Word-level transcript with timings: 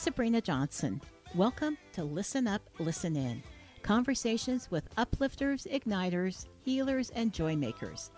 Sabrina 0.00 0.40
Johnson. 0.40 1.00
Welcome 1.34 1.76
to 1.92 2.04
Listen 2.04 2.48
Up, 2.48 2.62
Listen 2.78 3.16
In 3.16 3.42
conversations 3.82 4.70
with 4.70 4.88
uplifters, 4.96 5.66
igniters, 5.70 6.46
healers, 6.64 7.10
and 7.10 7.34
joy 7.34 7.54
makers. 7.54 8.10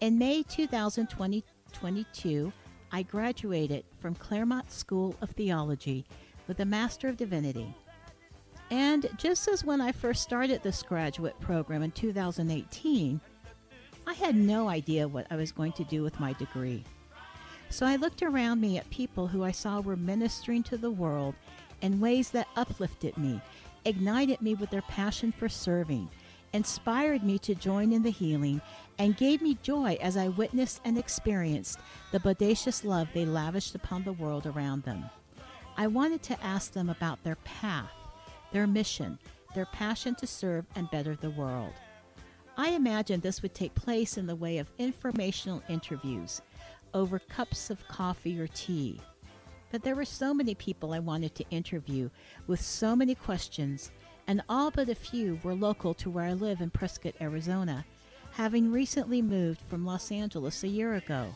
In 0.00 0.16
May 0.16 0.44
2022, 0.44 2.52
I 2.90 3.02
graduated 3.02 3.84
from 3.98 4.14
Claremont 4.14 4.72
School 4.72 5.14
of 5.20 5.28
Theology 5.32 6.06
with 6.48 6.60
a 6.60 6.64
Master 6.64 7.06
of 7.06 7.18
Divinity. 7.18 7.74
And 8.70 9.06
just 9.18 9.46
as 9.46 9.62
when 9.62 9.82
I 9.82 9.92
first 9.92 10.22
started 10.22 10.62
this 10.62 10.82
graduate 10.82 11.38
program 11.38 11.82
in 11.82 11.90
2018, 11.90 13.20
I 14.06 14.14
had 14.14 14.36
no 14.36 14.70
idea 14.70 15.06
what 15.06 15.26
I 15.30 15.36
was 15.36 15.52
going 15.52 15.72
to 15.72 15.84
do 15.84 16.02
with 16.02 16.18
my 16.18 16.32
degree. 16.32 16.82
So 17.68 17.86
I 17.86 17.96
looked 17.96 18.22
around 18.22 18.60
me 18.60 18.78
at 18.78 18.88
people 18.90 19.26
who 19.26 19.44
I 19.44 19.50
saw 19.50 19.80
were 19.80 19.96
ministering 19.96 20.62
to 20.64 20.76
the 20.76 20.90
world 20.90 21.34
in 21.82 22.00
ways 22.00 22.30
that 22.30 22.48
uplifted 22.56 23.18
me, 23.18 23.40
ignited 23.84 24.40
me 24.40 24.54
with 24.54 24.70
their 24.70 24.82
passion 24.82 25.32
for 25.32 25.48
serving, 25.48 26.08
inspired 26.52 27.22
me 27.22 27.38
to 27.40 27.54
join 27.54 27.92
in 27.92 28.02
the 28.02 28.10
healing, 28.10 28.60
and 28.98 29.16
gave 29.16 29.42
me 29.42 29.58
joy 29.62 29.98
as 30.00 30.16
I 30.16 30.28
witnessed 30.28 30.80
and 30.84 30.96
experienced 30.96 31.78
the 32.12 32.20
bodacious 32.20 32.84
love 32.84 33.08
they 33.12 33.26
lavished 33.26 33.74
upon 33.74 34.04
the 34.04 34.12
world 34.12 34.46
around 34.46 34.84
them. 34.84 35.04
I 35.76 35.86
wanted 35.86 36.22
to 36.24 36.42
ask 36.42 36.72
them 36.72 36.88
about 36.88 37.22
their 37.22 37.36
path, 37.36 37.90
their 38.52 38.66
mission, 38.66 39.18
their 39.54 39.66
passion 39.66 40.14
to 40.16 40.26
serve 40.26 40.64
and 40.74 40.90
better 40.90 41.14
the 41.14 41.30
world. 41.30 41.74
I 42.56 42.70
imagined 42.70 43.22
this 43.22 43.42
would 43.42 43.54
take 43.54 43.74
place 43.74 44.16
in 44.16 44.26
the 44.26 44.34
way 44.36 44.56
of 44.56 44.72
informational 44.78 45.62
interviews 45.68 46.40
over 46.96 47.18
cups 47.18 47.68
of 47.68 47.86
coffee 47.86 48.40
or 48.40 48.46
tea. 48.48 48.98
But 49.70 49.82
there 49.82 49.94
were 49.94 50.06
so 50.06 50.32
many 50.32 50.54
people 50.54 50.94
I 50.94 50.98
wanted 50.98 51.34
to 51.34 51.50
interview 51.50 52.08
with 52.46 52.60
so 52.60 52.96
many 52.96 53.14
questions, 53.14 53.90
and 54.26 54.42
all 54.48 54.70
but 54.70 54.88
a 54.88 54.94
few 54.94 55.38
were 55.42 55.54
local 55.54 55.92
to 55.94 56.08
where 56.08 56.24
I 56.24 56.32
live 56.32 56.62
in 56.62 56.70
Prescott, 56.70 57.14
Arizona, 57.20 57.84
having 58.32 58.72
recently 58.72 59.20
moved 59.20 59.60
from 59.60 59.84
Los 59.84 60.10
Angeles 60.10 60.64
a 60.64 60.68
year 60.68 60.94
ago. 60.94 61.34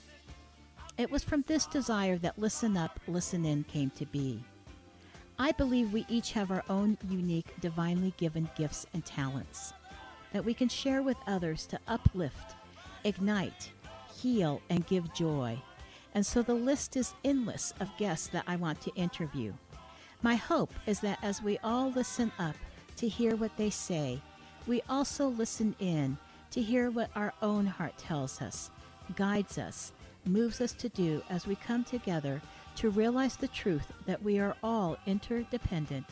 It 0.97 1.11
was 1.11 1.23
from 1.23 1.45
this 1.47 1.67
desire 1.67 2.17
that 2.19 2.39
Listen 2.39 2.77
Up, 2.77 2.99
Listen 3.07 3.45
In 3.45 3.65
came 3.65 3.91
to 3.91 4.07
be. 4.07 4.43
I 5.39 5.53
believe 5.53 5.93
we 5.93 6.07
each 6.09 6.33
have 6.33 6.51
our 6.51 6.65
own 6.71 6.97
unique, 7.09 7.55
divinely 7.61 8.15
given 8.17 8.49
gifts 8.57 8.87
and 8.95 9.05
talents 9.05 9.75
that 10.33 10.45
we 10.45 10.55
can 10.55 10.69
share 10.69 11.03
with 11.03 11.17
others 11.27 11.67
to 11.67 11.79
uplift, 11.89 12.55
ignite, 13.05 13.71
heal, 14.21 14.61
and 14.71 14.87
give 14.87 15.13
joy. 15.15 15.61
And 16.15 16.25
so 16.25 16.43
the 16.43 16.55
list 16.55 16.97
is 16.97 17.15
endless 17.25 17.73
of 17.81 17.97
guests 17.97 18.27
that 18.29 18.45
I 18.47 18.57
want 18.57 18.81
to 18.83 18.95
interview. 18.95 19.53
My 20.23 20.35
hope 20.35 20.73
is 20.87 21.01
that 21.01 21.19
as 21.23 21.43
we 21.43 21.59
all 21.59 21.91
listen 21.91 22.31
up 22.39 22.57
to 22.97 23.09
hear 23.09 23.37
what 23.37 23.57
they 23.57 23.71
say, 23.71 24.21
we 24.67 24.83
also 24.89 25.29
listen 25.29 25.75
in 25.79 26.19
to 26.51 26.61
hear 26.61 26.91
what 26.91 27.11
our 27.15 27.33
own 27.43 27.65
heart 27.65 27.97
tells 27.97 28.43
us, 28.43 28.71
guides 29.17 29.57
us, 29.57 29.93
moves 30.27 30.61
us 30.61 30.73
to 30.73 30.89
do 30.91 31.23
as 31.31 31.47
we 31.47 31.55
come 31.55 31.85
together 31.85 32.43
to 32.77 32.91
realize 32.91 33.37
the 33.37 33.49
truth 33.49 33.93
that 34.07 34.23
we 34.23 34.39
are 34.39 34.57
all 34.63 34.97
interdependent 35.07 36.07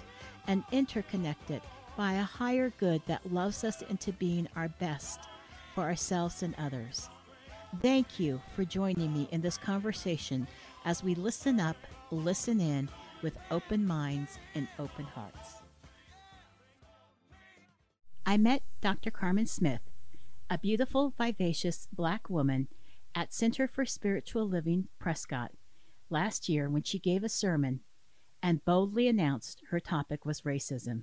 and 0.47 0.65
interconnected 0.73 1.61
by 1.97 2.15
a 2.15 2.23
higher 2.23 2.71
good 2.79 3.03
that 3.07 3.33
loves 3.33 3.65
us 3.65 3.83
into 3.83 4.13
being 4.13 4.49
our 4.57 4.69
best 4.69 5.21
for 5.75 5.83
ourselves 5.83 6.43
and 6.43 6.55
others. 6.59 7.11
Thank 7.83 8.19
you 8.19 8.41
for 8.57 8.65
joining 8.65 9.13
me 9.13 9.29
in 9.31 9.43
this 9.43 9.59
conversation 9.59 10.49
as 10.87 11.05
we 11.05 11.15
listen 11.15 11.61
up, 11.61 11.77
listen 12.11 12.61
in 12.61 12.89
with 13.23 13.37
open 13.51 13.87
minds 13.87 14.39
and 14.55 14.67
open 14.79 15.05
hearts. 15.05 15.61
I 18.25 18.39
met 18.39 18.63
Dr. 18.81 19.11
Karmen 19.11 19.47
Smith, 19.47 19.83
a 20.49 20.59
beautiful, 20.59 21.13
vivacious 21.17 21.87
black 21.93 22.31
woman 22.31 22.69
at 23.15 23.35
Center 23.35 23.69
for 23.69 23.85
Spiritual 23.85 24.49
Living 24.49 24.89
Prescott 24.99 25.53
last 26.09 26.49
year 26.49 26.71
when 26.71 26.83
she 26.83 26.99
gave 26.99 27.23
a 27.23 27.29
sermon 27.29 27.81
and 28.43 28.65
boldly 28.65 29.09
announced 29.09 29.63
her 29.71 29.79
topic 29.79 30.25
was 30.25 30.41
racism. 30.41 31.03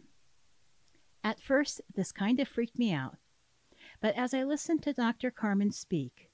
At 1.23 1.39
first, 1.39 1.81
this 1.93 2.11
kind 2.11 2.39
of 2.39 2.47
freaked 2.47 2.79
me 2.79 2.91
out, 2.91 3.17
but 4.01 4.15
as 4.15 4.33
I 4.33 4.43
listened 4.43 4.81
to 4.83 4.93
Dr. 4.93 5.31
Karmen 5.31 5.73
speak, 5.73 6.29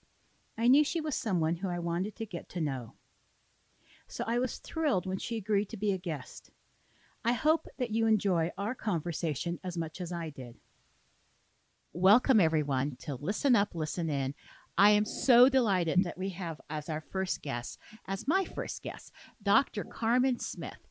I 0.57 0.67
knew 0.67 0.84
she 0.84 1.01
was 1.01 1.16
someone 1.16 1.57
who 1.57 1.69
I 1.69 1.79
wanted 1.79 2.16
to 2.17 2.25
get 2.25 2.50
to 2.50 2.62
know. 2.62 2.94
So 4.07 4.23
I 4.28 4.39
was 4.39 4.57
thrilled 4.57 5.06
when 5.06 5.17
she 5.17 5.38
agreed 5.38 5.69
to 5.69 5.78
be 5.78 5.94
a 5.94 5.97
guest. 5.97 6.51
I 7.23 7.34
hope 7.34 7.67
that 7.78 7.91
you 7.91 8.07
enjoy 8.07 8.51
our 8.57 8.75
conversation 8.75 9.59
as 9.63 9.78
much 9.78 10.01
as 10.01 10.12
I 10.12 10.29
did. 10.29 10.56
Welcome, 11.94 12.39
everyone, 12.39 12.97
to 13.01 13.16
Listen 13.16 13.56
Up, 13.56 13.69
Listen 13.73 14.09
In. 14.09 14.34
I 14.78 14.91
am 14.91 15.06
so 15.06 15.50
delighted 15.50 16.03
that 16.03 16.17
we 16.17 16.29
have 16.29 16.59
as 16.69 16.89
our 16.89 17.01
first 17.01 17.41
guest, 17.41 17.78
as 18.07 18.28
my 18.28 18.45
first 18.45 18.81
guest, 18.81 19.12
Dr. 19.44 19.83
Karmen 19.83 20.41
Smith. 20.41 20.88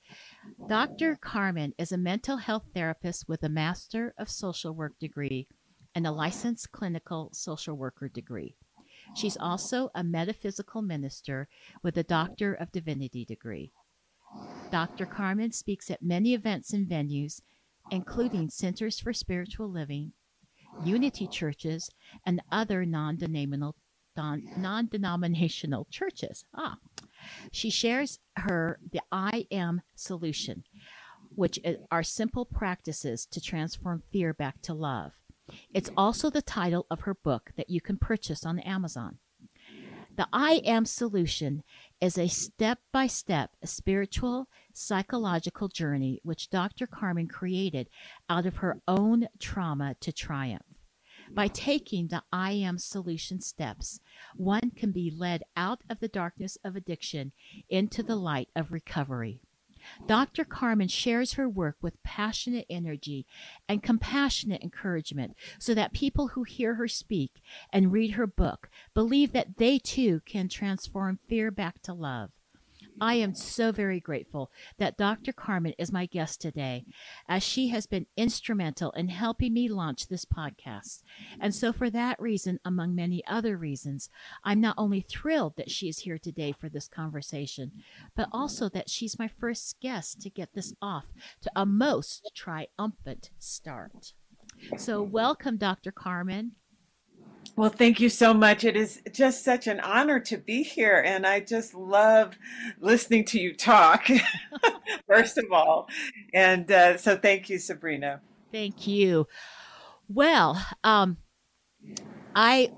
Dr. 0.69 1.17
Karmen 1.17 1.73
is 1.79 1.91
a 1.91 1.99
mental 1.99 2.37
health 2.37 2.65
therapist 2.75 3.29
with 3.29 3.43
a 3.43 3.49
Master 3.49 4.15
of 4.19 4.31
Social 4.31 4.75
Work 4.75 4.99
degree 4.99 5.49
and 5.95 6.07
a 6.07 6.13
licensed 6.13 6.71
clinical 6.73 7.31
social 7.33 7.77
worker 7.77 8.09
degree. 8.09 8.57
She's 9.15 9.37
also 9.37 9.91
a 9.95 10.05
metaphysical 10.05 10.83
minister 10.83 11.49
with 11.83 11.97
a 11.99 12.03
Doctor 12.03 12.55
of 12.55 12.73
Divinity 12.73 13.25
degree. 13.25 13.73
Dr. 14.71 15.07
Karmen 15.07 15.53
speaks 15.53 15.91
at 15.91 16.03
many 16.03 16.33
events 16.35 16.73
and 16.73 16.89
venues, 16.89 17.41
including 17.91 18.51
Centers 18.51 19.01
for 19.01 19.13
Spiritual 19.13 19.69
Living, 19.69 20.13
Unity 20.85 21.27
churches, 21.27 21.91
and 22.25 22.41
other 22.53 22.85
non 22.87 23.17
denominational 24.87 25.87
churches. 25.91 26.45
Ah. 26.55 26.77
She 27.53 27.71
shares 27.71 28.19
her 28.37 28.79
the 28.93 29.03
I 29.11 29.47
am 29.51 29.83
solution, 29.95 30.65
which 31.35 31.59
are 31.91 32.03
simple 32.03 32.45
practices 32.45 33.27
to 33.27 33.41
transform 33.41 34.03
fear 34.13 34.33
back 34.33 34.63
to 34.63 34.75
love. 34.75 35.13
It's 35.73 35.91
also 35.97 36.31
the 36.31 36.43
title 36.43 36.87
of 36.91 37.01
her 37.03 37.15
book 37.15 37.53
that 37.57 37.71
you 37.71 37.81
can 37.81 37.97
purchase 37.97 38.45
on 38.45 38.59
Amazon. 38.61 39.19
The 40.17 40.29
I 40.33 40.61
Am 40.65 40.85
Solution 40.85 41.63
is 42.01 42.19
a 42.19 42.29
step 42.29 42.81
by 42.93 43.07
step 43.07 43.53
spiritual, 43.65 44.49
psychological 44.75 45.69
journey 45.69 46.21
which 46.25 46.51
Dr. 46.51 46.87
Karmen 46.87 47.29
created 47.29 47.89
out 48.29 48.45
of 48.45 48.57
her 48.57 48.83
own 48.87 49.29
trauma 49.39 49.95
to 50.01 50.13
triumph. 50.13 50.67
By 51.33 51.49
taking 51.49 52.09
the 52.09 52.23
I 52.33 52.53
Am 52.53 52.77
Solution 52.77 53.41
steps, 53.41 54.01
one 54.37 54.73
can 54.77 54.91
be 54.91 55.11
led 55.11 55.43
out 55.57 55.83
of 55.89 56.01
the 56.01 56.09
darkness 56.09 56.59
of 56.65 56.77
addiction 56.77 57.33
into 57.69 58.03
the 58.03 58.17
light 58.17 58.49
of 58.57 58.73
recovery. 58.73 59.41
Dr. 60.07 60.45
Karmen 60.45 60.91
shares 60.91 61.35
her 61.35 61.49
work 61.49 61.77
with 61.81 62.03
passionate 62.03 62.67
energy 62.69 63.27
and 63.69 63.83
compassionate 63.83 64.63
encouragement 64.63 65.37
so 65.59 65.75
that 65.75 65.93
people 65.93 66.29
who 66.29 66.45
hear 66.45 66.75
her 66.75 66.89
speak 66.89 67.43
and 67.73 67.93
read 67.93 68.13
her 68.13 68.27
book 68.27 68.69
believe 68.95 69.33
that 69.33 69.57
they 69.57 69.79
too 69.79 70.21
can 70.27 70.49
transform 70.49 71.19
fear 71.29 71.51
back 71.51 71.83
to 71.83 71.93
love. 71.93 72.31
I 73.01 73.15
am 73.15 73.35
so 73.35 73.73
very 73.73 73.99
grateful 73.99 74.51
that 74.79 74.99
Dr. 74.99 75.33
Karmen 75.33 75.75
is 75.79 75.91
my 75.91 76.07
guest 76.07 76.41
today, 76.41 76.85
as 77.29 77.43
she 77.43 77.69
has 77.69 77.87
been 77.87 78.07
instrumental 78.17 78.91
in 78.93 79.09
helping 79.09 79.55
me 79.55 79.69
launch 79.69 80.09
this 80.09 80.25
podcast. 80.25 81.03
And 81.41 81.55
so, 81.55 81.73
for 81.73 81.89
that 81.91 82.21
reason, 82.21 82.61
among 82.65 82.95
many 82.95 83.25
other 83.27 83.57
reasons, 83.57 84.11
I'm 84.45 84.61
not 84.61 84.75
only 84.77 85.01
thrilled 85.01 85.57
that 85.57 85.71
she 85.71 85.89
is 85.89 86.01
here 86.01 86.19
today 86.19 86.53
for 86.53 86.69
this 86.69 86.89
conversation, 86.89 87.73
but 88.15 88.29
also 88.33 88.69
that 88.69 88.91
she's 88.91 89.19
my 89.19 89.29
first 89.29 89.81
guest 89.81 90.21
to 90.23 90.31
get 90.31 90.55
this 90.55 90.75
off 90.83 91.07
to 91.43 91.51
a 91.57 91.65
most 91.65 92.31
triumphant 92.35 93.31
start. 93.39 94.13
So, 94.77 95.03
welcome, 95.03 95.57
Dr. 95.57 95.91
Karmen. 95.91 96.51
Well, 97.57 97.71
thank 97.71 98.01
you 98.01 98.09
so 98.09 98.33
much. 98.33 98.65
It 98.65 98.77
is 98.77 99.03
just 99.13 99.45
such 99.45 99.67
an 99.67 99.81
honor 99.81 100.21
to 100.21 100.39
be 100.39 100.63
here. 100.63 101.03
And 101.05 101.27
I 101.27 101.41
just 101.41 101.75
love 101.75 102.39
listening 102.81 103.25
to 103.27 103.41
you 103.41 103.55
talk, 103.55 104.09
first 105.07 105.37
of 105.37 105.47
all. 105.53 105.89
And 106.33 106.71
uh, 106.71 106.97
so 106.97 107.17
thank 107.17 107.51
you, 107.51 107.59
Sabrina. 107.59 108.21
Thank 108.53 108.87
you. 108.87 109.27
Well, 110.09 110.65
um, 110.85 111.19
I 112.35 112.73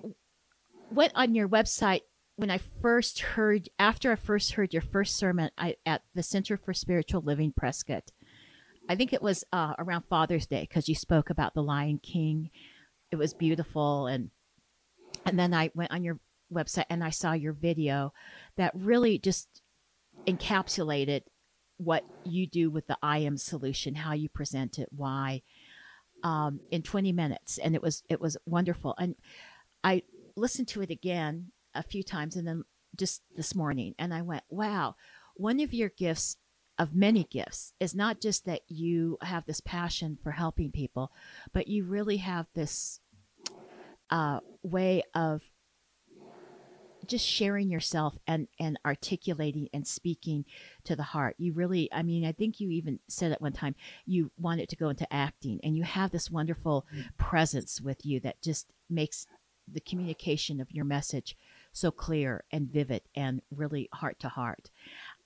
went 0.90 1.12
on 1.14 1.34
your 1.34 1.48
website 1.48 2.02
when 2.36 2.50
I 2.50 2.58
first 2.80 3.20
heard, 3.20 3.68
after 3.78 4.12
I 4.12 4.16
first 4.16 4.52
heard 4.52 4.72
your 4.72 4.82
first 4.82 5.16
sermon 5.16 5.50
I, 5.56 5.76
at 5.86 6.02
the 6.14 6.22
Center 6.22 6.56
for 6.56 6.74
Spiritual 6.74 7.22
Living 7.22 7.52
Prescott. 7.56 8.10
I 8.88 8.96
think 8.96 9.12
it 9.12 9.22
was 9.22 9.44
uh, 9.52 9.74
around 9.78 10.04
Father's 10.08 10.46
Day 10.46 10.66
because 10.68 10.88
you 10.88 10.94
spoke 10.94 11.30
about 11.30 11.54
the 11.54 11.62
Lion 11.62 12.00
King. 12.02 12.50
It 13.10 13.16
was 13.16 13.32
beautiful 13.32 14.06
and 14.06 14.30
and 15.24 15.38
then 15.38 15.54
I 15.54 15.70
went 15.74 15.92
on 15.92 16.04
your 16.04 16.18
website 16.52 16.84
and 16.90 17.02
I 17.02 17.10
saw 17.10 17.32
your 17.32 17.52
video 17.52 18.12
that 18.56 18.72
really 18.74 19.18
just 19.18 19.62
encapsulated 20.26 21.22
what 21.78 22.04
you 22.24 22.46
do 22.46 22.70
with 22.70 22.86
the 22.86 22.98
I 23.02 23.18
am 23.18 23.36
solution, 23.36 23.94
how 23.94 24.12
you 24.12 24.28
present 24.28 24.78
it, 24.78 24.88
why, 24.90 25.42
um, 26.22 26.60
in 26.70 26.82
20 26.82 27.12
minutes, 27.12 27.58
and 27.58 27.74
it 27.74 27.82
was 27.82 28.02
it 28.08 28.20
was 28.20 28.36
wonderful. 28.46 28.94
And 28.98 29.16
I 29.82 30.02
listened 30.36 30.68
to 30.68 30.82
it 30.82 30.90
again 30.90 31.50
a 31.74 31.82
few 31.82 32.02
times, 32.02 32.36
and 32.36 32.46
then 32.46 32.64
just 32.96 33.22
this 33.36 33.54
morning, 33.54 33.94
and 33.98 34.14
I 34.14 34.22
went, 34.22 34.44
wow, 34.48 34.96
one 35.34 35.60
of 35.60 35.74
your 35.74 35.88
gifts 35.88 36.36
of 36.78 36.94
many 36.94 37.24
gifts 37.24 37.72
is 37.80 37.94
not 37.94 38.20
just 38.20 38.46
that 38.46 38.62
you 38.68 39.18
have 39.22 39.44
this 39.46 39.60
passion 39.60 40.18
for 40.22 40.30
helping 40.32 40.70
people, 40.70 41.12
but 41.52 41.68
you 41.68 41.84
really 41.84 42.18
have 42.18 42.46
this 42.54 43.00
uh, 44.10 44.40
way 44.62 45.02
of 45.14 45.42
just 47.06 47.26
sharing 47.26 47.68
yourself 47.68 48.16
and 48.26 48.46
and 48.60 48.78
articulating 48.86 49.68
and 49.72 49.86
speaking 49.86 50.44
to 50.84 50.94
the 50.94 51.02
heart 51.02 51.34
you 51.38 51.52
really 51.52 51.88
i 51.92 52.02
mean 52.02 52.24
i 52.24 52.32
think 52.32 52.60
you 52.60 52.70
even 52.70 52.98
said 53.08 53.32
at 53.32 53.42
one 53.42 53.52
time 53.52 53.74
you 54.06 54.30
wanted 54.38 54.68
to 54.68 54.76
go 54.76 54.88
into 54.88 55.12
acting 55.12 55.58
and 55.62 55.76
you 55.76 55.82
have 55.82 56.10
this 56.12 56.30
wonderful 56.30 56.86
mm. 56.94 57.04
presence 57.16 57.80
with 57.80 58.06
you 58.06 58.20
that 58.20 58.40
just 58.40 58.68
makes 58.88 59.26
the 59.70 59.80
communication 59.80 60.60
of 60.60 60.70
your 60.70 60.84
message 60.84 61.36
so 61.72 61.90
clear 61.90 62.44
and 62.52 62.70
vivid 62.70 63.02
and 63.16 63.42
really 63.50 63.88
heart 63.92 64.18
to 64.20 64.28
heart 64.28 64.70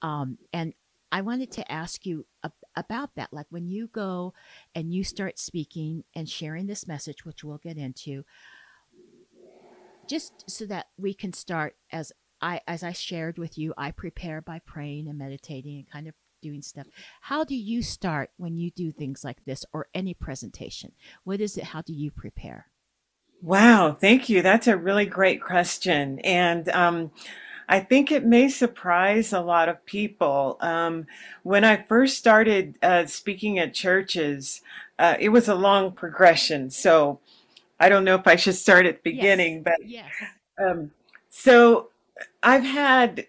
um, 0.03 0.39
and 0.53 0.73
I 1.13 1.21
wanted 1.21 1.53
to 1.53 1.73
ask 1.73 2.05
you 2.05 2.27
about 2.75 3.15
that. 3.15 3.33
Like 3.33 3.47
when 3.49 3.69
you 3.69 3.87
go 3.87 4.35
and 4.75 4.93
you 4.93 5.05
start 5.05 5.39
speaking 5.39 6.05
and 6.15 6.29
sharing 6.29 6.67
this 6.67 6.87
message, 6.87 7.25
which 7.25 7.45
we'll 7.45 7.59
get 7.59 7.79
into, 7.79 8.25
just 10.09 10.49
so 10.51 10.67
that 10.67 10.87
we 10.97 11.15
can 11.15 11.33
start 11.33 11.77
as 11.91 12.13
I 12.41 12.61
as 12.67 12.83
I 12.83 12.93
shared 12.93 13.39
with 13.39 13.57
you, 13.57 13.73
I 13.77 13.91
prepare 13.91 14.41
by 14.41 14.61
praying 14.61 15.09
and 15.09 15.19
meditating 15.19 15.77
and 15.77 15.91
kind 15.91 16.07
of 16.07 16.15
doing 16.43 16.63
stuff. 16.63 16.87
How 17.23 17.45
do 17.45 17.57
you 17.57 17.83
start 17.83 18.31
when 18.37 18.57
you 18.57 18.71
do 18.71 18.93
things 18.93 19.25
like 19.25 19.45
this 19.45 19.65
or 19.73 19.89
any 19.95 20.15
presentation? 20.15 20.93
What 21.25 21.41
is 21.41 21.57
it? 21.57 21.65
How 21.65 21.83
do 21.83 21.93
you 21.93 22.11
prepare? 22.11 22.67
Wow, 23.43 23.97
thank 23.99 24.29
you. 24.29 24.43
That's 24.43 24.67
a 24.67 24.77
really 24.77 25.07
great 25.07 25.43
question. 25.43 26.19
And 26.21 26.69
um, 26.71 27.11
I 27.69 27.81
think 27.81 28.11
it 28.11 28.25
may 28.25 28.49
surprise 28.49 29.33
a 29.33 29.41
lot 29.41 29.69
of 29.69 29.85
people. 29.85 30.57
Um, 30.61 31.07
when 31.43 31.65
I 31.65 31.83
first 31.83 32.17
started 32.17 32.79
uh, 32.83 33.07
speaking 33.07 33.59
at 33.59 33.75
churches, 33.75 34.63
uh, 34.99 35.17
it 35.19 35.31
was 35.31 35.49
a 35.49 35.55
long 35.55 35.93
progression. 35.93 36.71
So 36.71 37.21
I 37.79 37.89
don't 37.89 38.05
know 38.05 38.15
if 38.15 38.27
I 38.27 38.37
should 38.37 38.55
start 38.55 38.87
at 38.87 39.03
the 39.03 39.11
beginning, 39.11 39.57
yes. 39.57 39.63
but 39.65 39.89
yes. 39.89 40.11
Um, 40.59 40.91
so 41.29 41.91
I've 42.43 42.65
had 42.65 43.27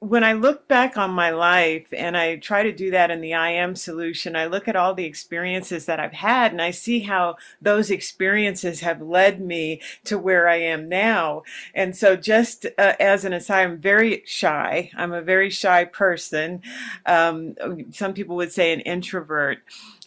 when 0.00 0.24
I 0.24 0.32
look 0.32 0.66
back 0.66 0.96
on 0.96 1.10
my 1.10 1.28
life 1.28 1.92
and 1.92 2.16
I 2.16 2.36
try 2.36 2.62
to 2.62 2.72
do 2.72 2.90
that 2.90 3.10
in 3.10 3.20
the 3.20 3.34
I 3.34 3.50
am 3.50 3.76
solution, 3.76 4.34
I 4.34 4.46
look 4.46 4.66
at 4.66 4.74
all 4.74 4.94
the 4.94 5.04
experiences 5.04 5.84
that 5.84 6.00
I've 6.00 6.14
had 6.14 6.52
and 6.52 6.62
I 6.62 6.70
see 6.70 7.00
how 7.00 7.36
those 7.60 7.90
experiences 7.90 8.80
have 8.80 9.02
led 9.02 9.42
me 9.42 9.82
to 10.04 10.16
where 10.16 10.48
I 10.48 10.56
am 10.56 10.88
now. 10.88 11.42
And 11.74 11.94
so, 11.94 12.16
just 12.16 12.64
uh, 12.78 12.94
as 12.98 13.26
an 13.26 13.34
aside, 13.34 13.64
I'm 13.64 13.78
very 13.78 14.22
shy. 14.24 14.90
I'm 14.96 15.12
a 15.12 15.20
very 15.20 15.50
shy 15.50 15.84
person. 15.84 16.62
Um, 17.04 17.54
some 17.92 18.14
people 18.14 18.36
would 18.36 18.52
say 18.52 18.72
an 18.72 18.80
introvert. 18.80 19.58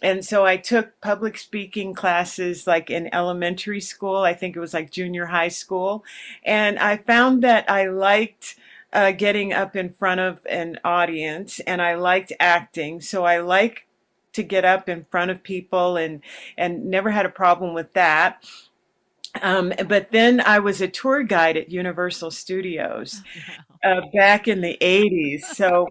And 0.01 0.25
so 0.25 0.43
I 0.43 0.57
took 0.57 0.99
public 1.01 1.37
speaking 1.37 1.93
classes 1.93 2.65
like 2.65 2.89
in 2.89 3.13
elementary 3.13 3.79
school. 3.79 4.17
I 4.17 4.33
think 4.33 4.55
it 4.55 4.59
was 4.59 4.73
like 4.73 4.89
junior 4.89 5.27
high 5.27 5.49
school. 5.49 6.03
And 6.43 6.79
I 6.79 6.97
found 6.97 7.43
that 7.43 7.69
I 7.69 7.87
liked 7.87 8.55
uh, 8.93 9.11
getting 9.11 9.51
up 9.51 9.75
in 9.75 9.91
front 9.91 10.21
of 10.21 10.39
an 10.49 10.79
audience 10.83 11.59
and 11.61 11.81
I 11.81 11.95
liked 11.95 12.31
acting. 12.39 13.01
So 13.01 13.25
I 13.25 13.39
like 13.39 13.87
to 14.33 14.43
get 14.43 14.65
up 14.65 14.87
in 14.87 15.05
front 15.11 15.31
of 15.31 15.43
people 15.43 15.97
and, 15.97 16.21
and 16.57 16.85
never 16.85 17.11
had 17.11 17.25
a 17.25 17.29
problem 17.29 17.73
with 17.73 17.93
that. 17.93 18.43
Um, 19.41 19.73
but 19.87 20.11
then 20.11 20.41
I 20.41 20.59
was 20.59 20.79
a 20.79 20.87
tour 20.87 21.23
guide 21.23 21.57
at 21.57 21.71
Universal 21.71 22.31
Studios 22.31 23.21
uh, 23.83 24.01
back 24.13 24.47
in 24.47 24.61
the 24.61 24.77
80s. 24.79 25.41
So 25.41 25.89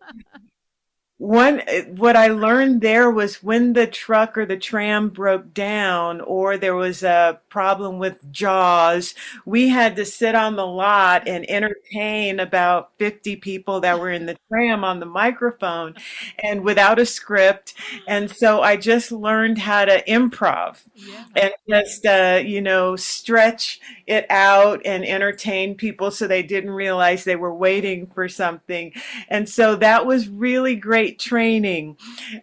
one 1.23 1.63
what 1.91 2.17
i 2.17 2.27
learned 2.27 2.81
there 2.81 3.09
was 3.09 3.45
when 3.45 3.75
the 3.75 3.87
truck 3.87 4.37
or 4.37 4.45
the 4.45 4.57
tram 4.57 5.09
broke 5.09 5.55
down 5.55 6.21
or 6.23 6.57
there 6.57 6.75
was 6.75 7.05
a 7.05 7.39
problem 7.49 8.01
with 8.01 8.19
jaws 8.33 9.15
we 9.47 9.69
had 9.69 9.95
to 9.95 10.05
sit 10.05 10.35
on 10.35 10.57
the 10.57 10.67
lot 10.67 11.29
and 11.29 11.49
entertain 11.49 12.41
about 12.41 12.91
50 12.99 13.37
people 13.37 13.79
that 13.79 14.01
were 14.01 14.11
in 14.11 14.27
the 14.27 14.37
tram 14.49 14.83
on 14.83 14.99
the 14.99 15.07
microphone 15.07 15.95
and 16.43 16.65
without 16.65 16.99
a 16.99 17.07
script 17.07 17.75
and 18.09 18.29
so 18.29 18.61
i 18.61 18.77
just 18.77 19.13
learned 19.13 19.59
how 19.59 19.85
to 19.85 20.03
improv 20.07 20.83
yeah. 20.97 21.25
and 21.37 21.53
just 21.69 22.05
uh, 22.05 22.43
you 22.45 22.61
know 22.61 22.97
stretch 22.97 23.79
it 24.09 24.27
out 24.29 24.83
and 24.85 25.05
entertain 25.05 25.77
people 25.77 26.11
so 26.11 26.27
they 26.27 26.43
didn't 26.43 26.71
realize 26.71 27.23
they 27.23 27.37
were 27.37 27.55
waiting 27.55 28.09
for 28.09 28.29
something 28.29 28.93
and 29.29 29.49
so 29.49 29.77
that 29.77 30.05
was 30.05 30.29
really 30.29 30.75
great 30.75 31.12
great 31.13 31.19
training. 31.19 31.97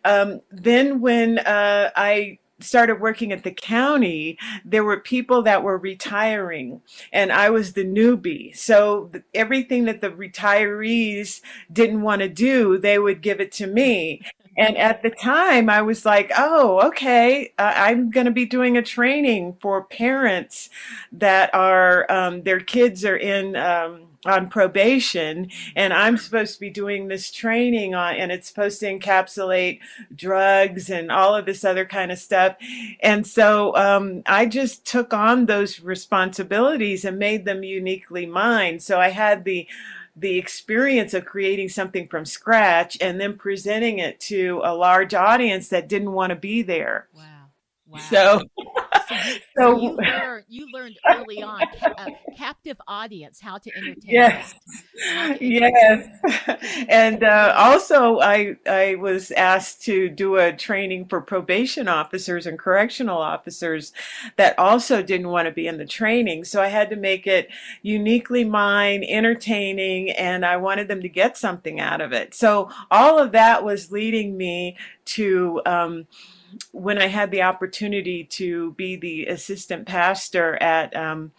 Um, 0.06 0.42
then 0.52 1.02
when 1.02 1.40
uh, 1.40 1.92
I 1.96 2.40
started 2.62 3.00
working 3.00 3.32
at 3.32 3.44
the 3.44 3.52
county, 3.52 4.38
there 4.66 4.84
were 4.84 5.00
people 5.00 5.42
that 5.44 5.64
were 5.64 5.78
retiring, 5.78 6.82
and 7.14 7.32
I 7.32 7.50
was 7.50 7.74
the 7.74 7.86
newbie. 7.86 8.56
So 8.56 9.10
everything 9.34 9.86
that 9.86 10.02
the 10.02 10.10
retirees 10.12 11.42
didn't 11.72 12.02
want 12.02 12.22
to 12.22 12.30
do, 12.30 12.78
they 12.78 13.00
would 13.00 13.22
give 13.22 13.40
it 13.40 13.52
to 13.54 13.68
me. 13.68 14.22
And 14.58 14.78
at 14.78 15.04
the 15.04 15.10
time, 15.10 15.70
I 15.70 15.82
was 15.82 16.06
like, 16.06 16.32
oh, 16.38 16.86
okay, 16.88 17.54
uh, 17.58 17.74
I'm 17.76 18.10
going 18.10 18.26
to 18.26 18.32
be 18.32 18.46
doing 18.46 18.76
a 18.76 18.82
training 18.82 19.56
for 19.62 19.86
parents 19.86 20.70
that 21.14 21.54
are, 21.54 22.12
um, 22.12 22.44
their 22.44 22.60
kids 22.60 23.06
are 23.06 23.16
in, 23.16 23.56
um, 23.56 24.09
on 24.26 24.50
probation 24.50 25.50
and 25.76 25.94
I'm 25.94 26.18
supposed 26.18 26.56
to 26.56 26.60
be 26.60 26.70
doing 26.70 27.08
this 27.08 27.32
training 27.32 27.96
on 27.96 28.16
and 28.16 28.32
it's 28.32 28.48
supposed 28.48 28.80
to 28.82 29.00
encapsulate 29.00 29.80
drugs 30.14 30.90
and 30.90 31.12
all 31.12 31.36
of 31.36 31.46
this 31.46 31.64
other 31.64 31.86
kind 31.86 32.12
of 32.12 32.20
stuff. 32.20 32.58
And 33.00 33.26
so 33.26 33.76
um, 33.78 34.24
I 34.26 34.46
just 34.46 34.86
took 34.86 35.14
on 35.14 35.46
those 35.46 35.80
responsibilities 35.80 37.06
and 37.06 37.18
made 37.18 37.46
them 37.46 37.64
uniquely 37.64 38.26
mine. 38.26 38.80
So 38.80 39.00
I 39.00 39.10
had 39.10 39.46
the 39.46 39.68
the 40.16 40.38
experience 40.38 41.14
of 41.14 41.24
creating 41.24 41.70
something 41.70 42.08
from 42.08 42.26
scratch 42.26 42.98
and 43.00 43.22
then 43.22 43.38
presenting 43.38 44.00
it 44.00 44.20
to 44.20 44.60
a 44.66 44.76
large 44.76 45.14
audience 45.14 45.70
that 45.70 45.88
didn't 45.88 46.12
want 46.12 46.32
to 46.32 46.36
be 46.36 46.62
there. 46.62 47.08
Wow. 47.16 47.24
Wow. 47.90 47.98
So 47.98 48.42
so, 49.10 49.16
so 49.58 49.80
you, 49.80 49.96
learned 49.96 50.46
you 50.48 50.68
learned 50.72 50.98
early 51.10 51.42
on 51.42 51.62
a 51.64 52.08
captive 52.38 52.78
audience 52.88 53.40
how 53.40 53.58
to 53.58 53.76
entertain. 53.76 54.02
Yes, 54.04 54.54
yes, 55.42 56.08
and 56.90 57.24
uh, 57.24 57.54
also 57.58 58.20
I 58.20 58.58
I 58.68 58.96
was 58.96 59.32
asked 59.32 59.82
to 59.86 60.08
do 60.10 60.38
a 60.38 60.54
training 60.54 61.08
for 61.08 61.20
probation 61.20 61.88
officers 61.88 62.46
and 62.46 62.60
correctional 62.60 63.18
officers 63.18 63.92
that 64.38 64.58
also 64.60 65.02
didn't 65.02 65.30
want 65.30 65.48
to 65.48 65.52
be 65.52 65.66
in 65.66 65.78
the 65.78 65.86
training, 65.86 66.44
so 66.44 66.62
I 66.62 66.68
had 66.68 66.92
to 66.92 66.96
make 66.96 67.26
it 67.26 67.50
uniquely 67.82 68.44
mine, 68.44 69.04
entertaining, 69.04 70.12
and 70.12 70.46
I 70.46 70.58
wanted 70.58 70.88
them 70.88 71.02
to 71.02 71.10
get 71.10 71.38
something 71.38 71.80
out 71.80 72.02
of 72.02 72.14
it. 72.14 72.36
So 72.36 72.70
all 72.92 73.18
of 73.18 73.32
that 73.32 73.64
was 73.64 73.92
leading 73.92 74.38
me 74.38 74.78
to. 75.06 75.62
Um, 75.66 76.08
when 76.72 76.98
I 76.98 77.08
had 77.08 77.32
the 77.32 77.44
opportunity 77.44 78.24
to 78.26 78.74
be 78.74 78.96
the 78.96 79.26
assistant 79.26 79.86
pastor 79.88 80.56
at 80.62 80.96
um, 80.96 81.32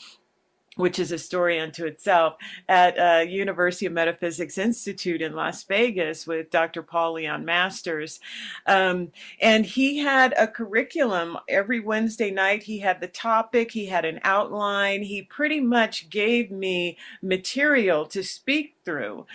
which 0.80 0.98
is 0.98 1.12
a 1.12 1.18
story 1.18 1.60
unto 1.60 1.84
itself, 1.84 2.36
at 2.68 2.98
uh, 2.98 3.20
University 3.20 3.86
of 3.86 3.92
Metaphysics 3.92 4.58
Institute 4.58 5.20
in 5.20 5.34
Las 5.34 5.62
Vegas 5.64 6.26
with 6.26 6.50
Dr. 6.50 6.82
Paul 6.82 7.14
Leon 7.14 7.44
Masters. 7.44 8.18
Um, 8.66 9.10
and 9.40 9.66
he 9.66 9.98
had 9.98 10.32
a 10.38 10.48
curriculum 10.48 11.36
every 11.48 11.80
Wednesday 11.80 12.30
night. 12.30 12.62
He 12.62 12.78
had 12.78 13.00
the 13.00 13.08
topic, 13.08 13.70
he 13.70 13.86
had 13.86 14.04
an 14.04 14.20
outline. 14.24 15.02
He 15.02 15.22
pretty 15.22 15.60
much 15.60 16.08
gave 16.08 16.50
me 16.50 16.96
material 17.22 18.06
to 18.06 18.22
speak 18.22 18.76
through 18.84 19.26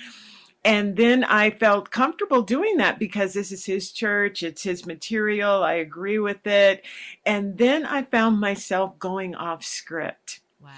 and 0.66 0.98
then 0.98 1.24
I 1.24 1.52
felt 1.52 1.92
comfortable 1.92 2.42
doing 2.42 2.78
that 2.78 2.98
because 2.98 3.34
this 3.34 3.52
is 3.52 3.66
his 3.66 3.92
church, 3.92 4.42
it's 4.42 4.64
his 4.64 4.88
material, 4.88 5.64
I 5.64 5.74
agree 5.74 6.18
with 6.18 6.48
it. 6.48 6.84
And 7.24 7.60
then 7.60 7.86
I 7.86 8.02
found 8.02 8.40
myself 8.40 8.98
going 8.98 9.36
off 9.36 9.64
script. 9.64 10.40
Wow. 10.60 10.72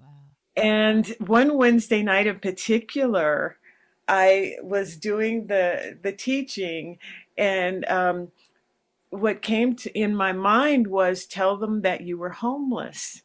Wow. 0.00 0.06
And 0.56 1.06
one 1.18 1.58
Wednesday 1.58 2.02
night 2.02 2.26
in 2.26 2.40
particular, 2.40 3.58
I 4.08 4.56
was 4.62 4.96
doing 4.96 5.48
the 5.48 5.98
the 6.00 6.12
teaching 6.12 6.98
and 7.36 7.84
um, 7.86 8.28
what 9.10 9.42
came 9.42 9.76
to 9.76 9.98
in 9.98 10.16
my 10.16 10.32
mind 10.32 10.86
was 10.86 11.26
tell 11.26 11.58
them 11.58 11.82
that 11.82 12.00
you 12.00 12.16
were 12.16 12.30
homeless. 12.30 13.20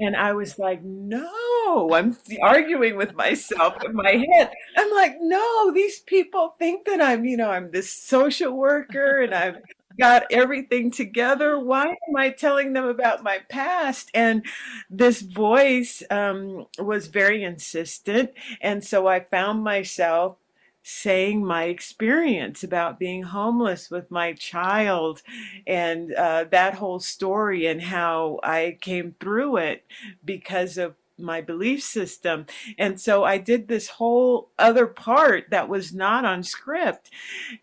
And 0.00 0.16
I 0.16 0.32
was 0.32 0.58
like, 0.58 0.82
no, 0.82 1.90
I'm 1.92 2.16
arguing 2.42 2.96
with 2.96 3.14
myself 3.14 3.76
in 3.84 3.94
my 3.94 4.24
head. 4.32 4.50
I'm 4.76 4.90
like, 4.92 5.18
no, 5.20 5.72
these 5.72 6.00
people 6.00 6.54
think 6.58 6.86
that 6.86 7.02
I'm, 7.02 7.24
you 7.24 7.36
know, 7.36 7.50
I'm 7.50 7.70
this 7.70 7.90
social 7.90 8.52
worker 8.52 9.20
and 9.20 9.34
I've 9.34 9.56
got 9.98 10.24
everything 10.30 10.90
together. 10.90 11.58
Why 11.60 11.88
am 11.88 12.16
I 12.16 12.30
telling 12.30 12.72
them 12.72 12.86
about 12.86 13.22
my 13.22 13.40
past? 13.50 14.10
And 14.14 14.44
this 14.88 15.20
voice 15.20 16.02
um, 16.10 16.66
was 16.78 17.08
very 17.08 17.44
insistent. 17.44 18.30
And 18.62 18.82
so 18.82 19.06
I 19.06 19.20
found 19.20 19.62
myself 19.62 20.38
saying 20.82 21.44
my 21.44 21.64
experience 21.64 22.64
about 22.64 22.98
being 22.98 23.22
homeless 23.22 23.90
with 23.90 24.10
my 24.10 24.32
child 24.32 25.22
and 25.66 26.12
uh, 26.14 26.44
that 26.50 26.74
whole 26.74 26.98
story 27.00 27.66
and 27.66 27.82
how 27.82 28.40
I 28.42 28.78
came 28.80 29.14
through 29.20 29.58
it 29.58 29.84
because 30.24 30.78
of 30.78 30.94
my 31.18 31.40
belief 31.40 31.82
system. 31.82 32.46
And 32.78 33.00
so 33.00 33.24
I 33.24 33.38
did 33.38 33.68
this 33.68 33.88
whole 33.88 34.50
other 34.58 34.86
part 34.86 35.50
that 35.50 35.68
was 35.68 35.92
not 35.92 36.24
on 36.24 36.42
script. 36.42 37.10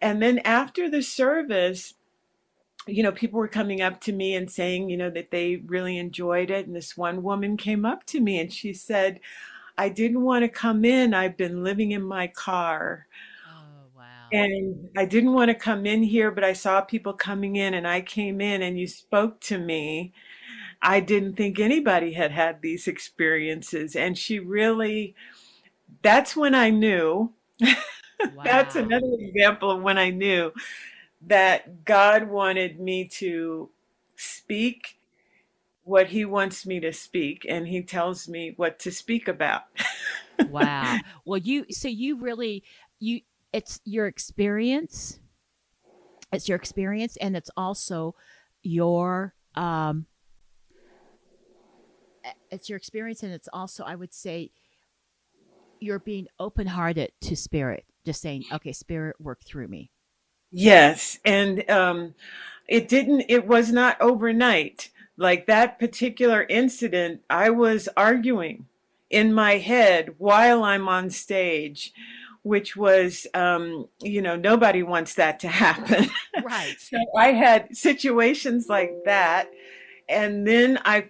And 0.02 0.22
then 0.22 0.40
after 0.40 0.90
the 0.90 1.02
service, 1.02 1.96
you 2.86 3.04
know, 3.04 3.12
people 3.12 3.40
were 3.40 3.48
coming 3.48 3.82
up 3.82 4.00
to 4.02 4.14
me 4.14 4.36
and 4.36 4.50
saying, 4.50 4.90
you 4.90 4.98
know, 4.98 5.10
that 5.10 5.32
they 5.32 5.58
really 5.58 5.98
enjoyed 5.98 6.50
it. 6.50 6.68
And 6.68 6.76
this 6.76 6.96
one 6.96 7.24
woman 7.24 7.58
came 7.58 7.86
up 7.86 8.06
to 8.06 8.22
me 8.22 8.40
and 8.40 8.54
she 8.54 8.74
said, 8.74 9.20
I 9.78 9.90
didn't 9.90 10.22
want 10.22 10.44
to 10.44 10.50
come 10.50 10.86
in. 10.86 11.14
I've 11.14 11.38
been 11.38 11.64
living 11.64 11.92
in 11.92 12.02
my 12.04 12.28
car. 12.28 13.08
Oh, 13.48 13.90
wow. 13.96 14.30
And 14.32 14.90
I 14.98 15.06
didn't 15.06 15.34
want 15.34 15.50
to 15.50 15.56
come 15.56 15.86
in 15.86 16.04
here, 16.04 16.32
but 16.32 16.44
I 16.44 16.54
saw 16.54 16.82
people 16.82 17.14
coming 17.14 17.56
in 17.56 17.74
and 17.74 17.88
I 17.88 18.02
came 18.02 18.42
in 18.42 18.62
and 18.62 18.78
you 18.78 18.88
spoke 18.88 19.40
to 19.42 19.58
me. 19.58 20.14
I 20.82 21.00
didn't 21.00 21.36
think 21.36 21.60
anybody 21.60 22.14
had 22.14 22.32
had 22.32 22.62
these 22.62 22.88
experiences. 22.88 23.96
And 23.96 24.18
she 24.18 24.40
really, 24.40 25.16
that's 26.02 26.36
when 26.36 26.56
I 26.56 26.70
knew. 26.70 27.34
Wow. 28.36 28.44
that's 28.44 28.76
another 28.76 29.08
example 29.20 29.72
of 29.72 29.82
when 29.82 29.98
I 29.98 30.10
knew 30.10 30.52
that 31.28 31.86
God 31.86 32.30
wanted 32.30 32.80
me 32.80 33.08
to 33.20 33.70
speak 34.16 34.97
what 35.88 36.08
he 36.08 36.26
wants 36.26 36.66
me 36.66 36.82
to 36.82 36.92
speak 36.92 37.46
and 37.48 37.66
he 37.66 37.82
tells 37.82 38.28
me 38.28 38.54
what 38.58 38.78
to 38.78 38.92
speak 38.92 39.30
about. 39.30 39.64
wow. 40.50 40.98
Well, 41.26 41.38
you 41.38 41.66
so 41.72 41.88
you 41.88 42.18
really 42.18 42.64
you 43.00 43.22
it's 43.54 43.80
your 43.86 44.06
experience. 44.06 45.20
It's 46.34 46.50
your 46.50 46.58
experience 46.58 47.16
and 47.18 47.38
it's 47.38 47.50
also 47.56 48.16
your 48.64 49.34
um 49.56 50.08
it's 52.52 52.68
your 52.68 52.76
experience 52.76 53.24
and 53.24 53.32
it's 53.32 53.48
also 53.54 53.86
I 53.86 53.96
would 53.96 54.14
say 54.14 54.52
you're 55.80 56.00
being 56.00 56.28
open-hearted 56.38 57.12
to 57.22 57.36
spirit, 57.36 57.86
just 58.04 58.22
saying, 58.22 58.44
"Okay, 58.52 58.74
spirit 58.74 59.16
work 59.22 59.46
through 59.46 59.70
me." 59.70 59.92
Yes, 60.52 61.18
and 61.24 61.70
um 61.70 62.14
it 62.68 62.90
didn't 62.90 63.24
it 63.30 63.48
was 63.48 63.72
not 63.72 64.02
overnight 64.02 64.90
like 65.18 65.48
that 65.48 65.80
particular 65.80 66.46
incident, 66.48 67.22
I 67.30 67.50
was 67.50 67.90
arguing 67.98 68.68
in 69.10 69.34
my 69.34 69.58
head 69.58 70.16
while 70.20 70.64
I'm 70.64 70.88
on 70.88 71.10
stage, 71.10 71.92
which 72.44 72.76
was, 72.76 73.26
um, 73.34 73.88
you 74.02 74.22
know, 74.22 74.36
nobody 74.36 74.84
wants 74.84 75.16
that 75.16 75.40
to 75.42 75.48
happen. 75.66 76.10
Right. 76.44 76.76
so 76.80 76.98
I 77.18 77.34
had 77.34 77.76
situations 77.76 78.68
like 78.70 78.92
that. 79.06 79.50
And 80.08 80.48
then 80.48 80.80
I 80.86 81.10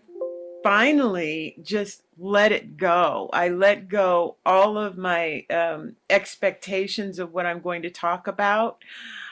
finally 0.64 1.58
just 1.62 2.02
let 2.18 2.52
it 2.52 2.78
go. 2.78 3.30
I 3.32 3.50
let 3.50 3.90
go 3.90 4.38
all 4.46 4.78
of 4.78 4.98
my 4.98 5.46
um, 5.50 5.98
expectations 6.10 7.20
of 7.20 7.34
what 7.34 7.46
I'm 7.46 7.60
going 7.60 7.84
to 7.84 7.90
talk 7.90 8.28
about. 8.28 8.82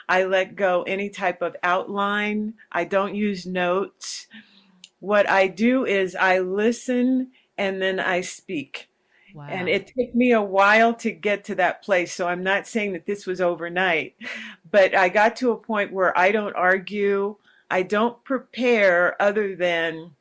I 0.08 0.26
let 0.26 0.56
go 0.56 0.84
any 0.84 1.10
type 1.10 1.42
of 1.42 1.56
outline. 1.64 2.54
I 2.72 2.84
don't 2.84 3.16
use 3.16 3.48
notes 3.48 4.28
what 5.00 5.30
I 5.30 5.48
do 5.48 5.86
is 5.86 6.16
I 6.16 6.40
listen 6.40 7.32
and 7.58 7.82
then 7.82 8.00
I 8.00 8.22
speak. 8.22 8.90
Wow. 9.34 9.48
And 9.50 9.68
it 9.68 9.88
took 9.88 10.16
me 10.16 10.32
a 10.32 10.42
while 10.42 10.94
to 10.96 11.12
get 11.12 11.44
to 11.46 11.56
that 11.56 11.84
place. 11.84 12.14
So 12.14 12.28
I'm 12.28 12.44
not 12.44 12.68
saying 12.68 12.94
that 12.94 13.06
this 13.06 13.26
was 13.26 13.42
overnight, 13.42 14.16
but 14.72 14.96
I 14.96 15.10
got 15.10 15.36
to 15.38 15.52
a 15.52 15.58
point 15.58 15.92
where 15.92 16.18
I 16.18 16.32
don't 16.32 16.56
argue. 16.56 17.36
I 17.70 17.82
don't 17.82 18.24
prepare 18.24 19.22
other 19.22 19.56
than 19.56 20.12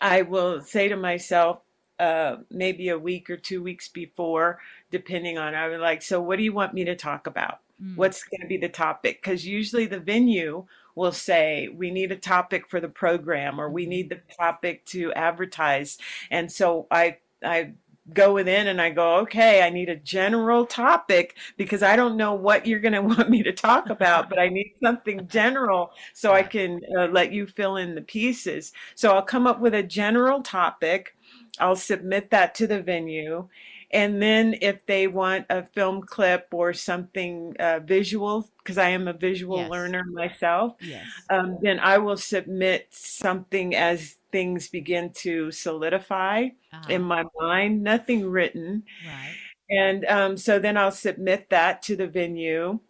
I 0.00 0.22
will 0.22 0.60
say 0.60 0.88
to 0.88 0.96
myself, 0.96 1.60
uh, 1.98 2.38
maybe 2.50 2.88
a 2.88 2.98
week 2.98 3.30
or 3.30 3.36
two 3.36 3.62
weeks 3.62 3.88
before, 3.88 4.58
depending 4.90 5.38
on, 5.38 5.54
I 5.54 5.68
was 5.68 5.80
like, 5.80 6.02
so 6.02 6.20
what 6.20 6.36
do 6.36 6.42
you 6.42 6.52
want 6.52 6.74
me 6.74 6.84
to 6.84 6.96
talk 6.96 7.26
about? 7.26 7.60
Mm. 7.82 7.96
What's 7.96 8.24
going 8.24 8.40
to 8.40 8.46
be 8.46 8.58
the 8.58 8.68
topic? 8.68 9.22
Because 9.22 9.46
usually 9.46 9.86
the 9.86 10.00
venue 10.00 10.64
will 10.96 11.12
say 11.12 11.68
we 11.68 11.90
need 11.92 12.10
a 12.10 12.16
topic 12.16 12.66
for 12.66 12.80
the 12.80 12.88
program 12.88 13.60
or 13.60 13.70
we 13.70 13.84
mm-hmm. 13.84 13.90
need 13.90 14.08
the 14.08 14.20
topic 14.36 14.84
to 14.84 15.12
advertise 15.12 15.98
and 16.30 16.50
so 16.50 16.88
i 16.90 17.16
i 17.44 17.72
go 18.12 18.34
within 18.34 18.68
and 18.68 18.80
I 18.80 18.90
go, 18.90 19.16
okay, 19.16 19.62
I 19.62 19.70
need 19.70 19.88
a 19.88 19.96
general 19.96 20.64
topic 20.64 21.36
because 21.56 21.82
I 21.82 21.96
don't 21.96 22.16
know 22.16 22.34
what 22.34 22.66
you're 22.66 22.80
going 22.80 22.92
to 22.92 23.02
want 23.02 23.30
me 23.30 23.42
to 23.42 23.52
talk 23.52 23.90
about, 23.90 24.28
but 24.28 24.38
I 24.38 24.48
need 24.48 24.74
something 24.82 25.26
general 25.28 25.90
so 26.12 26.32
I 26.32 26.42
can 26.42 26.80
uh, 26.98 27.06
let 27.06 27.32
you 27.32 27.46
fill 27.46 27.76
in 27.76 27.94
the 27.94 28.02
pieces. 28.02 28.72
So 28.94 29.12
I'll 29.12 29.22
come 29.22 29.46
up 29.46 29.60
with 29.60 29.74
a 29.74 29.82
general 29.82 30.42
topic. 30.42 31.16
I'll 31.58 31.76
submit 31.76 32.30
that 32.30 32.54
to 32.56 32.66
the 32.66 32.82
venue. 32.82 33.48
And 33.92 34.20
then 34.20 34.56
if 34.60 34.84
they 34.86 35.06
want 35.06 35.46
a 35.48 35.62
film 35.62 36.02
clip 36.02 36.48
or 36.52 36.72
something 36.72 37.54
uh, 37.58 37.80
visual, 37.80 38.50
because 38.58 38.78
I 38.78 38.90
am 38.90 39.06
a 39.08 39.12
visual 39.12 39.58
yes. 39.58 39.70
learner 39.70 40.04
myself, 40.12 40.74
yes. 40.80 41.04
um, 41.30 41.58
then 41.62 41.78
I 41.78 41.98
will 41.98 42.16
submit 42.16 42.88
something 42.90 43.74
as 43.74 44.16
things 44.32 44.68
begin 44.68 45.12
to 45.18 45.50
solidify 45.50 46.48
uh-huh. 46.72 46.92
in 46.92 47.02
my 47.02 47.24
mind, 47.38 47.82
nothing 47.82 48.28
written. 48.28 48.82
Right. 49.06 49.36
And 49.68 50.04
um, 50.06 50.36
so 50.36 50.58
then 50.58 50.76
I'll 50.76 50.92
submit 50.92 51.50
that 51.50 51.82
to 51.82 51.96
the 51.96 52.06
venue. 52.06 52.80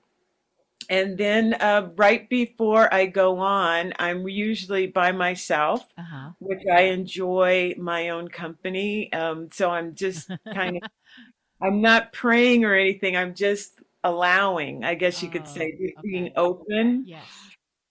And 0.89 1.19
then 1.19 1.55
uh, 1.55 1.91
right 1.97 2.29
before 2.29 2.93
I 2.93 3.07
go 3.07 3.39
on, 3.39 3.93
I'm 3.99 4.29
usually 4.29 4.87
by 4.87 5.13
myself, 5.13 5.85
uh-huh. 5.99 6.31
which 6.39 6.63
I 6.73 6.83
enjoy 6.83 7.75
my 7.79 8.11
own 8.11 8.29
company. 8.29 9.13
Um, 9.13 9.49
so 9.53 9.71
I'm 9.71 9.95
just 9.95 10.31
kind 10.53 10.77
of, 10.77 10.83
I'm 11.61 11.81
not 11.81 12.13
praying 12.13 12.65
or 12.65 12.75
anything. 12.75 13.17
I'm 13.17 13.35
just 13.35 13.81
allowing, 14.05 14.85
I 14.85 14.95
guess 14.95 15.23
you 15.23 15.29
could 15.29 15.49
say, 15.49 15.95
oh, 15.97 16.01
being 16.03 16.27
okay. 16.27 16.35
open. 16.37 17.05
Yes. 17.07 17.25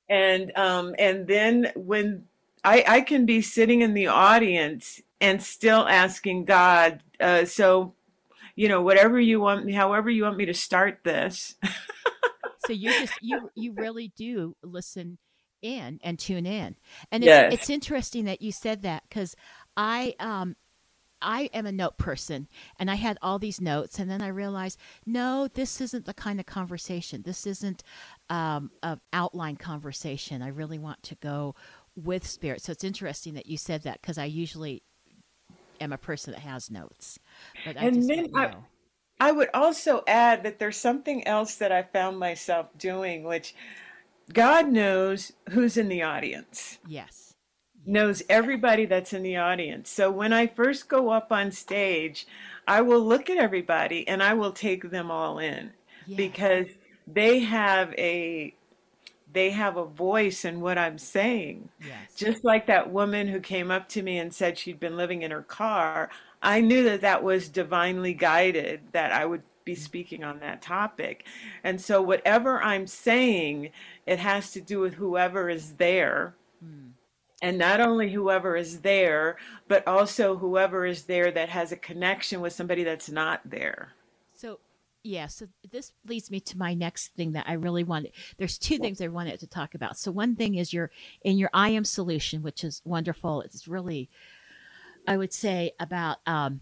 And 0.08 0.56
um, 0.56 0.94
and 1.00 1.28
then 1.28 1.72
when 1.76 2.26
I, 2.64 2.84
I 2.88 3.02
can 3.02 3.26
be 3.26 3.42
sitting 3.42 3.82
in 3.82 3.96
the 3.96 4.08
audience 4.08 5.02
and 5.20 5.42
still 5.42 5.88
asking 5.88 6.46
God, 6.46 7.02
uh, 7.20 7.46
so 7.46 7.96
you 8.56 8.70
know, 8.70 8.82
whatever 8.82 9.20
you 9.20 9.42
want 9.42 9.66
me, 9.66 9.74
however 9.74 10.10
you 10.10 10.24
want 10.24 10.38
me 10.38 10.46
to 10.46 10.54
start 10.54 11.00
this. 11.04 11.56
so 12.68 12.74
you 12.74 12.92
just 12.92 13.14
you 13.22 13.50
you 13.56 13.74
really 13.74 14.12
do 14.16 14.56
listen 14.64 15.18
in 15.62 16.00
and 16.04 16.20
tune 16.20 16.46
in. 16.46 16.76
And 17.12 17.24
it's, 17.24 17.28
yes. 17.28 17.54
it's 17.54 17.70
interesting 17.70 18.26
that 18.26 18.42
you 18.42 18.52
said 18.52 18.84
that 18.84 19.04
because 19.10 19.36
i 19.76 20.16
um 20.20 20.56
I 21.22 21.50
am 21.54 21.66
a 21.66 21.72
note 21.72 21.98
person 21.98 22.48
and 22.78 22.92
I 22.92 22.96
had 22.96 23.18
all 23.22 23.40
these 23.40 23.60
notes 23.60 23.98
and 23.98 24.12
then 24.12 24.22
I 24.22 24.28
realized 24.28 24.78
no 25.06 25.48
this 25.48 25.82
isn't 25.82 26.06
the 26.06 26.14
kind 26.14 26.40
of 26.40 26.46
conversation. 26.46 27.24
This 27.24 27.48
isn't 27.48 27.84
um, 28.30 28.70
an 28.84 29.00
outline 29.12 29.56
conversation. 29.56 30.44
I 30.44 30.50
really 30.50 30.78
want 30.78 31.02
to 31.04 31.16
go 31.16 31.56
with 31.96 32.28
spirit. 32.28 32.62
So 32.62 32.74
it's 32.74 32.84
interesting 32.84 33.34
that 33.36 33.48
you 33.48 33.58
said 33.58 33.84
that 33.84 34.02
because 34.02 34.18
I 34.20 34.26
usually 34.26 34.84
am 35.82 35.94
a 35.94 35.98
person 35.98 36.34
that 36.34 36.42
has 36.42 36.70
notes 36.70 37.20
but 37.66 37.78
I 37.78 37.86
and 37.86 38.10
then 38.10 38.30
I, 38.36 38.54
I 39.20 39.32
would 39.32 39.50
also 39.54 40.04
add 40.08 40.44
that 40.44 40.60
there's 40.60 40.78
something 40.78 41.26
else 41.28 41.56
that 41.56 41.72
I 41.72 41.84
found 41.84 42.20
myself 42.20 42.68
doing, 42.78 43.24
which 43.24 43.56
God 44.34 44.68
knows 44.70 45.32
who's 45.50 45.78
in 45.78 45.88
the 45.88 46.04
audience. 46.04 46.80
Yes. 46.88 47.34
Knows 47.86 48.24
everybody 48.30 48.86
that's 48.86 49.14
in 49.14 49.24
the 49.24 49.38
audience. 49.38 49.90
So 49.90 50.12
when 50.12 50.34
I 50.34 50.48
first 50.48 50.90
go 50.90 51.10
up 51.10 51.32
on 51.32 51.52
stage, 51.52 52.28
I 52.68 52.82
will 52.82 53.02
look 53.02 53.30
at 53.30 53.38
everybody 53.38 54.08
and 54.08 54.24
I 54.24 54.34
will 54.34 54.52
take 54.52 54.90
them 54.90 55.12
all 55.12 55.40
in 55.40 55.72
yeah. 56.08 56.18
because 56.18 56.68
they 57.08 57.40
have 57.40 57.94
a 57.94 58.54
they 59.32 59.50
have 59.52 59.76
a 59.76 59.86
voice 59.86 60.46
in 60.46 60.62
what 60.62 60.78
I'm 60.78 60.98
saying. 60.98 61.68
Yes. 61.82 62.16
Just 62.16 62.46
like 62.46 62.68
that 62.68 62.90
woman 62.90 63.28
who 63.28 63.42
came 63.42 63.70
up 63.70 63.90
to 63.90 64.02
me 64.02 64.18
and 64.18 64.34
said 64.34 64.58
she'd 64.58 64.80
been 64.80 64.96
living 64.96 65.24
in 65.24 65.32
her 65.32 65.42
car, 65.42 66.10
I 66.46 66.62
knew 66.62 66.84
that 66.84 67.02
that 67.02 67.24
was 67.24 67.50
divinely 67.50 68.14
guided, 68.14 68.82
that 68.92 69.12
I 69.12 69.26
would 69.26 69.42
be 69.66 69.74
speaking 69.74 70.24
on 70.24 70.40
that 70.40 70.62
topic. 70.62 71.26
And 71.64 71.82
so, 71.82 72.02
whatever 72.02 72.62
I'm 72.62 72.86
saying, 72.86 73.72
it 74.06 74.20
has 74.20 74.52
to 74.52 74.62
do 74.62 74.80
with 74.80 74.94
whoever 74.94 75.50
is 75.50 75.74
there. 75.74 76.36
Mm. 76.64 76.92
and 77.42 77.58
not 77.58 77.82
only 77.82 78.12
whoever 78.12 78.56
is 78.56 78.80
there, 78.80 79.36
but 79.68 79.86
also 79.86 80.38
whoever 80.38 80.86
is 80.86 81.04
there 81.04 81.32
that 81.32 81.50
has 81.50 81.72
a 81.74 81.78
connection 81.78 82.40
with 82.40 82.54
somebody 82.54 82.84
that's 82.84 83.10
not 83.10 83.42
there. 83.44 83.90
So, 84.34 84.60
yeah, 85.04 85.28
so 85.28 85.48
this 85.70 85.92
leads 86.08 86.32
me 86.32 86.40
to 86.40 86.58
my 86.58 86.74
next 86.74 87.14
thing 87.16 87.34
that 87.34 87.46
I 87.48 87.54
really 87.54 87.84
wanted. 87.84 88.14
There's 88.38 88.58
two 88.58 88.78
things 88.78 89.02
I 89.02 89.10
wanted 89.10 89.40
to 89.42 89.48
talk 89.48 89.76
about. 89.76 89.98
So, 89.98 90.12
one 90.12 90.36
thing 90.36 90.56
is 90.56 90.74
your 90.74 90.92
in 91.24 91.38
your 91.38 91.50
I 91.54 91.70
am 91.70 91.86
solution, 91.86 92.42
which 92.42 92.64
is 92.64 92.82
wonderful. 92.86 93.42
It's 93.42 93.68
really, 93.68 94.10
I 95.08 95.18
would 95.18 95.34
say, 95.34 95.74
about 95.80 96.18
um, 96.26 96.62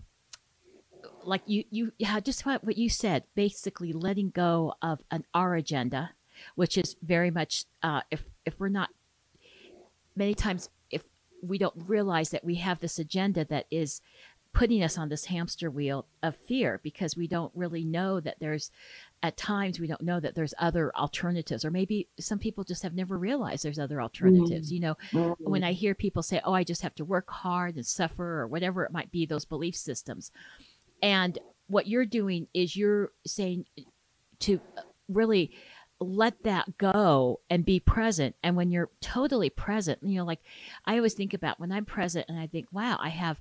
like 1.24 1.42
you 1.46 1.64
you 1.70 1.92
yeah, 1.98 2.20
just 2.20 2.46
what, 2.46 2.64
what 2.64 2.78
you 2.78 2.90
said, 2.90 3.24
basically 3.36 3.94
letting 3.94 4.30
go 4.30 4.76
of 4.82 5.02
an 5.12 5.26
our 5.34 5.56
agenda, 5.56 6.12
which 6.56 6.78
is 6.78 6.96
very 7.02 7.32
much 7.32 7.66
uh, 7.82 8.02
if 8.12 8.24
if 8.46 8.60
we're 8.60 8.70
not 8.70 8.90
many 10.16 10.34
times 10.34 10.70
if 10.92 11.04
we 11.42 11.58
don't 11.58 11.76
realize 11.88 12.30
that 12.30 12.44
we 12.44 12.56
have 12.56 12.80
this 12.80 13.00
agenda 13.00 13.46
that 13.46 13.66
is 13.72 14.02
putting 14.54 14.84
us 14.84 14.98
on 14.98 15.10
this 15.10 15.26
hamster 15.26 15.70
wheel 15.70 16.06
of 16.22 16.36
fear 16.36 16.80
because 16.84 17.18
we 17.18 17.28
don't 17.28 17.52
really 17.56 17.84
know 17.84 18.20
that 18.20 18.38
there's 18.40 18.70
at 19.24 19.38
times 19.38 19.80
we 19.80 19.88
don't 19.88 20.02
know 20.02 20.20
that 20.20 20.36
there's 20.36 20.54
other 20.60 20.96
alternatives 20.96 21.64
or 21.64 21.72
maybe 21.72 22.08
some 22.20 22.38
people 22.38 22.64
just 22.64 22.84
have 22.84 22.94
never 22.94 23.18
realized 23.18 23.64
there's 23.64 23.80
other 23.80 24.02
alternatives 24.02 24.68
mm-hmm. 24.68 24.76
you 24.76 24.80
know 24.82 24.98
mm-hmm. 25.12 25.50
when 25.50 25.64
i 25.64 25.72
hear 25.72 25.96
people 25.96 26.22
say 26.22 26.42
oh 26.44 26.54
i 26.54 26.64
just 26.64 26.82
have 26.82 26.94
to 26.94 27.06
work 27.06 27.30
hard 27.30 27.76
and 27.76 27.86
suffer 27.86 28.42
or 28.42 28.48
whatever 28.48 28.84
it 28.84 28.92
might 28.92 29.12
be 29.12 29.26
those 29.26 29.46
belief 29.46 29.76
systems 29.76 30.30
and 31.02 31.40
what 31.68 31.88
you're 31.88 32.06
doing 32.06 32.48
is 32.54 32.76
you're 32.76 33.12
saying 33.26 33.66
to 34.40 34.60
really 35.08 35.52
let 36.00 36.44
that 36.44 36.78
go 36.78 37.40
and 37.50 37.66
be 37.66 37.80
present. 37.80 38.36
And 38.44 38.56
when 38.56 38.72
you're 38.72 38.90
totally 39.02 39.50
present, 39.50 40.00
you 40.04 40.18
know, 40.18 40.26
like 40.26 40.42
I 40.86 40.98
always 40.98 41.14
think 41.14 41.34
about 41.34 41.60
when 41.60 41.72
I'm 41.72 41.86
present 41.86 42.26
and 42.30 42.40
I 42.40 42.48
think, 42.48 42.68
wow, 42.72 42.98
I 43.00 43.10
have. 43.10 43.40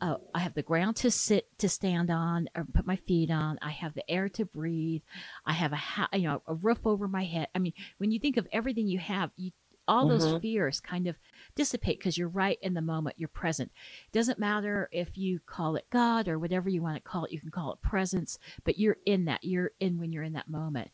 Uh, 0.00 0.16
I 0.32 0.40
have 0.40 0.54
the 0.54 0.62
ground 0.62 0.96
to 0.96 1.10
sit 1.10 1.46
to 1.58 1.68
stand 1.68 2.10
on 2.10 2.48
or 2.54 2.64
put 2.64 2.86
my 2.86 2.96
feet 2.96 3.30
on. 3.30 3.58
I 3.60 3.70
have 3.70 3.94
the 3.94 4.08
air 4.08 4.28
to 4.30 4.44
breathe. 4.44 5.02
I 5.44 5.52
have 5.52 5.72
a 5.72 5.76
ha- 5.76 6.08
you 6.12 6.22
know 6.22 6.42
a 6.46 6.54
roof 6.54 6.86
over 6.86 7.08
my 7.08 7.24
head. 7.24 7.48
I 7.54 7.58
mean, 7.58 7.72
when 7.98 8.12
you 8.12 8.20
think 8.20 8.36
of 8.36 8.46
everything 8.52 8.86
you 8.86 8.98
have, 8.98 9.30
you 9.36 9.50
all 9.88 10.06
mm-hmm. 10.06 10.18
those 10.18 10.40
fears 10.40 10.80
kind 10.80 11.08
of 11.08 11.16
dissipate 11.56 11.98
because 11.98 12.16
you're 12.16 12.28
right 12.28 12.58
in 12.62 12.74
the 12.74 12.82
moment. 12.82 13.16
You're 13.18 13.28
present. 13.28 13.72
It 14.06 14.16
doesn't 14.16 14.38
matter 14.38 14.88
if 14.92 15.16
you 15.16 15.40
call 15.46 15.76
it 15.76 15.86
God 15.90 16.28
or 16.28 16.38
whatever 16.38 16.68
you 16.68 16.82
want 16.82 16.96
to 16.96 17.00
call 17.00 17.24
it. 17.24 17.32
You 17.32 17.40
can 17.40 17.50
call 17.50 17.72
it 17.72 17.82
presence, 17.82 18.38
but 18.64 18.78
you're 18.78 18.98
in 19.06 19.24
that. 19.24 19.42
You're 19.42 19.72
in 19.80 19.98
when 19.98 20.12
you're 20.12 20.22
in 20.22 20.34
that 20.34 20.48
moment. 20.48 20.90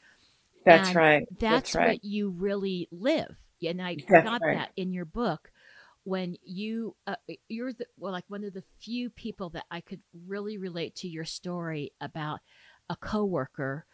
That's 0.64 0.88
and 0.88 0.96
right. 0.96 1.26
That's, 1.30 1.40
that's 1.40 1.75
right. 1.75 1.88
what 1.88 2.04
you 2.04 2.30
really 2.30 2.88
live. 2.90 3.37
And 3.66 3.82
I 3.82 3.96
that's 4.08 4.25
got 4.25 4.40
right. 4.42 4.56
that 4.56 4.70
in 4.76 4.92
your 4.92 5.04
book 5.04 5.50
when 6.04 6.37
you 6.42 6.94
uh, 7.06 7.16
you're 7.49 7.73
the, 7.73 7.87
well 7.99 8.12
like 8.12 8.25
one 8.28 8.44
of 8.44 8.52
the 8.52 8.62
few 8.80 9.11
people 9.11 9.50
that 9.50 9.64
I 9.70 9.80
could 9.80 10.00
really 10.26 10.58
relate 10.58 10.94
to 10.96 11.08
your 11.08 11.25
story 11.25 11.92
about 12.00 12.40
a 12.90 12.96
coworker 12.96 13.87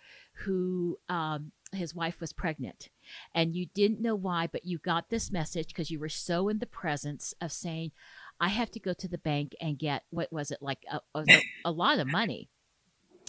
who 0.44 0.98
um, 1.08 1.52
his 1.72 1.94
wife 1.94 2.20
was 2.20 2.32
pregnant. 2.32 2.88
And 3.34 3.54
you 3.54 3.66
didn't 3.66 4.02
know 4.02 4.16
why 4.16 4.48
but 4.48 4.66
you 4.66 4.78
got 4.78 5.08
this 5.08 5.30
message 5.30 5.68
because 5.68 5.90
you 5.90 6.00
were 6.00 6.08
so 6.08 6.48
in 6.48 6.58
the 6.58 6.66
presence 6.66 7.32
of 7.40 7.52
saying 7.52 7.92
I 8.40 8.48
have 8.48 8.70
to 8.72 8.80
go 8.80 8.92
to 8.94 9.08
the 9.08 9.18
bank 9.18 9.54
and 9.60 9.78
get 9.78 10.02
what 10.10 10.32
was 10.32 10.50
it 10.50 10.58
like 10.60 10.84
a, 10.90 11.00
a, 11.14 11.24
a 11.64 11.70
lot 11.70 11.98
of 11.98 12.06
money 12.06 12.48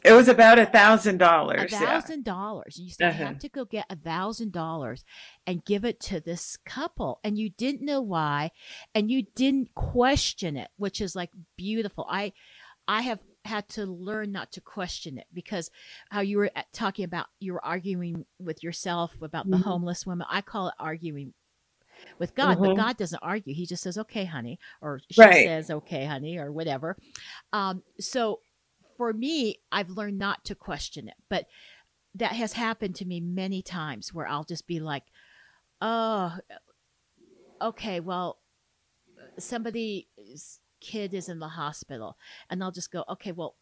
it 0.04 0.14
was 0.14 0.28
about 0.28 0.60
a 0.60 0.66
thousand 0.66 1.18
dollars. 1.18 1.74
A 1.74 1.78
thousand 1.78 2.24
dollars. 2.24 2.80
You 2.80 2.90
said, 2.90 3.10
uh-huh. 3.10 3.26
Have 3.26 3.40
to 3.40 3.50
go 3.50 3.66
get 3.66 3.86
a 3.90 3.96
thousand 3.96 4.52
dollars 4.52 5.04
and 5.46 5.64
give 5.64 5.86
it 5.86 6.00
to 6.02 6.20
this 6.20 6.58
couple. 6.66 7.20
And 7.24 7.38
you 7.38 7.50
didn't 7.50 7.86
know 7.86 8.02
why. 8.02 8.52
And 8.96 9.12
you 9.12 9.26
didn't 9.36 9.76
question 9.76 10.58
it, 10.58 10.70
which 10.78 11.02
is 11.02 11.16
like 11.16 11.32
beautiful. 11.56 12.06
I 12.10 12.34
I 12.88 13.02
have 13.02 13.20
had 13.46 13.68
to 13.70 13.86
learn 13.86 14.32
not 14.32 14.52
to 14.54 14.62
question 14.62 15.18
it 15.18 15.26
because 15.34 15.70
how 16.10 16.22
you 16.22 16.38
were 16.38 16.52
talking 16.74 17.06
about 17.06 17.28
you 17.40 17.54
were 17.54 17.66
arguing 17.66 18.26
with 18.40 18.64
yourself 18.64 19.16
about 19.22 19.44
mm-hmm. 19.44 19.52
the 19.52 19.70
homeless 19.70 20.06
woman. 20.06 20.28
I 20.30 20.42
call 20.42 20.68
it 20.70 20.76
arguing 20.80 21.34
with 22.20 22.36
God, 22.36 22.58
mm-hmm. 22.58 22.66
but 22.66 22.76
God 22.76 22.98
doesn't 22.98 23.22
argue. 23.22 23.54
He 23.54 23.66
just 23.66 23.84
says, 23.84 23.98
"Okay, 23.98 24.26
honey," 24.26 24.60
or 24.82 25.02
she 25.10 25.22
right. 25.22 25.46
says, 25.46 25.70
"Okay, 25.70 26.06
honey," 26.06 26.38
or 26.38 26.52
whatever. 26.52 26.98
Um, 27.54 27.84
so 28.00 28.40
for 28.98 29.14
me, 29.14 29.58
I've 29.72 29.90
learned 29.90 30.18
not 30.18 30.46
to 30.46 30.56
question 30.56 31.08
it, 31.08 31.16
but 31.30 31.46
that 32.16 32.34
has 32.34 32.54
happened 32.54 32.96
to 32.96 33.06
me 33.06 33.20
many 33.20 33.62
times 33.62 34.14
where 34.14 34.28
I'll 34.28 34.44
just 34.44 34.68
be 34.68 34.80
like, 34.80 35.04
oh, 35.82 36.38
okay, 37.62 38.00
well, 38.00 38.40
somebody's 39.38 40.60
kid 40.82 41.14
is 41.14 41.30
in 41.30 41.40
the 41.40 41.48
hospital. 41.48 42.18
And 42.50 42.64
I'll 42.64 42.72
just 42.72 42.92
go, 42.92 43.04
okay, 43.10 43.32
well, 43.32 43.56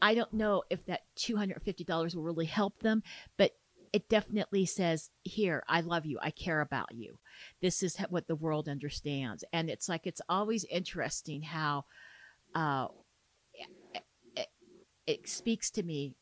I 0.00 0.14
don't 0.14 0.32
know 0.32 0.62
if 0.70 0.84
that 0.86 1.02
$250 1.18 2.14
will 2.14 2.22
really 2.22 2.46
help 2.46 2.80
them, 2.80 3.02
but 3.36 3.52
it 3.92 4.08
definitely 4.08 4.66
says, 4.66 5.10
here, 5.22 5.62
I 5.68 5.80
love 5.80 6.04
you. 6.04 6.18
I 6.20 6.30
care 6.30 6.60
about 6.60 6.94
you. 6.94 7.18
This 7.62 7.82
is 7.82 7.96
what 8.10 8.26
the 8.26 8.34
world 8.34 8.68
understands. 8.68 9.44
And 9.52 9.70
it's 9.70 9.88
like, 9.88 10.06
it's 10.06 10.20
always 10.28 10.64
interesting 10.64 11.42
how, 11.42 11.84
uh, 12.54 12.88
it 15.06 15.28
speaks 15.28 15.70
to 15.70 15.82
me 15.82 16.14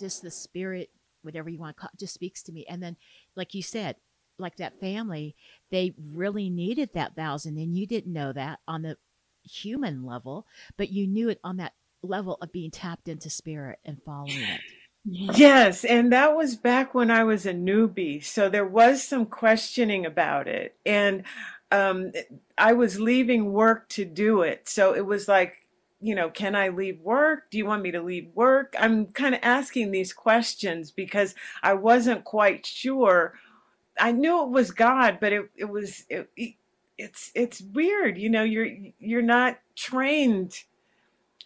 just 0.00 0.22
the 0.22 0.30
spirit 0.30 0.90
whatever 1.22 1.48
you 1.48 1.58
want 1.58 1.76
to 1.76 1.80
call 1.80 1.90
it, 1.92 1.98
just 1.98 2.14
speaks 2.14 2.42
to 2.42 2.52
me 2.52 2.64
and 2.68 2.82
then 2.82 2.96
like 3.36 3.54
you 3.54 3.62
said 3.62 3.96
like 4.38 4.56
that 4.56 4.80
family 4.80 5.36
they 5.70 5.94
really 6.12 6.50
needed 6.50 6.90
that 6.94 7.14
thousand 7.14 7.58
and 7.58 7.76
you 7.76 7.86
didn't 7.86 8.12
know 8.12 8.32
that 8.32 8.58
on 8.66 8.82
the 8.82 8.96
human 9.44 10.04
level 10.04 10.46
but 10.76 10.90
you 10.90 11.06
knew 11.06 11.28
it 11.28 11.38
on 11.44 11.56
that 11.56 11.74
level 12.02 12.38
of 12.40 12.52
being 12.52 12.70
tapped 12.70 13.08
into 13.08 13.30
spirit 13.30 13.78
and 13.84 13.98
following 14.04 14.42
it 14.42 14.60
Yes, 15.04 15.84
and 15.84 16.12
that 16.12 16.36
was 16.36 16.54
back 16.54 16.94
when 16.94 17.10
I 17.10 17.24
was 17.24 17.44
a 17.44 17.52
newbie. 17.52 18.24
So 18.24 18.48
there 18.48 18.66
was 18.66 19.02
some 19.02 19.26
questioning 19.26 20.06
about 20.06 20.46
it. 20.46 20.76
And 20.86 21.24
um, 21.72 22.12
I 22.56 22.74
was 22.74 23.00
leaving 23.00 23.52
work 23.52 23.88
to 23.90 24.04
do 24.04 24.42
it. 24.42 24.68
So 24.68 24.94
it 24.94 25.04
was 25.04 25.26
like, 25.26 25.56
you 26.02 26.14
know, 26.16 26.28
can 26.28 26.54
I 26.56 26.68
leave 26.68 27.00
work? 27.00 27.50
Do 27.50 27.58
you 27.58 27.64
want 27.64 27.82
me 27.82 27.92
to 27.92 28.02
leave 28.02 28.28
work? 28.34 28.74
I'm 28.78 29.06
kind 29.06 29.34
of 29.34 29.40
asking 29.42 29.92
these 29.92 30.12
questions 30.12 30.90
because 30.90 31.34
I 31.62 31.74
wasn't 31.74 32.24
quite 32.24 32.66
sure. 32.66 33.34
I 33.98 34.10
knew 34.12 34.42
it 34.42 34.50
was 34.50 34.72
God, 34.72 35.18
but 35.20 35.32
it, 35.32 35.50
it 35.56 35.68
was 35.68 36.04
it, 36.08 36.28
it's 36.98 37.30
it's 37.34 37.60
weird, 37.60 38.18
you 38.18 38.28
know. 38.28 38.42
You're 38.42 38.68
you're 38.98 39.22
not 39.22 39.60
trained 39.76 40.64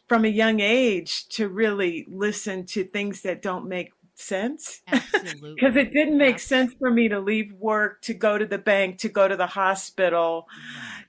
from 0.06 0.24
a 0.24 0.28
young 0.28 0.60
age 0.60 1.28
to 1.28 1.48
really 1.48 2.06
listen 2.08 2.64
to 2.64 2.84
things 2.84 3.22
that 3.22 3.42
don't 3.42 3.68
make 3.68 3.92
sense. 4.16 4.82
Absolutely. 4.86 5.54
Because 5.56 5.76
it 5.76 5.92
didn't 5.92 6.18
make 6.18 6.38
sense 6.38 6.74
for 6.78 6.90
me 6.90 7.08
to 7.08 7.20
leave 7.20 7.52
work, 7.54 8.02
to 8.02 8.14
go 8.14 8.36
to 8.38 8.46
the 8.46 8.58
bank, 8.58 8.98
to 8.98 9.08
go 9.08 9.26
to 9.26 9.36
the 9.36 9.46
hospital. 9.46 10.46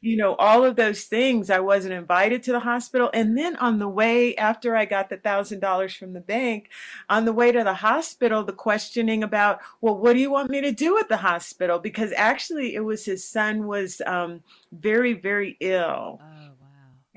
You 0.01 0.17
know, 0.17 0.35
all 0.35 0.63
of 0.63 0.75
those 0.75 1.03
things. 1.03 1.49
I 1.49 1.59
wasn't 1.59 1.93
invited 1.93 2.43
to 2.43 2.51
the 2.51 2.59
hospital. 2.59 3.09
And 3.13 3.37
then 3.37 3.55
on 3.57 3.79
the 3.79 3.87
way, 3.87 4.35
after 4.35 4.75
I 4.75 4.85
got 4.85 5.09
the 5.09 5.17
thousand 5.17 5.59
dollars 5.59 5.93
from 5.93 6.13
the 6.13 6.21
bank, 6.21 6.69
on 7.09 7.25
the 7.25 7.33
way 7.33 7.51
to 7.51 7.63
the 7.63 7.73
hospital, 7.73 8.43
the 8.43 8.53
questioning 8.53 9.23
about, 9.23 9.59
well, 9.81 9.97
what 9.97 10.13
do 10.13 10.19
you 10.19 10.31
want 10.31 10.49
me 10.49 10.61
to 10.61 10.71
do 10.71 10.97
at 10.97 11.09
the 11.09 11.17
hospital? 11.17 11.79
Because 11.79 12.13
actually 12.15 12.75
it 12.75 12.81
was 12.81 13.05
his 13.05 13.27
son 13.27 13.67
was 13.67 14.01
um, 14.05 14.41
very, 14.71 15.13
very 15.13 15.57
ill. 15.59 16.21
Oh 16.21 16.46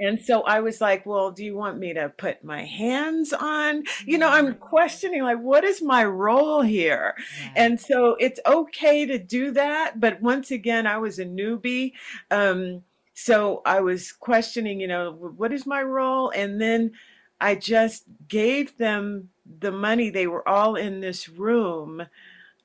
and 0.01 0.21
so 0.21 0.43
I 0.43 0.61
was 0.61 0.81
like, 0.81 1.05
well, 1.05 1.31
do 1.31 1.45
you 1.45 1.55
want 1.55 1.79
me 1.79 1.93
to 1.95 2.09
put 2.09 2.43
my 2.43 2.65
hands 2.65 3.33
on? 3.33 3.85
You 4.07 4.19
know, 4.19 4.29
I'm 4.29 4.49
mm-hmm. 4.49 4.59
questioning, 4.59 5.23
like, 5.23 5.41
what 5.41 5.63
is 5.63 5.83
my 5.83 6.05
role 6.05 6.63
here? 6.63 7.15
And 7.55 7.79
so 7.79 8.17
it's 8.19 8.41
okay 8.47 9.05
to 9.05 9.19
do 9.19 9.51
that. 9.53 10.01
But 10.01 10.23
once 10.23 10.51
again, 10.51 10.87
I 10.87 10.97
was 10.99 11.19
a 11.19 11.27
newbie. 11.27 11.93
Um, 12.31 12.83
so 13.13 13.61
I 13.67 13.81
was 13.81 14.13
questioning, 14.13 14.81
you 14.81 14.89
know, 14.89 15.13
what 15.13 15.53
is 15.53 15.67
my 15.67 15.83
role? 15.83 16.31
And 16.31 16.61
then 16.61 16.93
I 17.39 17.55
just 17.55 18.05
gave 18.27 18.79
them 18.79 19.29
the 19.59 19.73
money. 19.73 20.09
They 20.09 20.27
were 20.27 20.49
all 20.49 20.77
in 20.77 21.01
this 21.01 21.29
room, 21.29 22.03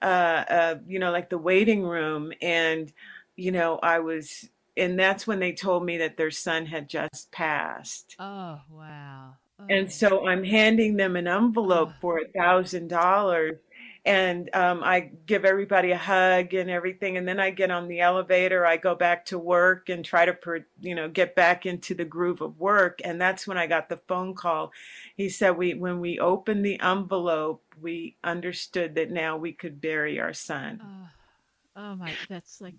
uh, 0.01 0.05
uh, 0.05 0.75
you 0.87 0.99
know, 0.99 1.11
like 1.11 1.29
the 1.29 1.37
waiting 1.37 1.83
room. 1.83 2.31
And, 2.41 2.93
you 3.35 3.51
know, 3.51 3.79
I 3.83 3.99
was 3.99 4.49
and 4.77 4.99
that's 4.99 5.25
when 5.25 5.39
they 5.39 5.53
told 5.53 5.85
me 5.85 5.97
that 5.97 6.17
their 6.17 6.31
son 6.31 6.65
had 6.65 6.89
just 6.89 7.31
passed. 7.31 8.15
Oh 8.19 8.59
wow! 8.69 9.33
Oh. 9.59 9.65
And 9.69 9.91
so 9.91 10.27
I'm 10.27 10.43
handing 10.43 10.97
them 10.97 11.15
an 11.15 11.27
envelope 11.27 11.91
oh. 11.91 11.99
for 12.01 12.19
a 12.19 12.27
thousand 12.27 12.89
dollars, 12.89 13.57
and 14.05 14.53
um, 14.53 14.83
I 14.83 15.11
give 15.25 15.45
everybody 15.45 15.91
a 15.91 15.97
hug 15.97 16.53
and 16.53 16.69
everything, 16.69 17.17
and 17.17 17.27
then 17.27 17.39
I 17.39 17.51
get 17.51 17.71
on 17.71 17.87
the 17.87 18.01
elevator. 18.01 18.65
I 18.65 18.77
go 18.77 18.95
back 18.95 19.25
to 19.27 19.39
work 19.39 19.89
and 19.89 20.03
try 20.03 20.25
to, 20.25 20.37
you 20.81 20.93
know, 20.93 21.09
get 21.09 21.35
back 21.35 21.65
into 21.65 21.95
the 21.95 22.05
groove 22.05 22.41
of 22.41 22.59
work. 22.59 22.99
And 23.03 23.19
that's 23.19 23.47
when 23.47 23.57
I 23.57 23.67
got 23.67 23.89
the 23.89 23.97
phone 24.07 24.35
call. 24.35 24.73
He 25.15 25.29
said, 25.29 25.57
"We 25.57 25.73
when 25.73 25.99
we 26.01 26.19
opened 26.19 26.65
the 26.65 26.79
envelope, 26.81 27.63
we 27.81 28.17
understood 28.23 28.95
that 28.95 29.09
now 29.09 29.37
we 29.37 29.53
could 29.53 29.79
bury 29.79 30.19
our 30.19 30.33
son." 30.33 30.81
Oh, 30.83 31.81
oh 31.81 31.95
my! 31.95 32.11
That's 32.29 32.59
like 32.59 32.75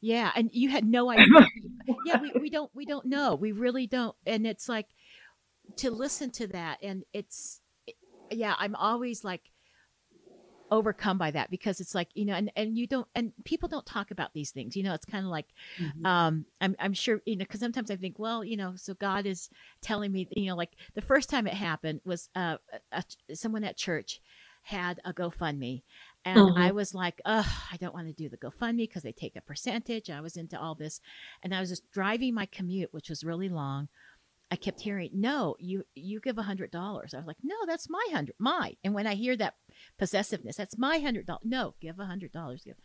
Yeah, 0.00 0.30
and 0.34 0.50
you 0.52 0.68
had 0.68 0.84
no 0.84 1.10
idea. 1.10 1.26
yeah, 2.06 2.20
we, 2.20 2.32
we 2.40 2.50
don't 2.50 2.70
we 2.74 2.86
don't 2.86 3.06
know. 3.06 3.34
We 3.34 3.52
really 3.52 3.86
don't. 3.86 4.14
And 4.26 4.46
it's 4.46 4.68
like 4.68 4.86
to 5.76 5.90
listen 5.90 6.30
to 6.30 6.46
that 6.48 6.78
and 6.82 7.04
it's 7.12 7.60
yeah, 8.30 8.54
I'm 8.58 8.74
always 8.74 9.24
like 9.24 9.42
overcome 10.70 11.16
by 11.16 11.30
that 11.30 11.50
because 11.50 11.80
it's 11.80 11.94
like 11.94 12.08
you 12.12 12.26
know 12.26 12.34
and 12.34 12.52
and 12.54 12.76
you 12.76 12.86
don't 12.86 13.08
and 13.14 13.32
people 13.44 13.70
don't 13.70 13.86
talk 13.86 14.10
about 14.10 14.34
these 14.34 14.50
things 14.50 14.76
you 14.76 14.82
know 14.82 14.92
it's 14.92 15.06
kind 15.06 15.24
of 15.24 15.30
like 15.30 15.46
mm-hmm. 15.80 16.04
um 16.04 16.44
i'm 16.60 16.76
i'm 16.78 16.92
sure 16.92 17.22
you 17.24 17.36
know 17.36 17.44
because 17.44 17.60
sometimes 17.60 17.90
i 17.90 17.96
think 17.96 18.18
well 18.18 18.44
you 18.44 18.54
know 18.54 18.74
so 18.76 18.92
god 18.92 19.24
is 19.24 19.48
telling 19.80 20.12
me 20.12 20.28
you 20.32 20.46
know 20.46 20.54
like 20.54 20.72
the 20.94 21.00
first 21.00 21.30
time 21.30 21.46
it 21.46 21.54
happened 21.54 22.02
was 22.04 22.28
uh 22.36 22.58
a, 22.92 23.02
a, 23.30 23.34
someone 23.34 23.64
at 23.64 23.78
church 23.78 24.20
had 24.68 25.00
a 25.04 25.14
GoFundMe. 25.14 25.82
And. 26.36 26.58
I 26.58 26.66
uh-huh. 26.66 26.74
was 26.74 26.94
like, 26.94 27.20
oh, 27.24 27.46
I 27.72 27.76
don't 27.76 27.94
want 27.94 28.08
to 28.08 28.12
do 28.12 28.28
the 28.28 28.36
GoFundMe 28.36 28.78
because 28.78 29.02
they 29.02 29.12
take 29.12 29.36
a 29.36 29.40
percentage. 29.40 30.10
I 30.10 30.20
was 30.20 30.36
into 30.36 30.60
all 30.60 30.74
this. 30.74 31.00
And 31.42 31.54
I 31.54 31.60
was 31.60 31.68
just 31.68 31.90
driving 31.92 32.34
my 32.34 32.46
commute, 32.46 32.92
which 32.92 33.08
was 33.08 33.24
really 33.24 33.48
long. 33.48 33.88
I 34.50 34.56
kept 34.56 34.80
hearing, 34.80 35.10
no, 35.12 35.56
you 35.58 35.84
you 35.94 36.20
give 36.20 36.38
a 36.38 36.42
hundred 36.42 36.70
dollars. 36.70 37.12
I 37.12 37.18
was 37.18 37.26
like, 37.26 37.36
no, 37.42 37.54
that's 37.66 37.90
my 37.90 38.06
hundred, 38.10 38.34
my. 38.38 38.76
And 38.82 38.94
when 38.94 39.06
I 39.06 39.14
hear 39.14 39.36
that 39.36 39.54
possessiveness, 39.98 40.56
that's 40.56 40.78
my 40.78 40.98
hundred 41.00 41.26
dollars. 41.26 41.42
No, 41.44 41.74
give 41.82 41.98
a 41.98 42.06
hundred 42.06 42.32
dollars. 42.32 42.62
Give. 42.64 42.76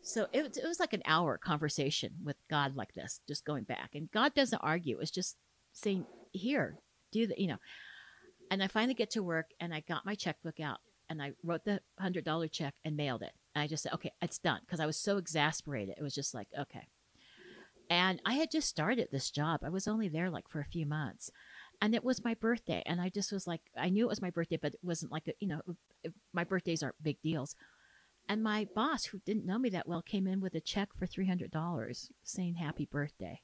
So 0.00 0.26
it, 0.32 0.56
it 0.56 0.66
was 0.66 0.80
like 0.80 0.92
an 0.92 1.02
hour 1.06 1.38
conversation 1.38 2.12
with 2.22 2.36
God 2.48 2.76
like 2.76 2.94
this, 2.94 3.20
just 3.28 3.44
going 3.44 3.64
back. 3.64 3.90
And 3.94 4.10
God 4.10 4.34
doesn't 4.34 4.58
argue. 4.58 5.00
It's 5.00 5.10
just 5.10 5.36
saying, 5.72 6.06
here, 6.32 6.78
do 7.12 7.26
the, 7.26 7.34
you 7.40 7.48
know. 7.48 7.58
And 8.50 8.62
I 8.62 8.68
finally 8.68 8.94
get 8.94 9.10
to 9.12 9.22
work 9.22 9.46
and 9.60 9.74
I 9.74 9.80
got 9.80 10.06
my 10.06 10.14
checkbook 10.14 10.60
out 10.60 10.78
and 11.14 11.22
I 11.22 11.32
wrote 11.42 11.64
the 11.64 11.80
hundred 11.98 12.24
dollar 12.24 12.48
check 12.48 12.74
and 12.84 12.96
mailed 12.96 13.22
it. 13.22 13.32
And 13.54 13.62
I 13.62 13.66
just 13.66 13.84
said, 13.84 13.94
okay, 13.94 14.12
it's 14.20 14.38
done. 14.38 14.60
Cause 14.68 14.80
I 14.80 14.86
was 14.86 14.98
so 14.98 15.16
exasperated. 15.16 15.94
It 15.96 16.02
was 16.02 16.14
just 16.14 16.34
like, 16.34 16.48
okay. 16.58 16.88
And 17.88 18.20
I 18.26 18.34
had 18.34 18.50
just 18.50 18.68
started 18.68 19.08
this 19.10 19.30
job. 19.30 19.60
I 19.62 19.68
was 19.68 19.86
only 19.86 20.08
there 20.08 20.30
like 20.30 20.48
for 20.48 20.60
a 20.60 20.64
few 20.64 20.86
months. 20.86 21.30
And 21.80 21.94
it 21.94 22.04
was 22.04 22.24
my 22.24 22.34
birthday. 22.34 22.82
And 22.86 23.00
I 23.00 23.08
just 23.08 23.30
was 23.30 23.46
like, 23.46 23.60
I 23.76 23.90
knew 23.90 24.06
it 24.06 24.08
was 24.08 24.22
my 24.22 24.30
birthday, 24.30 24.58
but 24.60 24.74
it 24.74 24.80
wasn't 24.82 25.12
like, 25.12 25.28
a, 25.28 25.32
you 25.38 25.48
know, 25.48 25.60
my 26.32 26.44
birthdays 26.44 26.82
aren't 26.82 27.02
big 27.02 27.20
deals. 27.22 27.56
And 28.28 28.42
my 28.42 28.66
boss, 28.74 29.04
who 29.06 29.20
didn't 29.26 29.44
know 29.46 29.58
me 29.58 29.68
that 29.70 29.86
well, 29.86 30.02
came 30.02 30.26
in 30.26 30.40
with 30.40 30.54
a 30.54 30.60
check 30.60 30.88
for 30.96 31.06
$300 31.06 32.10
saying 32.22 32.54
happy 32.54 32.88
birthday. 32.90 33.40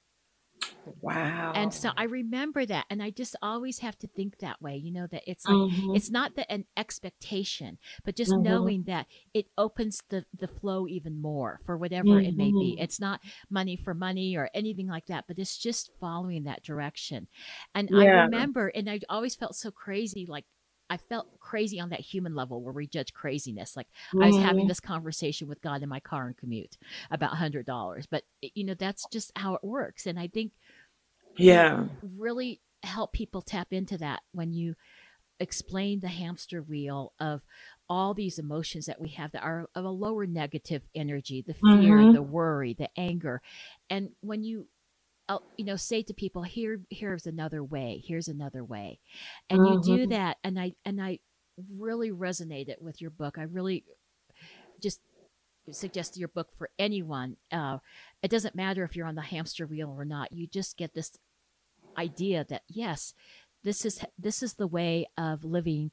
Wow. 1.00 1.52
And 1.54 1.72
so 1.72 1.90
I 1.96 2.04
remember 2.04 2.64
that 2.66 2.86
and 2.90 3.02
I 3.02 3.10
just 3.10 3.36
always 3.42 3.78
have 3.80 3.98
to 3.98 4.06
think 4.06 4.38
that 4.38 4.60
way, 4.60 4.76
you 4.76 4.92
know, 4.92 5.06
that 5.08 5.22
it's 5.26 5.46
like 5.46 5.54
mm-hmm. 5.54 5.94
it's 5.94 6.10
not 6.10 6.36
that 6.36 6.50
an 6.52 6.64
expectation, 6.76 7.78
but 8.04 8.16
just 8.16 8.32
mm-hmm. 8.32 8.42
knowing 8.42 8.82
that 8.84 9.06
it 9.34 9.46
opens 9.58 10.02
the 10.08 10.24
the 10.36 10.48
flow 10.48 10.86
even 10.88 11.20
more 11.20 11.60
for 11.64 11.76
whatever 11.76 12.08
mm-hmm. 12.08 12.28
it 12.28 12.36
may 12.36 12.50
be. 12.50 12.74
Mm-hmm. 12.74 12.82
It's 12.82 13.00
not 13.00 13.20
money 13.48 13.76
for 13.76 13.94
money 13.94 14.36
or 14.36 14.50
anything 14.54 14.88
like 14.88 15.06
that, 15.06 15.24
but 15.26 15.38
it's 15.38 15.58
just 15.58 15.90
following 16.00 16.44
that 16.44 16.62
direction. 16.62 17.28
And 17.74 17.88
yeah. 17.90 17.98
I 17.98 18.04
remember 18.22 18.68
and 18.68 18.88
I 18.88 19.00
always 19.08 19.34
felt 19.34 19.54
so 19.54 19.70
crazy 19.70 20.26
like 20.26 20.44
I 20.90 20.96
felt 20.96 21.38
crazy 21.38 21.78
on 21.78 21.90
that 21.90 22.00
human 22.00 22.34
level 22.34 22.60
where 22.60 22.72
we 22.72 22.88
judge 22.88 23.14
craziness. 23.14 23.76
Like 23.76 23.86
mm. 24.12 24.24
I 24.24 24.26
was 24.26 24.36
having 24.36 24.62
mm-hmm. 24.62 24.68
this 24.68 24.80
conversation 24.80 25.46
with 25.46 25.62
God 25.62 25.84
in 25.84 25.88
my 25.88 26.00
car 26.00 26.26
and 26.26 26.36
commute 26.36 26.76
about 27.12 27.36
hundred 27.36 27.64
dollars, 27.64 28.06
but 28.06 28.24
you 28.42 28.64
know 28.64 28.74
that's 28.74 29.06
just 29.12 29.30
how 29.36 29.54
it 29.54 29.62
works. 29.62 30.06
And 30.06 30.18
I 30.18 30.26
think, 30.26 30.50
yeah, 31.40 31.84
really 32.16 32.60
help 32.82 33.12
people 33.12 33.42
tap 33.42 33.68
into 33.72 33.98
that 33.98 34.20
when 34.32 34.52
you 34.52 34.74
explain 35.38 36.00
the 36.00 36.08
hamster 36.08 36.62
wheel 36.62 37.12
of 37.18 37.40
all 37.88 38.14
these 38.14 38.38
emotions 38.38 38.86
that 38.86 39.00
we 39.00 39.08
have 39.08 39.32
that 39.32 39.42
are 39.42 39.66
of 39.74 39.84
a 39.84 39.90
lower 39.90 40.26
negative 40.26 40.82
energy 40.94 41.42
the 41.46 41.54
fear 41.54 41.96
mm-hmm. 41.96 42.12
the 42.12 42.22
worry 42.22 42.74
the 42.74 42.88
anger 42.96 43.40
and 43.88 44.10
when 44.20 44.42
you 44.42 44.66
you 45.56 45.64
know, 45.64 45.76
say 45.76 46.02
to 46.02 46.14
people, 46.14 46.42
here, 46.42 46.80
here's 46.90 47.26
another 47.26 47.62
way. 47.62 48.02
Here's 48.04 48.28
another 48.28 48.64
way, 48.64 48.98
and 49.48 49.66
you 49.66 49.80
do 49.82 50.02
mm-hmm. 50.02 50.10
that. 50.10 50.38
And 50.42 50.58
I 50.58 50.72
and 50.84 51.00
I 51.00 51.18
really 51.76 52.10
resonated 52.10 52.80
with 52.80 53.00
your 53.00 53.10
book. 53.10 53.36
I 53.38 53.42
really 53.42 53.84
just 54.82 55.00
suggest 55.70 56.16
your 56.16 56.28
book 56.28 56.48
for 56.56 56.70
anyone. 56.78 57.36
Uh, 57.52 57.78
it 58.22 58.30
doesn't 58.30 58.54
matter 58.54 58.82
if 58.82 58.96
you're 58.96 59.06
on 59.06 59.14
the 59.14 59.22
hamster 59.22 59.66
wheel 59.66 59.94
or 59.96 60.04
not. 60.04 60.32
You 60.32 60.46
just 60.46 60.76
get 60.76 60.94
this 60.94 61.16
idea 61.96 62.44
that 62.48 62.62
yes, 62.68 63.14
this 63.64 63.84
is 63.84 64.04
this 64.18 64.42
is 64.42 64.54
the 64.54 64.66
way 64.66 65.06
of 65.16 65.44
living 65.44 65.90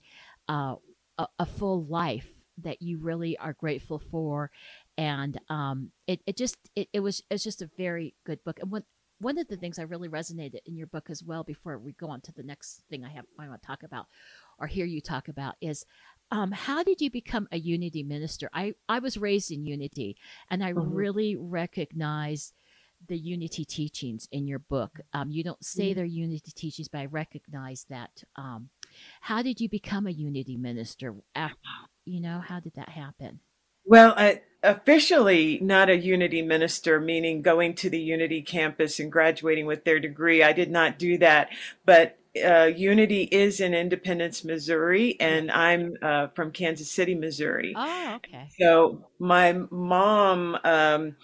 uh, 0.48 0.76
a, 1.18 1.28
a 1.40 1.46
full 1.46 1.84
life 1.86 2.28
that 2.60 2.82
you 2.82 2.98
really 2.98 3.38
are 3.38 3.54
grateful 3.54 4.00
for 4.00 4.50
and 4.98 5.40
um, 5.50 5.92
it, 6.08 6.22
it 6.26 6.36
just 6.36 6.58
it, 6.76 6.88
it 6.92 7.00
was 7.02 7.22
it's 7.30 7.44
just 7.44 7.62
a 7.62 7.70
very 7.78 8.16
good 8.26 8.44
book 8.44 8.60
and 8.60 8.72
one 8.72 8.84
one 9.20 9.38
of 9.38 9.48
the 9.48 9.58
things 9.58 9.80
I 9.80 9.84
really 9.84 10.10
resonated 10.10 10.60
in 10.66 10.76
your 10.76 10.88
book 10.88 11.10
as 11.10 11.24
well, 11.24 11.44
before 11.44 11.78
we 11.80 11.94
go 11.94 12.08
on 12.08 12.22
to 12.22 12.32
the 12.32 12.44
next 12.44 12.84
thing 12.90 13.04
I 13.04 13.10
have 13.10 13.26
I 13.40 13.48
want 13.48 13.62
to 13.62 13.68
talk 13.68 13.84
about 13.84 14.06
or 14.60 14.68
hear 14.68 14.86
you 14.86 15.02
talk 15.02 15.28
about, 15.28 15.56
is 15.62 15.86
um, 16.32 16.52
how 16.52 16.84
did 16.84 17.02
you 17.02 17.10
become 17.10 17.48
a 17.52 17.58
unity 17.58 18.04
minister? 18.04 18.50
I, 18.54 18.74
I 18.90 19.00
was 19.00 19.18
raised 19.18 19.52
in 19.52 19.66
unity 19.66 20.18
and 20.50 20.64
I 20.64 20.74
mm-hmm. 20.74 20.94
really 20.94 21.36
recognize 21.36 22.54
the 23.08 23.18
unity 23.18 23.66
teachings 23.66 24.28
in 24.32 24.48
your 24.48 24.60
book. 24.60 25.00
Um, 25.14 25.32
you 25.32 25.44
don't 25.44 25.64
say 25.64 25.90
mm-hmm. 25.90 25.96
they're 25.98 26.06
unity 26.06 26.52
teachings, 26.56 26.88
but 26.88 27.00
I 27.00 27.06
recognize 27.06 27.86
that. 27.90 28.24
Um, 28.36 28.70
how 29.22 29.42
did 29.42 29.62
you 29.62 29.70
become 29.70 30.08
a 30.08 30.12
unity 30.12 30.58
minister? 30.58 31.16
After, 31.36 31.58
you 32.06 32.22
know, 32.22 32.40
how 32.40 32.60
did 32.60 32.74
that 32.76 32.90
happen? 32.90 33.40
Well, 33.86 34.14
I, 34.18 34.42
officially 34.64 35.60
not 35.62 35.90
a 35.90 35.98
Unity 35.98 36.42
minister, 36.42 37.00
meaning 37.00 37.42
going 37.42 37.74
to 37.76 37.90
the 37.90 38.00
Unity 38.00 38.42
campus 38.42 39.00
and 39.00 39.10
graduating 39.10 39.66
with 39.66 39.86
their 39.86 40.00
degree. 40.00 40.44
I 40.44 40.52
did 40.52 40.70
not 40.70 41.00
do 41.00 41.18
that, 41.20 41.50
but 41.86 42.18
uh, 42.46 42.66
Unity 42.66 43.24
is 43.24 43.62
in 43.62 43.74
Independence, 43.74 44.44
Missouri, 44.44 45.18
and 45.20 45.50
I'm 45.50 45.96
uh, 46.02 46.28
from 46.36 46.52
Kansas 46.52 46.92
City, 46.92 47.16
Missouri. 47.16 47.74
Oh, 47.76 48.16
okay. 48.18 48.50
So 48.60 49.06
my 49.20 49.54
mom 49.72 50.58
um, 50.64 51.16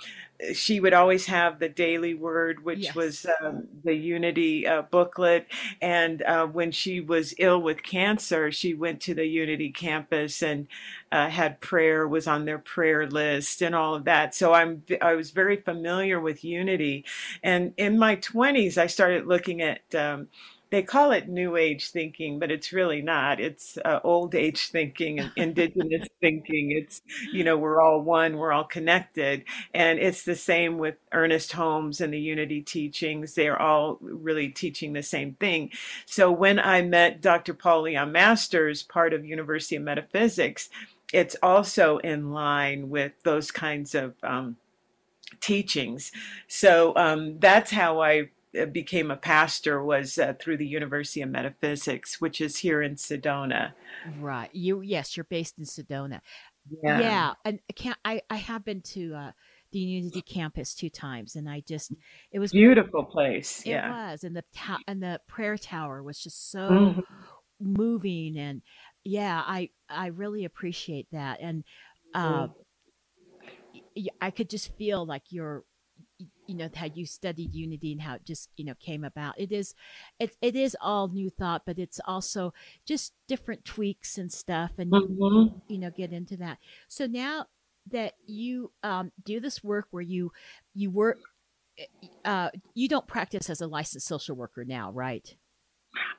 she 0.54 0.80
would 0.80 0.94
always 0.94 1.28
have 1.28 1.60
the 1.60 1.70
daily 1.70 2.14
word, 2.14 2.64
which 2.64 2.80
yes. 2.80 2.96
was 2.96 3.26
um, 3.42 3.68
the 3.84 3.94
Unity 3.94 4.68
uh, 4.68 4.82
booklet. 4.82 5.48
And 5.82 6.22
uh, 6.24 6.48
when 6.48 6.72
she 6.72 7.00
was 7.00 7.34
ill 7.38 7.62
with 7.62 7.84
cancer, 7.84 8.52
she 8.52 8.74
went 8.74 9.02
to 9.02 9.14
the 9.14 9.26
Unity 9.26 9.72
campus 9.72 10.42
and 10.42 10.68
uh, 11.12 11.30
had 11.30 11.62
prayer, 11.62 12.08
was 12.08 12.28
on 12.28 12.46
their 12.46 12.60
prayer 12.60 13.08
list, 13.08 13.62
and 13.62 13.76
all 13.76 13.96
of 13.96 14.06
that. 14.06 14.34
So 14.36 14.54
I'm 14.54 14.84
I 15.02 15.14
was 15.14 15.32
very 15.32 15.58
familiar 15.58 16.20
with 16.20 16.44
Unity. 16.44 17.06
And 17.42 17.74
in 17.78 17.98
my 17.98 18.16
20s, 18.16 18.78
I 18.78 18.88
started 18.88 19.28
looking 19.28 19.62
at 19.62 19.94
um, 19.96 20.28
they 20.74 20.82
call 20.82 21.12
it 21.12 21.30
new 21.30 21.56
age 21.56 21.92
thinking, 21.92 22.40
but 22.40 22.50
it's 22.50 22.74
really 22.74 23.00
not. 23.00 23.40
It's 23.40 23.78
uh, 23.86 24.00
old 24.04 24.34
age 24.34 24.70
thinking 24.72 25.20
and 25.20 25.32
indigenous 25.36 26.08
thinking. 26.20 26.72
It's, 26.72 27.04
you 27.32 27.44
know, 27.44 27.56
we're 27.56 27.80
all 27.80 28.02
one, 28.02 28.38
we're 28.38 28.52
all 28.52 28.64
connected. 28.64 29.44
And 29.72 30.00
it's 30.00 30.24
the 30.24 30.36
same 30.36 30.80
with 30.80 30.96
Ernest 31.12 31.52
Holmes 31.52 32.02
and 32.02 32.12
the 32.12 32.20
Unity 32.20 32.62
teachings. 32.62 33.36
They're 33.36 33.62
all 33.62 34.00
really 34.02 34.50
teaching 34.50 34.94
the 34.94 35.04
same 35.04 35.36
thing. 35.36 35.70
So 36.08 36.32
when 36.32 36.58
I 36.58 36.82
met 36.82 37.22
Dr. 37.22 37.54
Paul 37.54 37.84
Leon 37.84 38.12
Masters, 38.12 38.82
part 38.82 39.14
of 39.14 39.24
University 39.24 39.76
of 39.76 39.84
Metaphysics, 39.84 40.72
it's 41.14 41.36
also 41.44 42.00
in 42.00 42.32
line 42.32 42.90
with 42.90 43.12
those 43.22 43.52
kinds 43.52 43.94
of 43.94 44.16
um, 44.24 44.58
teachings. 45.40 46.12
So 46.48 46.94
um, 46.96 47.38
that's 47.38 47.70
how 47.70 48.02
I 48.02 48.30
became 48.72 49.10
a 49.12 49.18
pastor 49.18 49.84
was 49.84 50.18
uh, 50.18 50.34
through 50.39 50.58
the 50.58 50.68
University 50.68 51.22
of 51.22 51.30
Metaphysics, 51.30 52.22
which 52.22 52.39
is 52.39 52.58
here 52.58 52.82
in 52.82 52.96
Sedona. 52.96 53.74
Right. 54.20 54.50
You 54.54 54.82
yes, 54.82 55.18
you're 55.18 55.24
based 55.24 55.58
in 55.58 55.66
Sedona. 55.66 56.22
Yeah. 56.84 57.00
Yeah, 57.00 57.34
and 57.44 57.60
I 57.70 57.74
can't. 57.74 57.98
I 58.06 58.22
I 58.30 58.36
have 58.36 58.63
been 58.63 58.82
to 58.82 59.16
uh, 59.16 59.32
the 59.72 59.80
Unity 59.80 60.22
campus 60.22 60.74
two 60.74 60.89
times, 60.89 61.36
and 61.36 61.50
I 61.50 61.62
just 61.68 61.92
it 62.32 62.39
was 62.39 62.52
beautiful 62.52 63.04
place. 63.04 63.62
It 63.66 63.72
yeah. 63.72 64.12
was, 64.12 64.24
and 64.24 64.36
the 64.36 64.44
ta- 64.56 64.80
and 64.88 65.02
the 65.02 65.20
prayer 65.28 65.58
tower 65.58 66.02
was 66.02 66.20
just 66.20 66.52
so 66.52 66.70
mm-hmm. 66.70 67.00
moving, 67.60 68.38
and 68.38 68.62
yeah, 69.04 69.44
I 69.46 69.70
I 69.89 70.08
really 70.08 70.46
appreciate 70.46 71.08
that, 71.12 71.39
and 71.42 71.63
uh, 72.13 72.48
mm. 72.48 74.08
I 74.22 74.32
could 74.32 74.50
just 74.50 74.74
feel 74.78 75.06
like 75.06 75.24
you're 75.30 75.63
you 76.48 76.56
know 76.56 76.70
how 76.76 76.88
you 76.94 77.06
studied 77.06 77.54
unity 77.54 77.92
and 77.92 78.02
how 78.02 78.16
it 78.16 78.26
just 78.26 78.50
you 78.58 78.66
know 78.66 78.74
came 78.80 79.04
about. 79.04 79.40
It 79.40 79.52
is 79.52 79.74
it, 80.20 80.36
it 80.42 80.56
is 80.56 80.76
all 80.82 81.08
new 81.08 81.30
thought 81.30 81.64
but 81.66 81.80
it's 81.80 82.00
also 82.06 82.54
just 82.86 83.14
different 83.28 83.66
tweaks 83.66 84.18
and 84.18 84.32
stuff 84.32 84.72
and 84.78 84.92
mm-hmm. 84.92 85.58
you 85.68 85.78
know 85.80 85.90
get 85.90 86.12
into 86.12 86.38
that. 86.38 86.58
So 86.88 87.06
now 87.06 87.46
that 87.92 88.14
you 88.26 88.72
um, 88.84 89.12
do 89.24 89.40
this 89.40 89.64
work 89.64 89.88
where 89.92 90.04
you 90.04 90.32
you 90.74 90.90
work 90.90 91.20
uh, 92.24 92.50
you 92.76 92.88
don't 92.88 93.08
practice 93.08 93.50
as 93.50 93.62
a 93.62 93.68
licensed 93.68 94.08
social 94.08 94.36
worker 94.36 94.64
now 94.64 94.92
right 94.92 95.36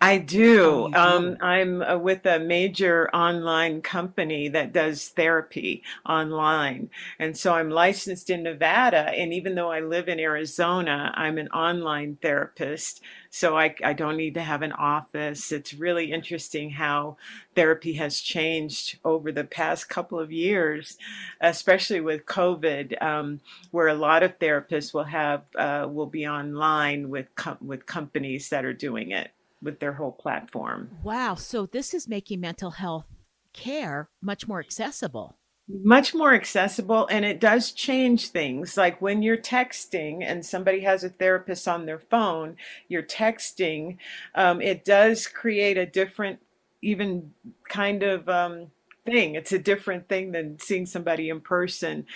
I 0.01 0.19
do. 0.19 0.89
You 0.91 0.91
Um. 0.95 1.37
I'm 1.41 1.83
uh, 1.83 1.97
with 1.97 2.27
a 2.27 2.39
major 2.39 3.09
online 3.15 3.81
company 3.83 4.49
that 4.49 4.73
does 4.73 5.09
therapy 5.09 5.83
online. 6.07 6.91
And 7.19 7.37
so 7.37 7.55
I'm 7.55 7.71
licensed 7.71 8.31
in 8.31 8.43
Nevada. 8.43 9.11
And 9.11 9.33
even 9.33 9.55
though 9.55 9.73
I 9.73 9.81
live 9.81 10.09
in 10.09 10.21
Arizona, 10.21 11.13
I'm 11.17 11.39
an 11.39 11.49
online 11.49 12.19
therapist. 12.21 13.01
So 13.31 13.57
I, 13.57 13.75
I 13.83 13.95
don't 13.95 14.17
need 14.17 14.35
to 14.35 14.43
have 14.43 14.63
an 14.63 14.73
office. 14.73 15.51
It's 15.51 15.75
really 15.75 16.13
interesting 16.13 16.71
how 16.71 17.17
therapy 17.57 17.95
has 17.95 18.21
changed 18.21 18.99
over 19.05 19.33
the 19.33 19.45
past 19.45 19.89
couple 19.89 20.21
of 20.21 20.31
years, 20.31 20.97
especially 21.41 22.01
with 22.01 22.27
COVID, 22.27 23.03
um, 23.03 23.41
where 23.71 23.89
a 23.89 23.95
lot 23.95 24.23
of 24.23 24.39
therapists 24.39 24.95
will 24.95 25.05
have 25.05 25.43
uh, 25.57 25.89
will 25.91 26.07
be 26.07 26.27
online 26.29 27.09
with 27.09 27.35
com- 27.35 27.59
with 27.61 27.87
companies 27.87 28.51
that 28.51 28.65
are 28.65 28.73
doing 28.73 29.11
it 29.11 29.31
with 29.65 29.81
their 29.81 29.95
whole 29.95 30.13
platform. 30.13 30.91
Wow. 31.03 31.35
So 31.35 31.67
this 31.67 31.95
is 31.95 32.07
making 32.07 32.41
mental 32.41 32.73
health 32.73 33.07
care 33.53 34.09
much 34.21 34.47
more 34.47 34.61
accessible. 34.61 35.39
Much 35.67 36.15
more 36.15 36.35
accessible, 36.35 37.09
and 37.11 37.25
it 37.25 37.41
does 37.41 37.73
change 37.73 38.29
things. 38.29 38.77
Like 38.77 39.01
when 39.01 39.23
you're 39.23 39.39
texting 39.39 40.23
and 40.23 40.45
somebody 40.45 40.81
has 40.81 41.05
a 41.05 41.09
therapist 41.09 41.67
on 41.67 41.87
their 41.87 41.99
phone, 41.99 42.57
you're 42.89 43.03
texting, 43.03 43.97
um, 44.35 44.61
it 44.61 44.85
does 44.85 45.27
create 45.27 45.79
a 45.79 45.87
different, 45.87 46.41
even 46.83 47.31
kind 47.67 48.03
of 48.03 48.29
um, 48.29 48.73
thing. 49.05 49.35
It's 49.35 49.53
a 49.53 49.59
different 49.59 50.09
thing 50.09 50.33
than 50.33 50.59
seeing 50.59 50.87
somebody 50.87 51.29
in 51.29 51.41
person, 51.41 52.07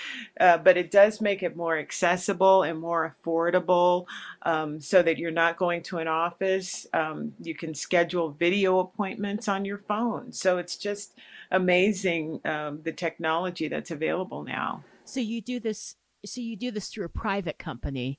uh, 0.40 0.58
but 0.58 0.76
it 0.76 0.90
does 0.90 1.20
make 1.20 1.42
it 1.42 1.56
more 1.56 1.78
accessible 1.78 2.62
and 2.62 2.80
more 2.80 3.14
affordable 3.14 4.06
um, 4.42 4.80
so 4.80 5.02
that 5.02 5.18
you're 5.18 5.30
not 5.30 5.56
going 5.56 5.82
to 5.84 5.98
an 5.98 6.08
office. 6.08 6.86
Um, 6.92 7.34
you 7.40 7.54
can 7.54 7.74
schedule 7.74 8.30
video 8.30 8.78
appointments 8.80 9.48
on 9.48 9.64
your 9.64 9.78
phone. 9.78 10.32
So 10.32 10.58
it's 10.58 10.76
just 10.76 11.14
amazing 11.50 12.40
um, 12.44 12.80
the 12.82 12.92
technology 12.92 13.68
that's 13.68 13.90
available 13.90 14.42
now. 14.42 14.84
So 15.04 15.20
you 15.20 15.40
do 15.40 15.60
this. 15.60 15.96
So 16.26 16.40
you 16.40 16.56
do 16.56 16.70
this 16.70 16.88
through 16.88 17.06
a 17.06 17.10
private 17.10 17.58
company. 17.58 18.18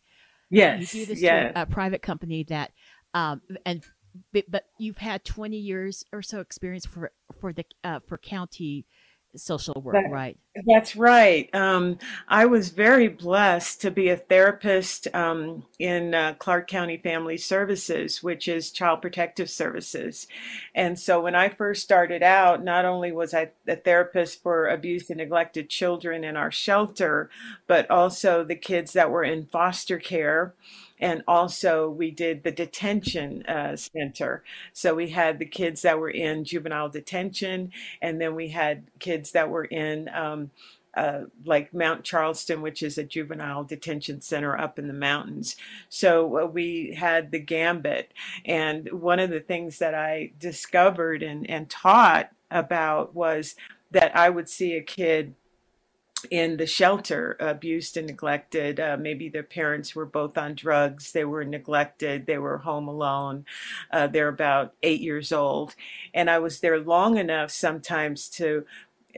Yes. 0.50 0.94
You 0.94 1.06
do 1.06 1.12
Yes, 1.12 1.20
this 1.20 1.20
through 1.20 1.62
a 1.62 1.66
private 1.66 2.02
company 2.02 2.44
that, 2.46 2.72
um, 3.14 3.42
and 3.66 3.84
but, 4.34 4.46
but 4.50 4.66
you've 4.78 4.98
had 4.98 5.24
twenty 5.24 5.58
years 5.58 6.04
or 6.12 6.22
so 6.22 6.40
experience 6.40 6.86
for 6.86 7.12
for 7.40 7.54
the 7.54 7.66
uh, 7.84 8.00
for 8.08 8.18
county 8.18 8.86
social 9.36 9.80
work, 9.82 9.96
right? 10.10 10.38
That's 10.66 10.96
right. 10.96 11.54
Um, 11.54 12.00
I 12.28 12.46
was 12.46 12.70
very 12.70 13.08
blessed 13.08 13.82
to 13.82 13.92
be 13.92 14.10
a 14.10 14.18
therapist 14.18 15.08
um, 15.14 15.66
in 15.78 16.16
uh, 16.16 16.34
Clark 16.40 16.68
County 16.68 16.98
Family 16.98 17.38
Services, 17.38 18.24
which 18.24 18.48
is 18.48 18.72
Child 18.72 19.02
Protective 19.02 19.50
Services. 19.50 20.28
And 20.74 20.98
so 20.98 21.22
when 21.22 21.36
I 21.36 21.50
first 21.50 21.84
started 21.84 22.24
out, 22.24 22.64
not 22.64 22.86
only 22.86 23.12
was 23.12 23.34
I 23.34 23.52
a 23.68 23.76
therapist 23.76 24.42
for 24.42 24.68
abused 24.68 25.10
and 25.10 25.20
neglected 25.20 25.70
children 25.70 26.24
in 26.24 26.36
our 26.36 26.52
shelter, 26.52 27.30
but 27.68 27.90
also 27.92 28.44
the 28.44 28.56
kids 28.56 28.94
that 28.94 29.12
were 29.12 29.24
in 29.24 29.46
foster 29.46 30.00
care. 30.00 30.56
And 31.00 31.24
also, 31.28 31.90
we 31.90 32.12
did 32.12 32.44
the 32.44 32.52
detention 32.52 33.46
uh, 33.46 33.76
center. 33.76 34.44
So 34.74 34.96
we 34.96 35.10
had 35.10 35.40
the 35.40 35.46
kids 35.46 35.82
that 35.84 36.00
were 36.00 36.10
in 36.10 36.44
juvenile 36.44 36.90
detention, 36.90 37.72
and 38.02 38.20
then 38.20 38.36
we 38.36 38.50
had 38.50 38.84
kids 39.00 39.32
that 39.32 39.50
were 39.50 39.66
in 39.66 40.10
um, 40.10 40.52
uh, 40.96 41.22
like 41.46 41.74
Mount 41.74 42.04
Charleston, 42.04 42.62
which 42.62 42.82
is 42.82 42.98
a 42.98 43.04
juvenile 43.04 43.64
detention 43.64 44.22
center 44.22 44.58
up 44.58 44.80
in 44.80 44.88
the 44.88 44.94
mountains. 44.94 45.56
So 45.88 46.40
uh, 46.40 46.46
we 46.46 46.96
had 47.00 47.32
the 47.32 47.40
gambit. 47.40 48.12
And 48.44 48.92
one 48.92 49.20
of 49.20 49.30
the 49.30 49.40
things 49.40 49.80
that 49.80 49.94
I 49.94 50.32
discovered 50.40 51.22
and, 51.22 51.50
and 51.50 51.70
taught 51.70 52.32
about 52.50 53.16
was 53.16 53.56
that 53.92 54.16
I 54.16 54.30
would 54.30 54.50
see 54.50 54.74
a 54.74 54.82
kid 54.82 55.36
in 56.32 56.58
the 56.58 56.68
shelter, 56.68 57.38
abused 57.40 57.98
and 57.98 58.08
neglected. 58.08 58.80
Uh, 58.80 58.98
maybe 59.00 59.30
their 59.30 59.44
parents 59.44 59.96
were 59.96 60.06
both 60.06 60.38
on 60.38 60.56
drugs, 60.56 61.12
they 61.14 61.26
were 61.26 61.46
neglected, 61.46 62.26
they 62.26 62.38
were 62.38 62.60
home 62.60 62.88
alone. 62.88 63.46
Uh, 63.92 64.08
they're 64.08 64.28
about 64.30 64.74
eight 64.84 65.02
years 65.02 65.32
old. 65.32 65.76
And 66.14 66.30
I 66.30 66.40
was 66.40 66.60
there 66.62 66.80
long 66.80 67.18
enough 67.18 67.52
sometimes 67.52 68.30
to 68.32 68.66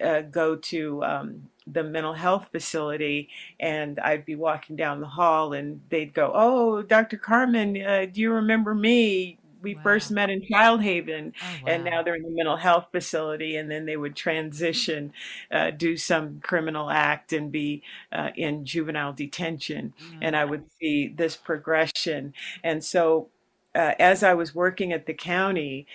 uh, 0.04 0.22
go 0.22 0.56
to 0.56 1.04
um, 1.04 1.50
the 1.68 1.84
mental 1.84 2.14
health 2.14 2.50
facility 2.52 3.30
and 3.60 4.00
I'd 4.00 4.26
be 4.26 4.36
walking 4.36 4.76
down 4.76 5.02
the 5.02 5.08
hall 5.08 5.54
and 5.54 5.82
they'd 5.90 6.14
go, 6.14 6.32
Oh, 6.34 6.84
Dr. 6.84 7.18
Karmen, 7.18 7.86
uh, 7.88 8.06
do 8.12 8.22
you 8.22 8.32
remember 8.34 8.76
me? 8.76 9.40
We 9.62 9.76
first 9.76 10.12
met 10.12 10.30
in 10.30 10.42
Child 10.52 10.82
Haven 10.84 11.34
Oh 11.42 11.58
and 11.66 11.84
now 11.84 12.02
they're 12.04 12.16
in 12.16 12.24
the 12.24 12.30
mental 12.30 12.58
health 12.58 12.88
facility 12.92 13.56
and 13.56 13.70
then 13.70 13.86
they 13.86 13.98
would 13.98 14.16
transition 14.16 15.14
uh, 15.52 15.72
do 15.72 15.98
some 15.98 16.40
criminal 16.42 16.90
act 16.90 17.34
and 17.34 17.52
be 17.52 17.84
uh, 18.12 18.30
in 18.36 18.66
juvenile 18.66 19.14
detention. 19.14 19.94
And 20.22 20.36
Mm, 20.36 20.38
i 20.38 20.46
would 20.46 20.66
see 20.80 21.08
this 21.08 21.36
progression. 21.38 22.34
And 22.64 22.84
so 22.84 23.30
uh, 23.76 23.94
as 24.00 24.24
i 24.24 24.34
was 24.34 24.54
working 24.56 24.92
at 24.92 25.06
the 25.06 25.14
county 25.14 25.88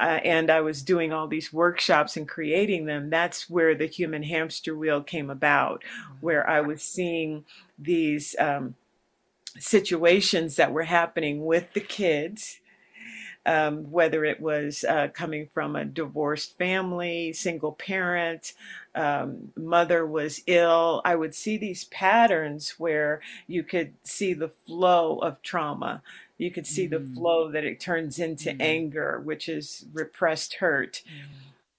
uh, 0.00 0.20
and 0.24 0.50
i 0.50 0.60
was 0.60 0.82
doing 0.82 1.12
all 1.12 1.26
these 1.28 1.52
workshops 1.52 2.16
and 2.16 2.28
creating 2.28 2.86
them 2.86 3.10
that's 3.10 3.48
where 3.48 3.74
the 3.74 3.86
human 3.86 4.22
hamster 4.22 4.76
wheel 4.76 5.02
came 5.02 5.30
about 5.30 5.82
where 6.20 6.48
i 6.48 6.60
was 6.60 6.82
seeing 6.82 7.44
these 7.78 8.34
um, 8.38 8.74
situations 9.58 10.56
that 10.56 10.72
were 10.72 10.84
happening 10.84 11.44
with 11.44 11.72
the 11.74 11.80
kids 11.80 12.60
um, 13.44 13.90
whether 13.90 14.24
it 14.24 14.40
was 14.40 14.84
uh, 14.84 15.08
coming 15.12 15.48
from 15.52 15.74
a 15.74 15.84
divorced 15.84 16.56
family, 16.56 17.32
single 17.32 17.72
parent, 17.72 18.52
um, 18.94 19.52
mother 19.56 20.06
was 20.06 20.42
ill. 20.46 21.02
I 21.04 21.16
would 21.16 21.34
see 21.34 21.56
these 21.56 21.84
patterns 21.84 22.74
where 22.78 23.20
you 23.46 23.62
could 23.62 23.94
see 24.04 24.34
the 24.34 24.50
flow 24.66 25.18
of 25.18 25.42
trauma. 25.42 26.02
You 26.38 26.50
could 26.50 26.66
see 26.66 26.86
the 26.86 26.98
mm, 26.98 27.14
flow 27.14 27.50
that 27.50 27.64
it 27.64 27.80
turns 27.80 28.18
into 28.18 28.50
mm, 28.50 28.60
anger, 28.60 29.20
which 29.24 29.48
is 29.48 29.86
repressed 29.92 30.54
hurt. 30.54 31.02
yeah. 31.06 31.22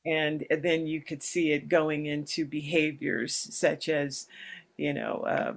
And 0.05 0.45
then 0.49 0.85
you 0.85 0.99
could 0.99 1.23
see 1.23 1.53
it 1.53 1.69
going 1.69 2.07
into 2.07 2.45
behaviors 2.45 3.35
such 3.35 3.87
as, 3.87 4.27
you 4.75 4.93
know, 4.93 5.23
uh, 5.25 5.53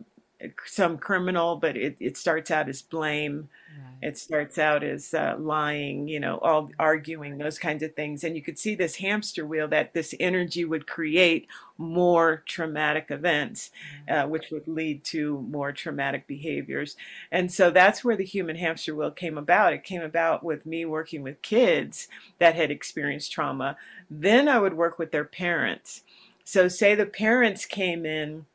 some 0.65 0.99
criminal, 0.99 1.57
but 1.57 1.77
it, 1.77 1.97
it 2.01 2.17
starts 2.17 2.51
out 2.51 2.69
as 2.69 2.83
blame 2.83 3.49
Right. 3.79 4.09
it 4.09 4.19
starts 4.19 4.59
out 4.59 4.83
as 4.83 5.13
uh, 5.13 5.37
lying, 5.39 6.09
you 6.09 6.21
know, 6.21 6.39
all 6.39 6.71
arguing, 6.79 7.37
those 7.37 7.59
kinds 7.59 7.83
of 7.83 7.95
things. 7.95 8.25
And 8.25 8.35
you 8.37 8.43
could 8.43 8.59
see 8.59 8.75
this 8.75 8.97
hamster 8.97 9.45
wheel 9.45 9.69
that 9.69 9.93
this 9.93 10.15
energy 10.19 10.65
would 10.65 10.87
create 10.87 11.47
more 11.77 12.43
traumatic 12.47 13.07
events, 13.11 13.71
uh, 14.09 14.25
which 14.25 14.51
would 14.51 14.67
lead 14.67 15.05
to 15.05 15.41
more 15.51 15.73
traumatic 15.73 16.27
behaviors. 16.27 16.97
And 17.31 17.53
so 17.53 17.71
that's 17.71 18.03
where 18.03 18.17
the 18.17 18.25
human 18.25 18.57
hamster 18.57 18.95
wheel 18.95 19.11
came 19.11 19.37
about. 19.37 19.73
It 19.75 19.85
came 19.85 20.03
about 20.03 20.43
with 20.43 20.65
me 20.65 20.85
working 20.87 21.23
with 21.23 21.43
kids 21.43 22.09
that 22.39 22.55
had 22.55 22.71
experienced 22.71 23.33
trauma. 23.33 23.77
Then 24.11 24.49
I 24.49 24.59
would 24.59 24.75
work 24.75 24.99
with 24.99 25.11
their 25.11 25.25
parents. 25.25 26.03
So, 26.45 26.69
say 26.69 26.95
the 26.95 27.07
parents 27.07 27.67
came 27.67 28.07
in 28.07 28.47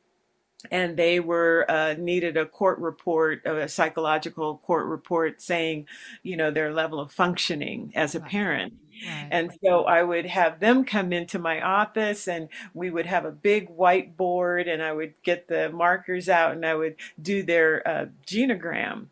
and 0.69 0.95
they 0.95 1.19
were 1.19 1.65
uh, 1.69 1.95
needed 1.97 2.38
a 2.38 2.45
court 2.45 2.80
report, 2.80 3.45
a 3.45 3.67
psychological 3.67 4.58
court 4.58 4.86
report 4.86 5.41
saying, 5.41 5.88
you 6.24 6.38
know, 6.38 6.52
their 6.52 6.74
level 6.74 7.00
of 7.00 7.12
functioning 7.12 7.91
as 7.95 8.13
a 8.13 8.19
parent. 8.19 8.74
Right. 9.02 9.32
And 9.32 9.52
so 9.64 9.86
I 9.86 10.04
would 10.04 10.26
have 10.28 10.60
them 10.60 10.86
come 10.86 11.12
into 11.14 11.40
my 11.40 11.62
office 11.62 12.28
and 12.28 12.50
we 12.74 12.90
would 12.90 13.06
have 13.08 13.26
a 13.26 13.32
big 13.32 13.70
whiteboard 13.70 14.68
and 14.70 14.82
I 14.84 14.92
would 14.94 15.14
get 15.24 15.48
the 15.48 15.70
markers 15.72 16.30
out 16.30 16.54
and 16.54 16.66
I 16.66 16.76
would 16.76 16.96
do 17.22 17.44
their 17.44 17.88
uh, 17.88 18.06
genogram. 18.28 19.08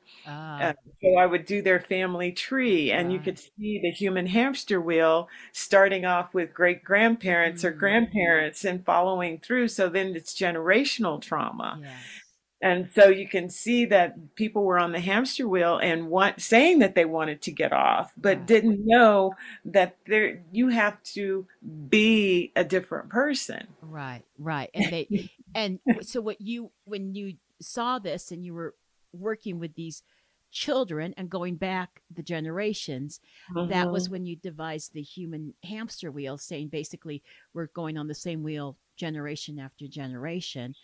Uh, 0.59 0.73
Ah. 0.73 0.73
so 1.01 1.15
I 1.17 1.25
would 1.25 1.45
do 1.45 1.61
their 1.61 1.79
family 1.79 2.31
tree, 2.33 2.91
and 2.91 3.11
you 3.11 3.19
could 3.21 3.39
see 3.39 3.79
the 3.81 3.91
human 3.91 4.27
hamster 4.27 4.79
wheel 4.81 5.29
starting 5.53 6.05
off 6.05 6.33
with 6.33 6.53
great 6.53 6.83
grandparents 6.83 7.63
or 7.63 7.71
Mm, 7.71 7.79
grandparents 7.79 8.65
and 8.65 8.83
following 8.85 9.39
through. 9.39 9.69
So 9.69 9.89
then 9.89 10.15
it's 10.15 10.33
generational 10.35 11.21
trauma. 11.21 11.79
yes. 11.81 12.28
And 12.61 12.89
so 12.93 13.07
you 13.07 13.27
can 13.27 13.49
see 13.49 13.85
that 13.85 14.35
people 14.35 14.63
were 14.65 14.77
on 14.79 14.91
the 14.91 14.99
hamster 14.99 15.47
wheel 15.47 15.77
and 15.77 16.09
want, 16.09 16.41
saying 16.41 16.79
that 16.79 16.93
they 16.93 17.05
wanted 17.05 17.41
to 17.43 17.51
get 17.51 17.71
off, 17.71 18.11
but 18.17 18.45
didn't 18.45 18.85
know 18.85 19.33
that 19.65 19.95
there 20.07 20.43
you 20.51 20.67
have 20.67 21.01
to 21.15 21.47
be 21.87 22.51
a 22.57 22.63
different 22.65 23.09
person. 23.09 23.67
Right. 23.81 24.23
Right. 24.37 24.69
And 24.73 24.91
they 24.91 25.29
and 25.55 25.79
so 26.01 26.19
what 26.19 26.41
you 26.41 26.71
when 26.83 27.15
you 27.15 27.35
saw 27.61 27.97
this 27.97 28.31
and 28.31 28.43
you 28.45 28.53
were 28.53 28.75
working 29.13 29.59
with 29.59 29.75
these 29.75 30.03
children 30.51 31.13
and 31.15 31.29
going 31.29 31.55
back 31.55 32.01
the 32.13 32.23
generations, 32.23 33.21
that 33.69 33.89
was 33.89 34.07
Mhm. 34.07 34.11
when 34.11 34.25
you 34.25 34.35
devised 34.35 34.93
the 34.93 35.01
human 35.01 35.53
hamster 35.63 36.11
wheel, 36.11 36.37
saying 36.37 36.67
basically 36.69 37.23
we're 37.53 37.67
going 37.67 37.97
on 37.97 38.07
the 38.07 38.13
same 38.15 38.43
wheel 38.43 38.75
generation 38.97 39.59
after 39.59 39.87
generation. 39.87 40.75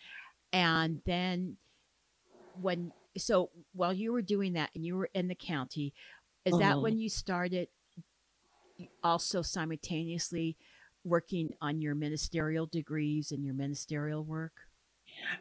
And 0.53 1.01
then 1.05 1.57
when 2.59 2.93
so 3.17 3.51
while 3.73 3.93
you 3.93 4.11
were 4.11 4.21
doing 4.21 4.53
that 4.53 4.71
and 4.75 4.85
you 4.85 4.95
were 4.97 5.09
in 5.13 5.27
the 5.27 5.35
county, 5.35 5.93
is 6.45 6.57
that 6.57 6.81
Mhm. 6.81 6.81
when 6.81 6.97
you 6.97 7.09
started 7.09 7.69
also 9.03 9.41
simultaneously 9.41 10.57
working 11.03 11.53
on 11.61 11.81
your 11.81 11.95
ministerial 11.95 12.65
degrees 12.65 13.31
and 13.31 13.43
your 13.45 13.53
ministerial 13.53 14.23
work? 14.23 14.53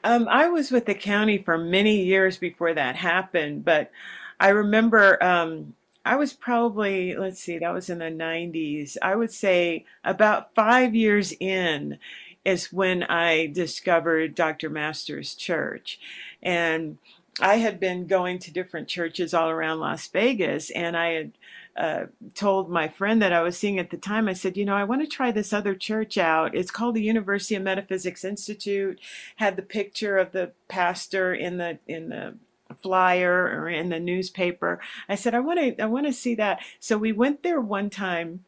Um, 0.02 0.28
I 0.28 0.48
was 0.48 0.70
with 0.70 0.86
the 0.86 0.94
county 0.94 1.38
for 1.38 1.58
many 1.58 2.02
years 2.02 2.38
before 2.38 2.74
that 2.74 2.96
happened, 2.96 3.64
but 3.64 3.90
I 4.40 4.48
remember 4.50 5.22
um, 5.22 5.74
I 6.04 6.16
was 6.16 6.32
probably, 6.32 7.16
let's 7.16 7.40
see, 7.40 7.58
that 7.58 7.72
was 7.72 7.88
in 7.90 7.98
the 7.98 8.10
90s. 8.10 8.98
I 9.00 9.14
would 9.16 9.32
say 9.32 9.86
about 10.04 10.54
five 10.54 10.94
years 10.94 11.32
in 11.40 11.98
is 12.44 12.72
when 12.72 13.02
I 13.04 13.46
discovered 13.46 14.34
Dr. 14.34 14.68
Masters 14.68 15.34
Church. 15.34 15.98
And 16.42 16.98
I 17.40 17.56
had 17.56 17.80
been 17.80 18.06
going 18.06 18.38
to 18.40 18.52
different 18.52 18.88
churches 18.88 19.34
all 19.34 19.50
around 19.50 19.80
Las 19.80 20.06
Vegas, 20.08 20.70
and 20.70 20.96
I 20.96 21.08
had 21.12 21.32
uh, 21.76 22.06
told 22.34 22.70
my 22.70 22.86
friend 22.86 23.20
that 23.20 23.32
I 23.32 23.42
was 23.42 23.58
seeing 23.58 23.80
at 23.80 23.90
the 23.90 23.96
time, 23.96 24.28
I 24.28 24.32
said, 24.34 24.56
you 24.56 24.64
know, 24.64 24.76
I 24.76 24.84
want 24.84 25.02
to 25.02 25.08
try 25.08 25.32
this 25.32 25.52
other 25.52 25.74
church 25.74 26.16
out. 26.16 26.54
It's 26.54 26.70
called 26.70 26.94
the 26.94 27.02
University 27.02 27.56
of 27.56 27.64
Metaphysics 27.64 28.24
Institute. 28.24 29.00
Had 29.36 29.56
the 29.56 29.62
picture 29.62 30.16
of 30.16 30.30
the 30.30 30.52
pastor 30.68 31.34
in 31.34 31.56
the 31.56 31.78
in 31.88 32.10
the 32.10 32.36
flyer 32.82 33.44
or 33.44 33.68
in 33.68 33.88
the 33.88 34.00
newspaper. 34.00 34.80
I 35.08 35.16
said, 35.16 35.34
I 35.34 35.40
want 35.40 35.58
to 35.58 35.82
I 35.82 35.86
want 35.86 36.06
to 36.06 36.12
see 36.12 36.36
that. 36.36 36.60
So 36.78 36.96
we 36.96 37.10
went 37.10 37.42
there 37.42 37.60
one 37.60 37.90
time, 37.90 38.44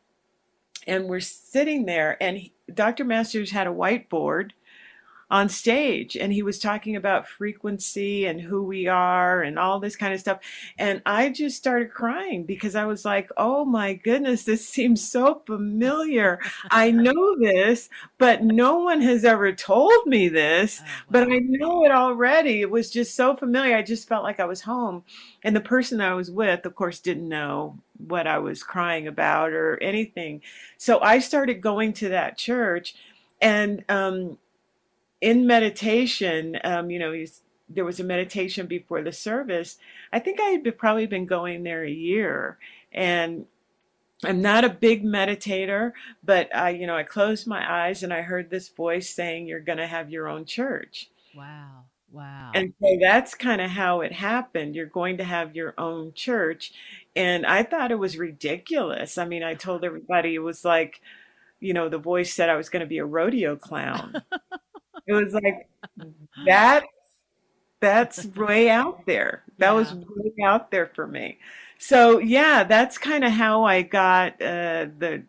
and 0.86 1.08
we're 1.08 1.20
sitting 1.20 1.86
there, 1.86 2.22
and 2.22 2.50
Dr. 2.72 3.04
Masters 3.04 3.52
had 3.52 3.66
a 3.66 3.70
whiteboard 3.70 4.50
on 5.28 5.48
stage 5.48 6.16
and 6.16 6.32
he 6.32 6.42
was 6.42 6.58
talking 6.58 6.94
about 6.94 7.26
frequency 7.26 8.26
and 8.26 8.40
who 8.40 8.62
we 8.62 8.86
are 8.86 9.42
and 9.42 9.58
all 9.58 9.80
this 9.80 9.96
kind 9.96 10.14
of 10.14 10.20
stuff. 10.20 10.38
And 10.78 11.02
i 11.04 11.30
just 11.30 11.56
started 11.56 11.90
crying 11.90 12.44
because 12.44 12.76
i 12.76 12.84
was 12.84 13.04
like 13.04 13.30
oh 13.36 13.64
my 13.64 13.94
goodness 13.94 14.44
this 14.44 14.68
seems 14.76 15.08
so 15.10 15.42
familiar. 15.46 16.38
I 16.70 16.90
know 16.92 17.36
this 17.40 17.88
but 18.18 18.44
no 18.44 18.78
one 18.78 19.02
has 19.02 19.24
ever 19.24 19.52
told 19.52 20.06
me 20.06 20.28
this 20.28 20.80
oh, 20.82 20.88
but 21.10 21.24
i 21.24 21.38
know 21.38 21.84
it 21.84 21.90
already. 21.90 22.60
It 22.60 22.70
was 22.70 22.90
just 22.90 23.16
so 23.16 23.36
familiar. 23.36 23.76
I 23.76 23.82
just 23.82 24.08
felt 24.08 24.22
like 24.22 24.38
i 24.38 24.44
was 24.44 24.60
home. 24.62 25.02
And 25.42 25.56
the 25.56 25.60
person 25.60 26.00
i 26.00 26.14
was 26.14 26.30
with 26.30 26.64
of 26.64 26.74
course 26.76 27.00
didn't 27.00 27.28
know 27.28 27.78
what 27.98 28.26
i 28.26 28.38
was 28.38 28.62
crying 28.62 29.08
about 29.08 29.50
or 29.50 29.82
anything. 29.82 30.42
So 30.78 31.00
i 31.00 31.18
started 31.18 31.60
going 31.60 31.94
to 31.94 32.10
that 32.10 32.38
church 32.38 32.94
and 33.40 33.84
um, 33.88 34.38
in 35.20 35.46
meditation, 35.46 36.58
um, 36.64 36.90
you 36.90 36.98
know, 36.98 37.14
there 37.68 37.84
was 37.84 38.00
a 38.00 38.04
meditation 38.04 38.66
before 38.66 39.02
the 39.02 39.12
service. 39.12 39.78
I 40.12 40.18
think 40.18 40.40
I 40.40 40.50
had 40.50 40.78
probably 40.78 41.06
been 41.06 41.26
going 41.26 41.62
there 41.62 41.84
a 41.84 41.90
year, 41.90 42.58
and 42.92 43.46
I'm 44.24 44.40
not 44.40 44.64
a 44.64 44.70
big 44.70 45.04
meditator, 45.04 45.92
but 46.24 46.54
I, 46.54 46.70
you 46.70 46.86
know, 46.86 46.96
I 46.96 47.02
closed 47.02 47.46
my 47.46 47.86
eyes 47.86 48.02
and 48.02 48.12
I 48.12 48.22
heard 48.22 48.50
this 48.50 48.68
voice 48.68 49.10
saying, 49.10 49.46
"You're 49.46 49.60
going 49.60 49.78
to 49.78 49.86
have 49.86 50.10
your 50.10 50.28
own 50.28 50.44
church." 50.44 51.10
Wow. 51.34 51.84
Wow. 52.12 52.52
And 52.54 52.72
so 52.80 52.96
that's 53.00 53.34
kind 53.34 53.60
of 53.60 53.70
how 53.70 54.00
it 54.00 54.12
happened. 54.12 54.74
You're 54.74 54.86
going 54.86 55.18
to 55.18 55.24
have 55.24 55.54
your 55.54 55.74
own 55.76 56.12
church. 56.14 56.72
And 57.14 57.44
I 57.44 57.62
thought 57.62 57.90
it 57.90 57.98
was 57.98 58.16
ridiculous. 58.16 59.18
I 59.18 59.26
mean, 59.26 59.42
I 59.42 59.54
told 59.54 59.84
everybody 59.84 60.34
it 60.34 60.38
was 60.40 60.64
like, 60.64 61.02
you 61.60 61.74
know, 61.74 61.88
the 61.88 61.98
voice 61.98 62.32
said 62.32 62.48
I 62.48 62.56
was 62.56 62.68
going 62.68 62.80
to 62.80 62.86
be 62.86 62.98
a 62.98 63.04
rodeo 63.04 63.56
clown. 63.56 64.22
it 65.06 65.12
was 65.12 65.32
like 65.32 65.68
that 66.46 66.84
that's 67.80 68.24
way 68.26 68.70
out 68.70 69.04
there. 69.06 69.42
That 69.58 69.68
yeah. 69.68 69.72
was 69.72 69.94
way 69.94 70.32
out 70.44 70.70
there 70.70 70.90
for 70.94 71.06
me. 71.06 71.38
So 71.78 72.18
yeah 72.18 72.64
that's 72.64 72.96
kind 72.98 73.22
of 73.24 73.32
how 73.32 73.64
i 73.64 73.82
got 73.82 74.34
uh, 74.40 74.86
the 74.98 75.22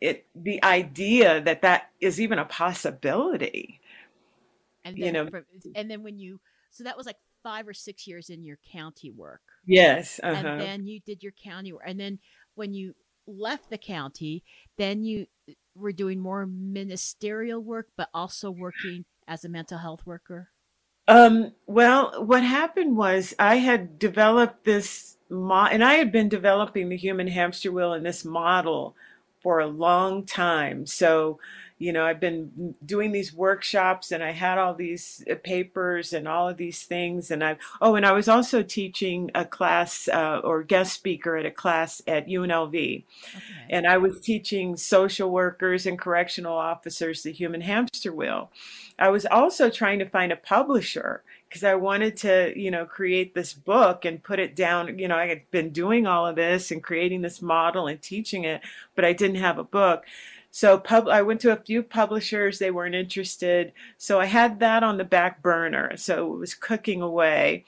it 0.00 0.26
the 0.34 0.62
idea 0.64 1.40
that 1.40 1.62
that 1.62 1.90
is 2.00 2.20
even 2.20 2.38
a 2.38 2.44
possibility. 2.44 3.80
And 4.84 4.96
then, 4.96 5.04
you 5.04 5.12
know 5.12 5.28
and 5.74 5.90
then 5.90 6.02
when 6.02 6.18
you 6.18 6.40
so 6.70 6.84
that 6.84 6.96
was 6.96 7.06
like 7.06 7.18
five 7.42 7.66
or 7.68 7.74
six 7.74 8.06
years 8.06 8.30
in 8.30 8.44
your 8.44 8.58
county 8.72 9.10
work. 9.10 9.42
Yes 9.66 10.20
uh-huh. 10.22 10.34
and 10.34 10.60
then 10.60 10.86
you 10.86 11.00
did 11.00 11.22
your 11.22 11.32
county 11.32 11.72
work. 11.72 11.82
And 11.84 11.98
then 11.98 12.18
when 12.54 12.72
you 12.72 12.94
left 13.26 13.70
the 13.70 13.78
county 13.78 14.42
then 14.76 15.04
you 15.04 15.26
were 15.74 15.92
doing 15.92 16.20
more 16.20 16.46
ministerial 16.46 17.60
work, 17.60 17.88
but 17.96 18.08
also 18.12 18.50
working 18.50 19.04
as 19.26 19.44
a 19.44 19.48
mental 19.48 19.78
health 19.78 20.04
worker? 20.04 20.50
Um, 21.08 21.52
well, 21.66 22.24
what 22.24 22.44
happened 22.44 22.96
was 22.96 23.34
I 23.38 23.56
had 23.56 23.98
developed 23.98 24.64
this, 24.64 25.16
mo- 25.28 25.68
and 25.70 25.82
I 25.82 25.94
had 25.94 26.12
been 26.12 26.28
developing 26.28 26.88
the 26.88 26.96
human 26.96 27.26
hamster 27.26 27.72
wheel 27.72 27.92
and 27.92 28.06
this 28.06 28.24
model 28.24 28.94
for 29.42 29.60
a 29.60 29.66
long 29.66 30.24
time. 30.24 30.86
So 30.86 31.38
you 31.82 31.92
know, 31.92 32.04
I've 32.04 32.20
been 32.20 32.76
doing 32.86 33.10
these 33.10 33.34
workshops 33.34 34.12
and 34.12 34.22
I 34.22 34.30
had 34.30 34.56
all 34.56 34.72
these 34.72 35.24
uh, 35.28 35.34
papers 35.42 36.12
and 36.12 36.28
all 36.28 36.48
of 36.48 36.56
these 36.56 36.84
things. 36.84 37.28
And 37.32 37.42
I, 37.42 37.56
oh, 37.80 37.96
and 37.96 38.06
I 38.06 38.12
was 38.12 38.28
also 38.28 38.62
teaching 38.62 39.32
a 39.34 39.44
class 39.44 40.06
uh, 40.06 40.40
or 40.44 40.62
guest 40.62 40.92
speaker 40.92 41.36
at 41.36 41.44
a 41.44 41.50
class 41.50 42.00
at 42.06 42.28
UNLV. 42.28 42.72
Okay. 42.72 43.04
And 43.68 43.88
I 43.88 43.98
was 43.98 44.20
teaching 44.20 44.76
social 44.76 45.28
workers 45.32 45.84
and 45.84 45.98
correctional 45.98 46.56
officers 46.56 47.24
the 47.24 47.32
human 47.32 47.62
hamster 47.62 48.12
wheel. 48.12 48.52
I 48.96 49.08
was 49.08 49.26
also 49.26 49.68
trying 49.68 49.98
to 49.98 50.06
find 50.06 50.30
a 50.30 50.36
publisher 50.36 51.24
because 51.52 51.64
I 51.64 51.74
wanted 51.74 52.16
to, 52.18 52.58
you 52.58 52.70
know, 52.70 52.86
create 52.86 53.34
this 53.34 53.52
book 53.52 54.06
and 54.06 54.22
put 54.22 54.38
it 54.38 54.56
down. 54.56 54.98
You 54.98 55.06
know, 55.06 55.16
I 55.16 55.26
had 55.26 55.50
been 55.50 55.68
doing 55.68 56.06
all 56.06 56.26
of 56.26 56.36
this 56.36 56.70
and 56.70 56.82
creating 56.82 57.20
this 57.20 57.42
model 57.42 57.88
and 57.88 58.00
teaching 58.00 58.44
it, 58.44 58.62
but 58.94 59.04
I 59.04 59.12
didn't 59.12 59.36
have 59.36 59.58
a 59.58 59.64
book. 59.64 60.04
So 60.50 60.78
pub, 60.78 61.08
I 61.08 61.20
went 61.20 61.42
to 61.42 61.52
a 61.52 61.56
few 61.56 61.82
publishers, 61.82 62.58
they 62.58 62.70
weren't 62.70 62.94
interested. 62.94 63.74
So 63.98 64.18
I 64.18 64.24
had 64.24 64.60
that 64.60 64.82
on 64.82 64.96
the 64.96 65.04
back 65.04 65.42
burner. 65.42 65.94
So 65.98 66.32
it 66.32 66.38
was 66.38 66.54
cooking 66.54 67.02
away. 67.02 67.66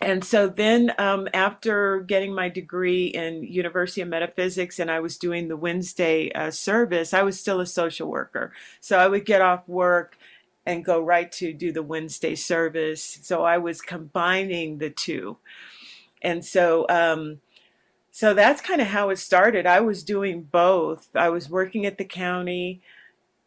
And 0.00 0.24
so 0.24 0.48
then 0.48 0.94
um, 0.96 1.28
after 1.34 2.00
getting 2.00 2.34
my 2.34 2.48
degree 2.48 3.08
in 3.08 3.44
University 3.44 4.00
of 4.00 4.08
Metaphysics 4.08 4.78
and 4.78 4.90
I 4.90 5.00
was 5.00 5.18
doing 5.18 5.48
the 5.48 5.56
Wednesday 5.56 6.32
uh, 6.32 6.50
service, 6.50 7.12
I 7.12 7.22
was 7.22 7.38
still 7.38 7.60
a 7.60 7.66
social 7.66 8.08
worker. 8.08 8.52
So 8.80 8.98
I 8.98 9.06
would 9.06 9.26
get 9.26 9.42
off 9.42 9.68
work 9.68 10.16
and 10.66 10.84
go 10.84 11.00
right 11.00 11.30
to 11.32 11.52
do 11.52 11.72
the 11.72 11.82
Wednesday 11.82 12.34
service. 12.34 13.20
So 13.22 13.44
I 13.44 13.56
was 13.58 13.80
combining 13.80 14.78
the 14.78 14.90
two. 14.90 15.38
And 16.20 16.44
so 16.44 16.86
um, 16.88 17.40
so 18.16 18.32
that's 18.32 18.62
kind 18.62 18.80
of 18.80 18.86
how 18.86 19.10
it 19.10 19.18
started. 19.18 19.66
I 19.66 19.80
was 19.80 20.02
doing 20.02 20.42
both. 20.42 21.14
I 21.14 21.28
was 21.28 21.50
working 21.50 21.84
at 21.84 21.98
the 21.98 22.04
county, 22.04 22.80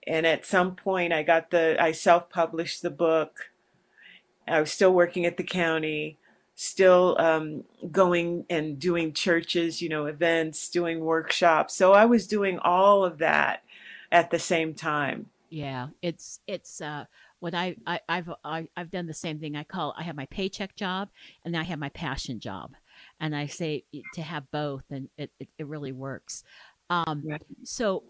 and 0.06 0.28
at 0.28 0.46
some 0.46 0.76
point, 0.76 1.12
I 1.12 1.24
got 1.24 1.50
the 1.50 1.76
I 1.82 1.92
self 1.92 2.30
published 2.30 2.84
the 2.84 2.92
book. 2.92 3.50
I 4.48 4.60
was 4.60 4.72
still 4.72 4.94
working 4.94 5.26
at 5.26 5.38
the 5.38 5.44
county, 5.44 6.18
still 6.54 7.16
um, 7.20 7.64
going 7.92 8.46
and 8.48 8.78
doing 8.78 9.14
churches, 9.14 9.82
you 9.82 9.90
know, 9.90 10.06
events, 10.06 10.70
doing 10.70 11.00
workshops. 11.00 11.76
So 11.76 11.94
I 11.94 12.06
was 12.06 12.28
doing 12.28 12.60
all 12.60 13.04
of 13.04 13.18
that 13.18 13.64
at 14.12 14.30
the 14.30 14.38
same 14.38 14.76
time. 14.76 15.32
Yeah, 15.50 15.88
it's 16.02 16.40
it's 16.48 16.82
uh, 16.82 17.06
what 17.40 17.56
I, 17.56 17.76
I 17.88 18.00
I've 18.08 18.30
I, 18.44 18.58
have 18.58 18.68
i 18.76 18.80
have 18.82 18.92
done 18.92 19.08
the 19.08 19.14
same 19.14 19.40
thing. 19.40 19.56
I 19.56 19.64
call 19.64 19.96
I 19.98 20.04
have 20.04 20.16
my 20.16 20.28
paycheck 20.28 20.76
job 20.76 21.10
and 21.44 21.58
I 21.58 21.64
have 21.64 21.80
my 21.80 21.90
passion 21.90 22.40
job 22.40 22.72
and 23.20 23.36
I 23.36 23.48
say 23.48 23.84
to 24.14 24.22
have 24.22 24.50
both, 24.52 24.84
and 24.90 25.10
it, 25.18 25.32
it, 25.40 25.50
it 25.58 25.68
really 25.68 25.92
works. 25.92 26.44
Um, 26.90 27.24
right. 27.26 27.42
So, 27.64 28.04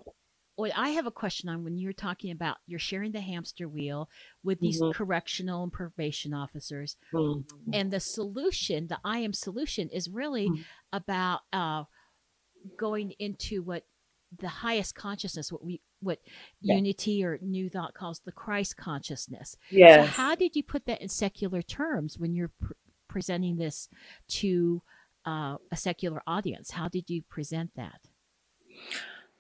what 0.55 0.71
I 0.75 0.89
have 0.89 1.05
a 1.05 1.11
question 1.11 1.49
on 1.49 1.63
when 1.63 1.77
you're 1.77 1.93
talking 1.93 2.31
about 2.31 2.57
you're 2.67 2.79
sharing 2.79 3.13
the 3.13 3.21
hamster 3.21 3.67
wheel 3.67 4.09
with 4.43 4.59
these 4.59 4.81
mm-hmm. 4.81 4.91
correctional 4.91 5.63
and 5.63 5.71
probation 5.71 6.33
officers, 6.33 6.97
mm-hmm. 7.13 7.73
and 7.73 7.91
the 7.91 7.99
solution, 7.99 8.87
the 8.87 8.99
I 9.03 9.19
am 9.19 9.33
solution, 9.33 9.89
is 9.89 10.09
really 10.09 10.49
mm-hmm. 10.49 10.61
about 10.93 11.41
uh, 11.53 11.83
going 12.77 13.11
into 13.19 13.61
what 13.61 13.83
the 14.37 14.47
highest 14.49 14.95
consciousness, 14.95 15.51
what 15.51 15.63
we 15.63 15.81
what 16.01 16.19
yeah. 16.61 16.75
unity 16.75 17.23
or 17.23 17.39
new 17.41 17.69
thought 17.69 17.93
calls 17.93 18.19
the 18.19 18.31
Christ 18.31 18.77
consciousness. 18.77 19.57
Yeah. 19.69 20.03
So 20.03 20.07
how 20.07 20.35
did 20.35 20.55
you 20.55 20.63
put 20.63 20.85
that 20.85 21.01
in 21.01 21.09
secular 21.09 21.61
terms 21.61 22.17
when 22.17 22.33
you're 22.33 22.51
pr- 22.59 22.73
presenting 23.07 23.57
this 23.57 23.89
to 24.29 24.81
uh, 25.25 25.57
a 25.71 25.75
secular 25.75 26.21
audience? 26.25 26.71
How 26.71 26.87
did 26.87 27.09
you 27.09 27.23
present 27.23 27.71
that? 27.75 28.01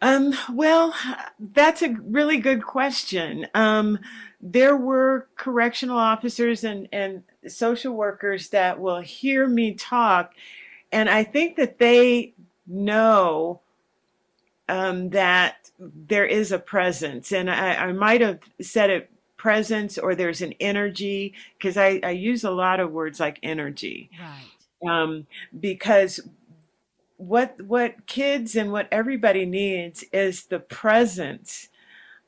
Um, 0.01 0.33
well, 0.53 0.93
that's 1.39 1.81
a 1.81 1.89
really 1.89 2.37
good 2.37 2.63
question. 2.63 3.47
Um, 3.53 3.99
there 4.39 4.77
were 4.77 5.27
correctional 5.35 5.97
officers 5.97 6.63
and, 6.63 6.87
and 6.93 7.23
social 7.47 7.93
workers 7.93 8.49
that 8.49 8.79
will 8.79 9.01
hear 9.01 9.45
me 9.45 9.73
talk, 9.73 10.33
and 10.91 11.09
I 11.09 11.25
think 11.25 11.57
that 11.57 11.79
they 11.79 12.33
know 12.65 13.59
um, 14.69 15.09
that 15.09 15.71
there 15.79 16.25
is 16.25 16.51
a 16.51 16.59
presence. 16.59 17.31
And 17.31 17.49
I, 17.49 17.75
I 17.75 17.91
might 17.93 18.21
have 18.21 18.39
said 18.61 18.89
it 18.89 19.11
presence 19.37 19.97
or 19.97 20.15
there's 20.15 20.41
an 20.41 20.53
energy 20.59 21.33
because 21.57 21.77
I, 21.77 22.01
I 22.03 22.11
use 22.11 22.43
a 22.43 22.51
lot 22.51 22.79
of 22.79 22.91
words 22.91 23.19
like 23.19 23.39
energy. 23.41 24.09
Right 24.19 24.45
um, 24.87 25.27
because 25.57 26.19
what 27.17 27.61
what 27.61 28.05
kids 28.05 28.55
and 28.55 28.71
what 28.71 28.87
everybody 28.91 29.45
needs 29.45 30.03
is 30.13 30.45
the 30.45 30.59
presence 30.59 31.69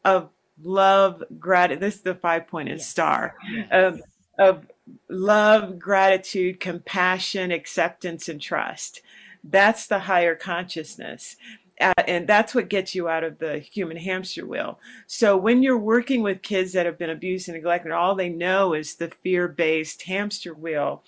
of 0.03 0.29
love, 0.61 1.23
gratitude. 1.39 1.81
This 1.81 1.95
is 1.95 2.01
the 2.01 2.15
five 2.15 2.47
pointed 2.47 2.79
yes. 2.79 2.87
star 2.87 3.35
yes. 3.51 3.67
of 3.71 4.01
of 4.37 4.67
love, 5.09 5.79
gratitude, 5.79 6.59
compassion, 6.59 7.51
acceptance, 7.51 8.27
and 8.27 8.41
trust. 8.41 9.01
That's 9.43 9.87
the 9.87 9.99
higher 9.99 10.35
consciousness. 10.35 11.35
Uh, 11.81 11.93
and 12.07 12.27
that's 12.27 12.53
what 12.53 12.69
gets 12.69 12.93
you 12.93 13.09
out 13.09 13.23
of 13.23 13.39
the 13.39 13.59
human 13.59 13.97
hamster 13.97 14.45
wheel. 14.45 14.79
So 15.07 15.35
when 15.35 15.63
you're 15.63 15.77
working 15.77 16.21
with 16.21 16.43
kids 16.43 16.73
that 16.73 16.85
have 16.85 16.97
been 16.97 17.09
abused 17.09 17.47
and 17.47 17.55
neglected, 17.55 17.91
all 17.91 18.13
they 18.15 18.29
know 18.29 18.73
is 18.73 18.95
the 18.95 19.09
fear 19.09 19.47
based 19.47 20.03
hamster 20.03 20.53
wheel. 20.53 21.03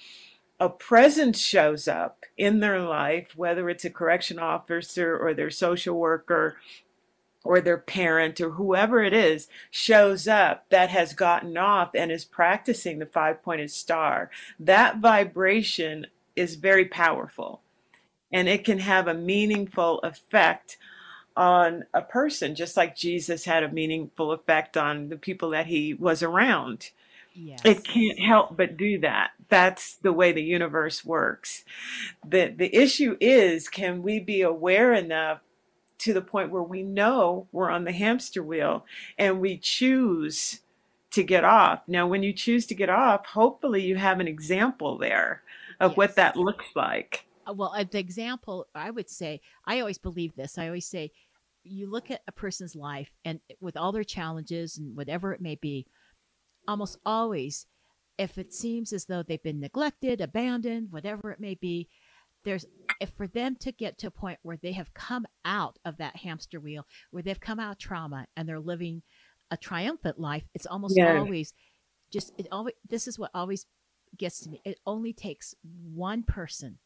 A 0.59 0.69
presence 0.69 1.39
shows 1.39 1.87
up 1.87 2.25
in 2.37 2.59
their 2.59 2.79
life, 2.79 3.35
whether 3.35 3.69
it's 3.69 3.85
a 3.85 3.89
correction 3.89 4.39
officer 4.39 5.17
or 5.17 5.33
their 5.33 5.49
social 5.49 5.97
worker 5.97 6.57
or 7.43 7.59
their 7.59 7.77
parent 7.77 8.39
or 8.39 8.51
whoever 8.51 9.03
it 9.03 9.13
is 9.13 9.47
shows 9.69 10.27
up 10.27 10.65
that 10.69 10.89
has 10.89 11.13
gotten 11.13 11.57
off 11.57 11.91
and 11.93 12.11
is 12.11 12.23
practicing 12.23 12.99
the 12.99 13.05
five 13.05 13.43
pointed 13.43 13.69
star. 13.69 14.31
That 14.59 14.99
vibration 14.99 16.07
is 16.35 16.55
very 16.55 16.85
powerful 16.85 17.62
and 18.33 18.49
it 18.49 18.65
can 18.65 18.79
have 18.79 19.07
a 19.07 19.13
meaningful 19.13 19.99
effect 19.99 20.77
on 21.37 21.85
a 21.93 22.01
person, 22.01 22.55
just 22.55 22.75
like 22.75 22.95
Jesus 22.95 23.45
had 23.45 23.63
a 23.63 23.71
meaningful 23.71 24.31
effect 24.31 24.75
on 24.75 25.09
the 25.09 25.17
people 25.17 25.51
that 25.51 25.67
he 25.67 25.93
was 25.93 26.21
around. 26.21 26.89
Yes. 27.35 27.61
It 27.63 27.83
can't 27.83 28.19
help 28.19 28.57
but 28.57 28.77
do 28.77 28.99
that. 28.99 29.31
That's 29.49 29.95
the 29.95 30.13
way 30.13 30.31
the 30.31 30.43
universe 30.43 31.03
works. 31.03 31.63
The 32.27 32.53
the 32.55 32.75
issue 32.75 33.17
is 33.19 33.69
can 33.69 34.03
we 34.03 34.19
be 34.19 34.41
aware 34.41 34.93
enough 34.93 35.39
to 35.99 36.13
the 36.13 36.21
point 36.21 36.51
where 36.51 36.63
we 36.63 36.83
know 36.83 37.47
we're 37.51 37.71
on 37.71 37.85
the 37.85 37.91
hamster 37.91 38.43
wheel 38.43 38.85
and 39.17 39.39
we 39.39 39.57
choose 39.57 40.59
to 41.11 41.23
get 41.23 41.43
off. 41.43 41.87
Now 41.87 42.07
when 42.07 42.23
you 42.23 42.33
choose 42.33 42.65
to 42.67 42.75
get 42.75 42.89
off, 42.89 43.25
hopefully 43.27 43.81
you 43.81 43.95
have 43.95 44.19
an 44.19 44.27
example 44.27 44.97
there 44.97 45.41
of 45.79 45.91
yes. 45.91 45.97
what 45.97 46.15
that 46.15 46.35
looks 46.35 46.65
like. 46.75 47.25
Uh, 47.47 47.53
well, 47.53 47.73
the 47.91 47.99
example 47.99 48.67
I 48.73 48.91
would 48.91 49.09
say, 49.09 49.41
I 49.65 49.79
always 49.79 49.97
believe 49.97 50.35
this. 50.35 50.57
I 50.57 50.67
always 50.67 50.87
say, 50.87 51.11
you 51.63 51.89
look 51.89 52.11
at 52.11 52.21
a 52.27 52.31
person's 52.31 52.75
life 52.75 53.11
and 53.23 53.39
with 53.61 53.77
all 53.77 53.91
their 53.91 54.03
challenges 54.03 54.77
and 54.77 54.95
whatever 54.95 55.33
it 55.33 55.41
may 55.41 55.55
be, 55.55 55.87
almost 56.67 56.97
always, 57.05 57.65
if 58.17 58.37
it 58.37 58.53
seems 58.53 58.93
as 58.93 59.05
though 59.05 59.23
they've 59.23 59.43
been 59.43 59.59
neglected, 59.59 60.21
abandoned, 60.21 60.91
whatever 60.91 61.31
it 61.31 61.39
may 61.39 61.55
be, 61.55 61.87
there's 62.43 62.65
if 62.99 63.09
for 63.11 63.27
them 63.27 63.55
to 63.55 63.71
get 63.71 63.97
to 63.97 64.07
a 64.07 64.11
point 64.11 64.39
where 64.43 64.57
they 64.61 64.73
have 64.73 64.93
come 64.93 65.25
out 65.45 65.79
of 65.85 65.97
that 65.97 66.17
hamster 66.17 66.59
wheel, 66.59 66.85
where 67.11 67.23
they've 67.23 67.39
come 67.39 67.59
out 67.59 67.71
of 67.71 67.77
trauma 67.77 68.25
and 68.35 68.47
they're 68.47 68.59
living 68.59 69.01
a 69.49 69.57
triumphant 69.57 70.19
life, 70.19 70.43
it's 70.53 70.65
almost 70.65 70.97
yeah. 70.97 71.17
always 71.17 71.53
just 72.11 72.33
it 72.37 72.47
always 72.51 72.75
this 72.89 73.07
is 73.07 73.17
what 73.17 73.31
always 73.33 73.65
gets 74.17 74.41
to 74.41 74.49
me. 74.49 74.61
It 74.65 74.79
only 74.85 75.13
takes 75.13 75.55
one 75.63 76.23
person 76.23 76.79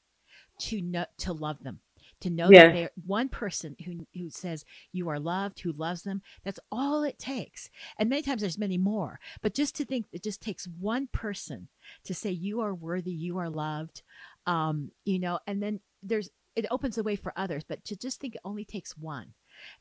to 0.60 0.82
know 0.82 1.06
to 1.18 1.34
love 1.34 1.64
them 1.64 1.80
to 2.20 2.30
know 2.30 2.50
yeah. 2.50 2.68
that 2.68 2.74
they're 2.74 2.92
one 3.06 3.30
person 3.30 3.76
who 3.86 4.08
who 4.14 4.30
says 4.30 4.66
you 4.92 5.10
are 5.10 5.20
loved 5.20 5.60
who 5.60 5.72
loves 5.72 6.04
them 6.04 6.22
that's 6.44 6.60
all 6.72 7.04
it 7.04 7.20
takes 7.20 7.70
and 7.98 8.10
many 8.10 8.22
times 8.22 8.42
there's 8.42 8.58
many 8.58 8.78
more 8.78 9.20
but 9.42 9.54
just 9.54 9.76
to 9.76 9.86
think 9.86 10.06
it 10.12 10.24
just 10.24 10.42
takes 10.42 10.68
one 10.80 11.08
person 11.12 11.68
to 12.04 12.14
say 12.14 12.32
you 12.32 12.62
are 12.62 12.74
worthy 12.74 13.12
you 13.12 13.38
are 13.38 13.50
loved 13.50 14.02
um 14.46 14.92
you 15.06 15.20
know 15.20 15.40
and 15.48 15.62
then 15.62 15.80
there's 16.02 16.30
it 16.56 16.66
opens 16.72 16.96
the 16.96 17.04
way 17.04 17.16
for 17.16 17.34
others 17.36 17.64
but 17.68 17.84
to 17.86 17.96
just 17.96 18.20
think 18.20 18.36
it 18.36 18.42
only 18.44 18.66
takes 18.66 18.98
one 18.98 19.34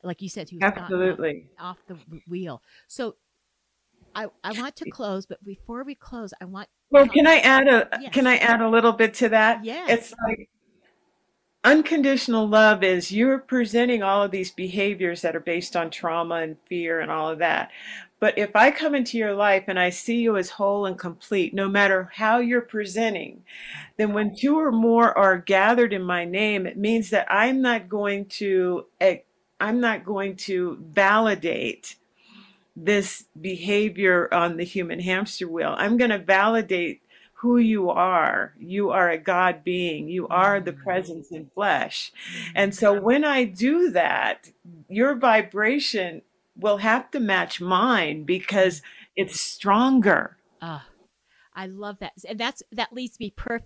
like 0.03 0.21
you 0.21 0.29
said 0.29 0.49
who's 0.49 0.61
absolutely 0.61 1.47
off, 1.59 1.77
off 1.89 1.97
the 2.09 2.21
wheel 2.27 2.61
so 2.87 3.15
I, 4.15 4.27
I 4.43 4.53
want 4.53 4.75
to 4.77 4.89
close, 4.89 5.27
but 5.27 5.43
before 5.43 5.83
we 5.83 5.93
close, 5.93 6.33
I 6.41 6.45
want. 6.45 6.69
Well, 6.89 7.07
can 7.07 7.27
I 7.27 7.37
add 7.37 7.67
a 7.67 7.87
yes. 8.01 8.13
can 8.13 8.25
I 8.25 8.37
add 8.37 8.61
a 8.61 8.69
little 8.69 8.93
bit 8.93 9.13
to 9.15 9.29
that? 9.29 9.63
Yeah. 9.63 9.85
It's 9.87 10.11
like 10.25 10.49
unconditional 11.67 12.47
love 12.47 12.81
is 12.81 13.11
you're 13.11 13.39
presenting 13.39 14.01
all 14.01 14.23
of 14.23 14.31
these 14.31 14.51
behaviors 14.51 15.21
that 15.21 15.35
are 15.35 15.41
based 15.41 15.75
on 15.75 15.89
trauma 15.89 16.35
and 16.35 16.57
fear 16.61 17.01
and 17.01 17.11
all 17.11 17.29
of 17.29 17.39
that. 17.39 17.71
But 18.21 18.37
if 18.37 18.55
I 18.55 18.71
come 18.71 18.95
into 18.95 19.17
your 19.17 19.33
life 19.33 19.65
and 19.67 19.77
I 19.77 19.89
see 19.89 20.21
you 20.21 20.37
as 20.37 20.49
whole 20.51 20.85
and 20.85 20.97
complete, 20.97 21.53
no 21.53 21.67
matter 21.67 22.09
how 22.13 22.39
you're 22.39 22.61
presenting, 22.61 23.43
then 23.97 24.13
when 24.13 24.33
two 24.33 24.57
or 24.57 24.71
more 24.71 25.15
are 25.17 25.37
gathered 25.37 25.91
in 25.91 26.03
my 26.03 26.23
name, 26.23 26.65
it 26.65 26.77
means 26.77 27.09
that 27.09 27.27
I'm 27.29 27.61
not 27.61 27.89
going 27.89 28.27
to 28.37 28.85
eh, 29.01 29.17
I'm 29.59 29.81
not 29.81 30.05
going 30.05 30.37
to 30.37 30.77
validate 30.81 31.97
this 32.77 33.25
behavior 33.39 34.33
on 34.33 34.55
the 34.55 34.63
human 34.63 35.01
hamster 35.01 35.49
wheel. 35.49 35.75
I'm 35.77 35.97
going 35.97 36.11
to 36.11 36.19
validate 36.19 37.01
who 37.39 37.57
you 37.57 37.89
are. 37.91 38.53
You 38.59 38.89
are 38.89 39.11
a 39.11 39.17
God 39.17 39.63
being. 39.63 40.09
You 40.09 40.27
are 40.27 40.59
the 40.59 40.71
mm-hmm. 40.71 40.81
presence 40.81 41.31
in 41.31 41.47
flesh. 41.47 42.11
And 42.55 42.73
so 42.73 42.99
when 42.99 43.23
I 43.23 43.43
do 43.43 43.91
that, 43.91 44.49
your 44.87 45.15
vibration 45.15 46.23
will 46.55 46.77
have 46.77 47.11
to 47.11 47.19
match 47.19 47.61
mine 47.61 48.23
because 48.23 48.81
it's 49.15 49.39
stronger. 49.39 50.37
Ah, 50.61 50.87
I 51.55 51.67
love 51.67 51.99
that. 51.99 52.13
And 52.27 52.39
that's 52.39 52.63
that 52.71 52.91
leads 52.91 53.19
me 53.19 53.29
per 53.29 53.61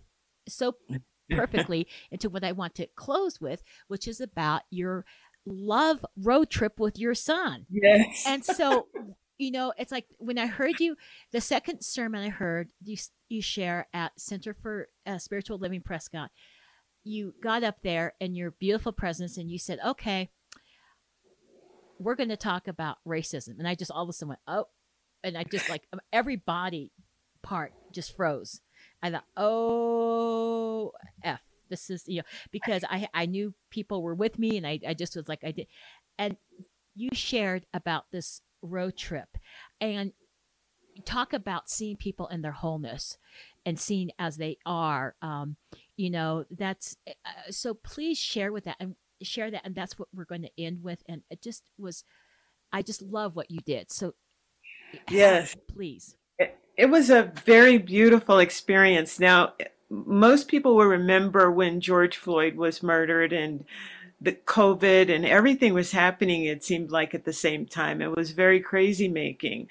so 0.49 0.75
perfectly 1.29 1.87
into 2.11 2.29
what 2.29 2.43
I 2.43 2.51
want 2.51 2.75
to 2.75 2.87
close 2.97 3.39
with, 3.39 3.63
which 3.87 4.05
is 4.05 4.19
about 4.19 4.63
your 4.69 5.05
love 5.45 6.05
road 6.17 6.49
trip 6.49 6.77
with 6.77 6.99
your 6.99 7.15
son. 7.15 7.67
Yes. 7.69 8.25
And 8.27 8.43
so 8.43 8.87
you 9.41 9.49
know, 9.49 9.73
it's 9.75 9.91
like 9.91 10.05
when 10.19 10.37
I 10.37 10.45
heard 10.45 10.79
you, 10.79 10.95
the 11.31 11.41
second 11.41 11.81
sermon 11.81 12.23
I 12.23 12.29
heard 12.29 12.69
you 12.83 12.95
you 13.27 13.41
share 13.41 13.87
at 13.91 14.19
Center 14.19 14.53
for 14.53 14.89
uh, 15.07 15.17
Spiritual 15.17 15.57
Living 15.57 15.81
Prescott, 15.81 16.29
you 17.03 17.33
got 17.41 17.63
up 17.63 17.77
there 17.81 18.13
in 18.19 18.35
your 18.35 18.51
beautiful 18.51 18.91
presence 18.91 19.37
and 19.37 19.49
you 19.49 19.57
said, 19.57 19.79
"Okay, 19.83 20.29
we're 21.97 22.15
going 22.15 22.29
to 22.29 22.37
talk 22.37 22.67
about 22.67 22.97
racism," 23.05 23.57
and 23.57 23.67
I 23.67 23.73
just 23.73 23.89
all 23.89 24.03
of 24.03 24.09
a 24.09 24.13
sudden 24.13 24.29
went, 24.29 24.41
"Oh," 24.47 24.65
and 25.23 25.35
I 25.35 25.43
just 25.43 25.69
like 25.69 25.87
every 26.13 26.35
body 26.35 26.91
part 27.41 27.73
just 27.91 28.15
froze. 28.15 28.61
I 29.01 29.09
thought, 29.09 29.25
"Oh, 29.35 30.91
f." 31.23 31.41
This 31.67 31.89
is 31.89 32.03
you 32.05 32.17
know 32.17 32.27
because 32.51 32.83
I 32.87 33.07
I 33.13 33.25
knew 33.25 33.55
people 33.71 34.03
were 34.03 34.13
with 34.13 34.37
me 34.37 34.57
and 34.57 34.67
I 34.67 34.79
I 34.85 34.93
just 34.93 35.15
was 35.15 35.27
like 35.27 35.43
I 35.43 35.51
did, 35.51 35.67
and 36.19 36.35
you 36.95 37.09
shared 37.13 37.65
about 37.73 38.05
this 38.11 38.41
road 38.61 38.97
trip 38.97 39.37
and 39.79 40.13
talk 41.05 41.33
about 41.33 41.69
seeing 41.69 41.95
people 41.95 42.27
in 42.27 42.41
their 42.41 42.51
wholeness 42.51 43.17
and 43.65 43.79
seeing 43.79 44.11
as 44.19 44.37
they 44.37 44.57
are 44.65 45.15
um, 45.21 45.55
you 45.95 46.09
know 46.09 46.45
that's 46.51 46.97
uh, 47.07 47.11
so 47.49 47.73
please 47.73 48.17
share 48.17 48.51
with 48.51 48.65
that 48.65 48.77
and 48.79 48.95
share 49.21 49.51
that 49.51 49.61
and 49.63 49.75
that's 49.75 49.97
what 49.99 50.07
we're 50.13 50.25
going 50.25 50.41
to 50.41 50.61
end 50.61 50.83
with 50.83 51.03
and 51.07 51.21
it 51.29 51.41
just 51.41 51.63
was 51.77 52.03
i 52.73 52.81
just 52.81 53.01
love 53.01 53.35
what 53.35 53.51
you 53.51 53.59
did. 53.65 53.91
So 53.91 54.13
yes. 55.09 55.55
please. 55.67 56.15
It, 56.39 56.57
it 56.77 56.85
was 56.87 57.09
a 57.09 57.31
very 57.45 57.77
beautiful 57.77 58.39
experience. 58.39 59.19
Now 59.19 59.53
most 59.89 60.47
people 60.47 60.75
will 60.77 60.85
remember 60.85 61.51
when 61.51 61.81
george 61.81 62.15
floyd 62.15 62.55
was 62.55 62.81
murdered 62.81 63.33
and 63.33 63.65
the 64.21 64.33
COVID 64.33 65.13
and 65.13 65.25
everything 65.25 65.73
was 65.73 65.91
happening, 65.91 66.45
it 66.45 66.63
seemed 66.63 66.91
like 66.91 67.15
at 67.15 67.25
the 67.25 67.33
same 67.33 67.65
time. 67.65 68.01
It 68.01 68.15
was 68.15 68.31
very 68.31 68.59
crazy 68.59 69.07
making. 69.07 69.67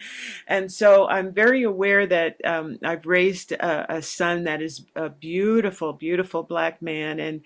And 0.49 0.73
so 0.73 1.07
I'm 1.09 1.33
very 1.33 1.63
aware 1.63 2.05
that 2.07 2.45
um, 2.45 2.79
I've 2.85 3.07
raised 3.07 3.53
a, 3.53 3.95
a, 3.95 4.03
son 4.03 4.45
that 4.45 4.61
is 4.61 4.85
a 4.97 5.09
beautiful, 5.09 5.93
beautiful 5.93 6.43
black 6.43 6.83
man. 6.83 7.21
And 7.21 7.43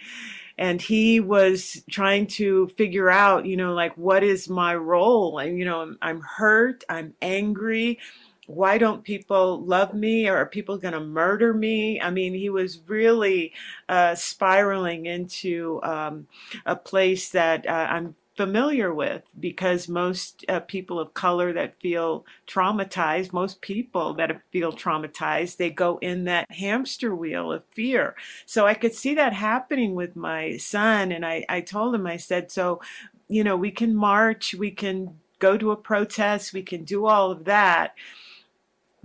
and 0.56 0.80
he 0.80 1.20
was 1.20 1.82
trying 1.90 2.28
to 2.28 2.68
figure 2.68 3.10
out, 3.10 3.44
you 3.44 3.56
know, 3.56 3.74
like 3.74 3.98
what 3.98 4.22
is 4.22 4.48
my 4.48 4.74
role? 4.74 5.38
And 5.38 5.58
you 5.58 5.64
know, 5.66 5.82
I'm, 5.82 5.98
I'm 6.00 6.20
hurt, 6.20 6.84
I'm 6.88 7.12
angry, 7.20 7.98
why 8.46 8.78
don't 8.78 9.04
people 9.04 9.62
love 9.64 9.94
me? 9.94 10.28
Or 10.28 10.36
are 10.36 10.46
people 10.46 10.76
going 10.78 10.94
to 10.94 11.00
murder 11.00 11.54
me? 11.54 12.00
I 12.00 12.10
mean 12.10 12.34
he 12.34 12.50
was 12.50 12.80
really 12.86 13.52
uh, 13.88 14.14
spiraling 14.14 15.06
into 15.06 15.80
um, 15.82 16.26
a 16.66 16.76
place 16.76 17.30
that 17.30 17.66
uh, 17.66 17.86
i'm 17.90 18.14
familiar 18.36 18.92
with 18.92 19.22
because 19.38 19.88
most 19.88 20.44
uh, 20.48 20.58
people 20.60 20.98
of 20.98 21.14
color 21.14 21.52
that 21.52 21.80
feel 21.80 22.26
traumatized 22.48 23.32
most 23.32 23.60
people 23.60 24.12
that 24.14 24.40
feel 24.50 24.72
traumatized 24.72 25.56
they 25.56 25.70
go 25.70 25.98
in 25.98 26.24
that 26.24 26.50
hamster 26.50 27.14
wheel 27.14 27.52
of 27.52 27.64
fear. 27.70 28.16
So 28.46 28.66
i 28.66 28.74
could 28.74 28.94
see 28.94 29.14
that 29.14 29.32
happening 29.32 29.94
with 29.94 30.16
my 30.16 30.56
son 30.56 31.12
and 31.12 31.24
i, 31.24 31.44
I 31.48 31.60
told 31.60 31.94
him 31.94 32.06
i 32.06 32.16
said 32.16 32.50
so 32.50 32.80
you 33.28 33.44
know 33.44 33.56
we 33.56 33.70
can 33.70 33.94
march 33.94 34.54
we 34.54 34.70
can 34.70 35.20
go 35.38 35.56
to 35.56 35.70
a 35.70 35.76
protest 35.76 36.52
we 36.52 36.62
can 36.62 36.84
do 36.84 37.06
all 37.06 37.30
of 37.30 37.44
that 37.44 37.94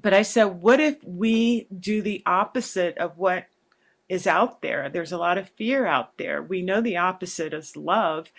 but 0.01 0.13
I 0.13 0.21
said, 0.21 0.45
what 0.45 0.79
if 0.79 1.03
we 1.03 1.67
do 1.79 2.01
the 2.01 2.23
opposite 2.25 2.97
of 2.97 3.17
what 3.17 3.47
is 4.09 4.25
out 4.25 4.63
there. 4.63 4.89
There's 4.89 5.11
a 5.11 5.17
lot 5.17 5.37
of 5.37 5.49
fear 5.49 5.85
out 5.85 6.17
there. 6.17 6.41
We 6.41 6.63
know 6.63 6.81
the 6.81 6.97
opposite 6.97 7.53
is 7.53 7.77
love. 7.77 8.31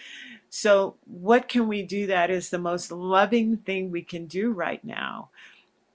So, 0.51 0.97
what 1.07 1.49
can 1.49 1.69
we 1.69 1.83
do 1.83 2.09
that 2.09 2.29
is 2.29 2.51
the 2.51 2.59
most 2.59 2.91
loving 2.91 3.57
thing 3.57 3.91
we 3.91 4.03
can 4.03 4.27
do 4.27 4.51
right 4.51 4.85
now? 4.85 5.31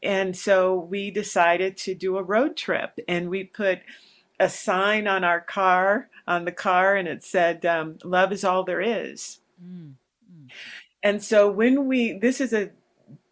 And 0.02 0.38
so 0.38 0.76
we 0.76 1.12
decided 1.12 1.78
to 1.78 1.94
do 1.94 2.18
a 2.18 2.24
road 2.24 2.56
trip 2.56 3.00
and 3.08 3.30
we 3.30 3.44
put 3.44 3.80
a 4.40 4.50
sign 4.50 5.08
on 5.08 5.24
our 5.24 5.42
car, 5.42 6.10
on 6.28 6.46
the 6.46 6.52
car, 6.52 6.96
and 6.96 7.08
it 7.08 7.24
said, 7.24 7.66
um, 7.66 7.98
Love 8.04 8.32
is 8.32 8.44
all 8.44 8.64
there 8.64 8.82
is. 8.82 9.40
Mm, 9.62 9.94
mm. 10.32 10.52
And 11.04 11.24
so 11.24 11.52
when 11.52 11.88
we, 11.88 12.14
this 12.14 12.40
is 12.40 12.54
a, 12.54 12.70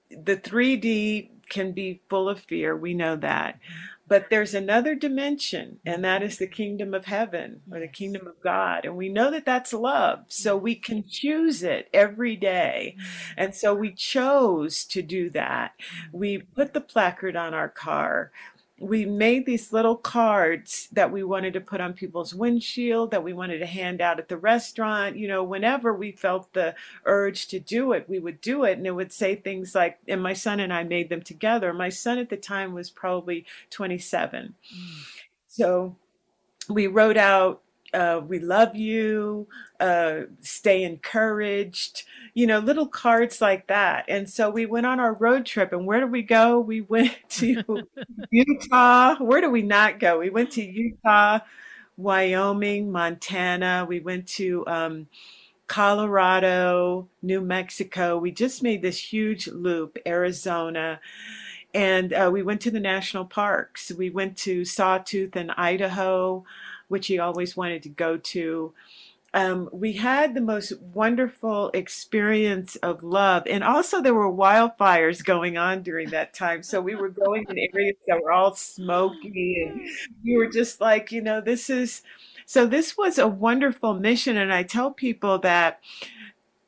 the 0.09 0.35
3D 0.35 1.29
can 1.53 1.71
be 1.71 2.01
full 2.09 2.27
of 2.27 2.39
fear. 2.41 2.75
We 2.75 2.93
know 2.93 3.15
that. 3.15 3.55
Mm-hmm. 3.55 3.89
But 4.05 4.29
there's 4.29 4.53
another 4.53 4.95
dimension, 4.95 5.79
and 5.85 6.03
that 6.03 6.21
is 6.21 6.37
the 6.37 6.45
kingdom 6.45 6.93
of 6.93 7.05
heaven 7.05 7.61
or 7.71 7.79
the 7.79 7.87
kingdom 7.87 8.27
of 8.27 8.39
God. 8.43 8.83
And 8.83 8.97
we 8.97 9.07
know 9.07 9.31
that 9.31 9.45
that's 9.45 9.71
love. 9.71 10.25
So 10.27 10.57
we 10.57 10.75
can 10.75 11.05
choose 11.07 11.63
it 11.63 11.87
every 11.93 12.35
day. 12.35 12.97
Mm-hmm. 12.97 13.33
And 13.37 13.55
so 13.55 13.73
we 13.73 13.93
chose 13.93 14.83
to 14.85 15.01
do 15.01 15.29
that. 15.29 15.71
Mm-hmm. 15.79 16.17
We 16.17 16.37
put 16.39 16.73
the 16.73 16.81
placard 16.81 17.37
on 17.37 17.53
our 17.53 17.69
car 17.69 18.31
we 18.79 19.05
made 19.05 19.45
these 19.45 19.71
little 19.71 19.95
cards 19.95 20.87
that 20.91 21.11
we 21.11 21.23
wanted 21.23 21.53
to 21.53 21.61
put 21.61 21.79
on 21.79 21.93
people's 21.93 22.33
windshield 22.33 23.11
that 23.11 23.23
we 23.23 23.31
wanted 23.31 23.59
to 23.59 23.65
hand 23.65 24.01
out 24.01 24.19
at 24.19 24.27
the 24.27 24.37
restaurant 24.37 25.15
you 25.15 25.27
know 25.27 25.43
whenever 25.43 25.93
we 25.93 26.11
felt 26.11 26.51
the 26.53 26.73
urge 27.05 27.47
to 27.47 27.59
do 27.59 27.91
it 27.91 28.09
we 28.09 28.19
would 28.19 28.41
do 28.41 28.63
it 28.63 28.77
and 28.77 28.87
it 28.87 28.91
would 28.91 29.11
say 29.11 29.35
things 29.35 29.75
like 29.75 29.99
and 30.07 30.21
my 30.21 30.33
son 30.33 30.59
and 30.59 30.73
i 30.73 30.83
made 30.83 31.09
them 31.09 31.21
together 31.21 31.71
my 31.71 31.89
son 31.89 32.17
at 32.17 32.29
the 32.29 32.37
time 32.37 32.73
was 32.73 32.89
probably 32.89 33.45
27 33.69 34.55
mm. 34.75 35.03
so 35.47 35.95
we 36.67 36.87
wrote 36.87 37.17
out 37.17 37.61
uh, 37.93 38.21
we 38.27 38.39
love 38.39 38.75
you, 38.75 39.47
uh, 39.79 40.21
stay 40.41 40.83
encouraged, 40.83 42.03
you 42.33 42.47
know, 42.47 42.59
little 42.59 42.87
cards 42.87 43.41
like 43.41 43.67
that. 43.67 44.05
And 44.07 44.29
so 44.29 44.49
we 44.49 44.65
went 44.65 44.85
on 44.85 44.99
our 44.99 45.13
road 45.13 45.45
trip. 45.45 45.71
And 45.71 45.85
where 45.85 45.99
did 45.99 46.11
we 46.11 46.23
go? 46.23 46.59
We 46.59 46.81
went 46.81 47.15
to 47.29 47.83
Utah. 48.31 49.15
Where 49.17 49.41
do 49.41 49.49
we 49.49 49.61
not 49.61 49.99
go? 49.99 50.19
We 50.19 50.29
went 50.29 50.51
to 50.51 50.63
Utah, 50.63 51.39
Wyoming, 51.97 52.91
Montana. 52.91 53.85
We 53.87 53.99
went 53.99 54.27
to 54.29 54.65
um, 54.67 55.07
Colorado, 55.67 57.07
New 57.21 57.41
Mexico. 57.41 58.17
We 58.17 58.31
just 58.31 58.63
made 58.63 58.81
this 58.81 59.13
huge 59.13 59.47
loop, 59.47 59.97
Arizona. 60.05 60.99
And 61.75 62.13
uh, 62.13 62.29
we 62.31 62.43
went 62.43 62.61
to 62.61 62.71
the 62.71 62.79
national 62.79 63.25
parks. 63.25 63.91
We 63.91 64.09
went 64.09 64.37
to 64.39 64.65
Sawtooth 64.65 65.35
in 65.35 65.49
Idaho 65.51 66.45
which 66.93 67.07
he 67.07 67.17
always 67.17 67.57
wanted 67.57 67.81
to 67.81 67.89
go 67.89 68.17
to. 68.17 68.71
Um, 69.35 69.67
we 69.71 69.93
had 69.93 70.35
the 70.35 70.41
most 70.41 70.73
wonderful 70.79 71.71
experience 71.73 72.75
of 72.77 73.01
love. 73.03 73.43
And 73.47 73.63
also, 73.63 74.01
there 74.01 74.13
were 74.13 74.31
wildfires 74.31 75.23
going 75.25 75.57
on 75.57 75.81
during 75.81 76.09
that 76.11 76.33
time. 76.35 76.61
So 76.61 76.79
we 76.81 76.95
were 76.95 77.09
going 77.09 77.45
in 77.49 77.57
areas 77.73 77.95
that 78.07 78.21
were 78.21 78.31
all 78.31 78.53
smoky. 78.55 79.63
And 79.67 79.81
we 80.23 80.37
were 80.37 80.49
just 80.49 80.79
like, 80.79 81.11
you 81.11 81.21
know, 81.21 81.41
this 81.41 81.69
is 81.69 82.03
so 82.45 82.65
this 82.67 82.95
was 82.97 83.17
a 83.17 83.27
wonderful 83.27 83.95
mission. 83.95 84.37
And 84.37 84.53
I 84.53 84.63
tell 84.63 84.91
people 84.91 85.39
that 85.39 85.79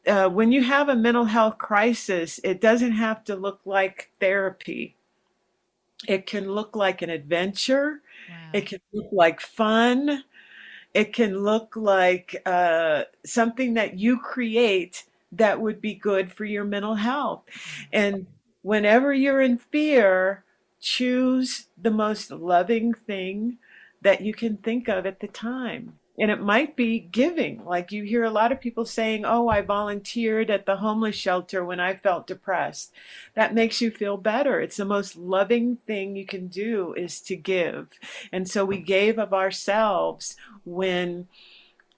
uh, 0.07 0.29
when 0.29 0.51
you 0.51 0.63
have 0.63 0.89
a 0.89 0.95
mental 0.95 1.25
health 1.25 1.57
crisis, 1.57 2.39
it 2.43 2.61
doesn't 2.61 2.93
have 2.93 3.23
to 3.25 3.35
look 3.35 3.59
like 3.65 4.11
therapy, 4.19 4.95
it 6.07 6.25
can 6.25 6.51
look 6.51 6.75
like 6.75 7.01
an 7.01 7.09
adventure 7.09 8.01
it 8.53 8.67
can 8.67 8.79
look 8.93 9.09
like 9.11 9.41
fun. 9.41 10.23
It 10.95 11.11
can 11.11 11.43
look 11.43 11.75
like 11.75 12.41
uh, 12.45 13.03
something 13.25 13.73
that 13.73 13.99
you 13.99 14.17
create 14.17 15.03
that 15.33 15.59
would 15.59 15.81
be 15.81 15.93
good 15.93 16.31
for 16.31 16.45
your 16.45 16.63
mental 16.63 16.95
health. 16.95 17.43
And 17.91 18.27
whenever 18.61 19.13
you're 19.13 19.41
in 19.41 19.57
fear, 19.57 20.45
choose 20.79 21.67
the 21.77 21.91
most 21.91 22.31
loving 22.31 22.93
thing 22.93 23.57
that 24.01 24.21
you 24.21 24.33
can 24.33 24.55
think 24.55 24.87
of 24.87 25.05
at 25.05 25.19
the 25.19 25.27
time. 25.27 25.99
And 26.17 26.31
it 26.31 26.39
might 26.39 26.75
be 26.75 26.99
giving. 26.99 27.65
Like 27.65 27.91
you 27.91 28.03
hear 28.03 28.23
a 28.23 28.29
lot 28.29 28.51
of 28.51 28.61
people 28.61 28.85
saying, 28.85 29.25
Oh, 29.25 29.49
I 29.49 29.61
volunteered 29.61 30.49
at 30.49 30.65
the 30.65 30.77
homeless 30.77 31.15
shelter 31.15 31.65
when 31.65 31.79
I 31.79 31.95
felt 31.95 32.27
depressed. 32.27 32.93
That 33.33 33.53
makes 33.53 33.81
you 33.81 33.91
feel 33.91 34.17
better. 34.17 34.61
It's 34.61 34.77
the 34.77 34.85
most 34.85 35.17
loving 35.17 35.77
thing 35.87 36.15
you 36.15 36.25
can 36.25 36.47
do 36.47 36.93
is 36.93 37.19
to 37.21 37.35
give. 37.35 37.89
And 38.31 38.49
so 38.49 38.63
we 38.63 38.77
gave 38.79 39.19
of 39.19 39.33
ourselves 39.33 40.37
when 40.63 41.27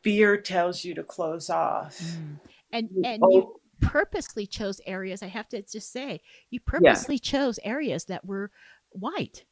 fear 0.01 0.37
tells 0.37 0.83
you 0.83 0.95
to 0.95 1.03
close 1.03 1.49
off. 1.49 1.99
Mm. 1.99 2.39
And 2.71 2.89
and 3.05 3.23
you 3.29 3.59
purposely 3.81 4.45
chose 4.45 4.81
areas, 4.85 5.21
I 5.21 5.27
have 5.27 5.47
to 5.49 5.61
just 5.61 5.91
say, 5.91 6.21
you 6.49 6.59
purposely 6.59 7.15
yeah. 7.15 7.31
chose 7.31 7.59
areas 7.63 8.05
that 8.05 8.25
were 8.25 8.51
white 8.89 9.45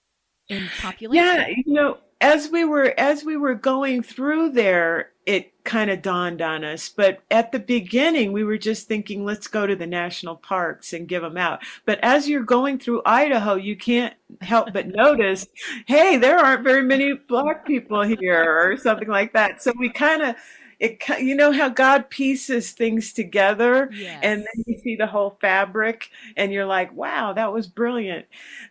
in 0.50 0.68
population. 0.80 1.26
Yeah, 1.26 1.48
you 1.48 1.74
know, 1.74 1.98
as 2.22 2.50
we 2.50 2.64
were 2.64 2.94
as 2.98 3.24
we 3.24 3.36
were 3.36 3.56
going 3.56 4.02
through 4.02 4.50
there 4.50 5.12
it 5.26 5.52
kind 5.64 5.90
of 5.90 6.04
dawned 6.04 6.40
on 6.40 6.64
us. 6.64 6.88
But 6.88 7.24
at 7.32 7.52
the 7.52 7.58
beginning 7.58 8.32
we 8.32 8.44
were 8.44 8.60
just 8.60 8.88
thinking 8.88 9.26
let's 9.26 9.48
go 9.48 9.66
to 9.66 9.76
the 9.76 9.88
national 9.88 10.36
parks 10.36 10.94
and 10.94 11.08
give 11.08 11.24
them 11.24 11.38
out. 11.38 11.64
But 11.86 12.00
as 12.04 12.30
you're 12.30 12.44
going 12.44 12.80
through 12.80 13.02
idaho 13.06 13.56
you 13.56 13.76
can't 13.76 14.14
help 14.42 14.72
but 14.72 14.88
notice 14.88 15.48
hey 15.88 16.18
there 16.18 16.38
aren't 16.38 16.64
very 16.64 16.84
many 16.84 17.14
black 17.14 17.66
people 17.66 18.02
here 18.02 18.72
or 18.72 18.78
something 18.78 19.10
like 19.10 19.34
that. 19.34 19.62
So 19.62 19.74
we 19.78 19.90
kind 19.90 20.22
of 20.22 20.36
it 20.80 21.02
you 21.20 21.36
know 21.36 21.52
how 21.52 21.70
God 21.70 22.10
pieces 22.10 22.72
things 22.72 23.14
together 23.14 23.90
yes. 23.94 24.20
and 24.24 24.42
then 24.42 24.64
you 24.66 24.78
see 24.80 24.96
the 24.96 25.08
whole 25.08 25.38
fabric 25.42 26.10
and 26.36 26.52
you're 26.52 26.66
like 26.66 26.94
wow 26.94 27.34
that 27.34 27.54
was 27.54 27.68
brilliant 27.68 28.26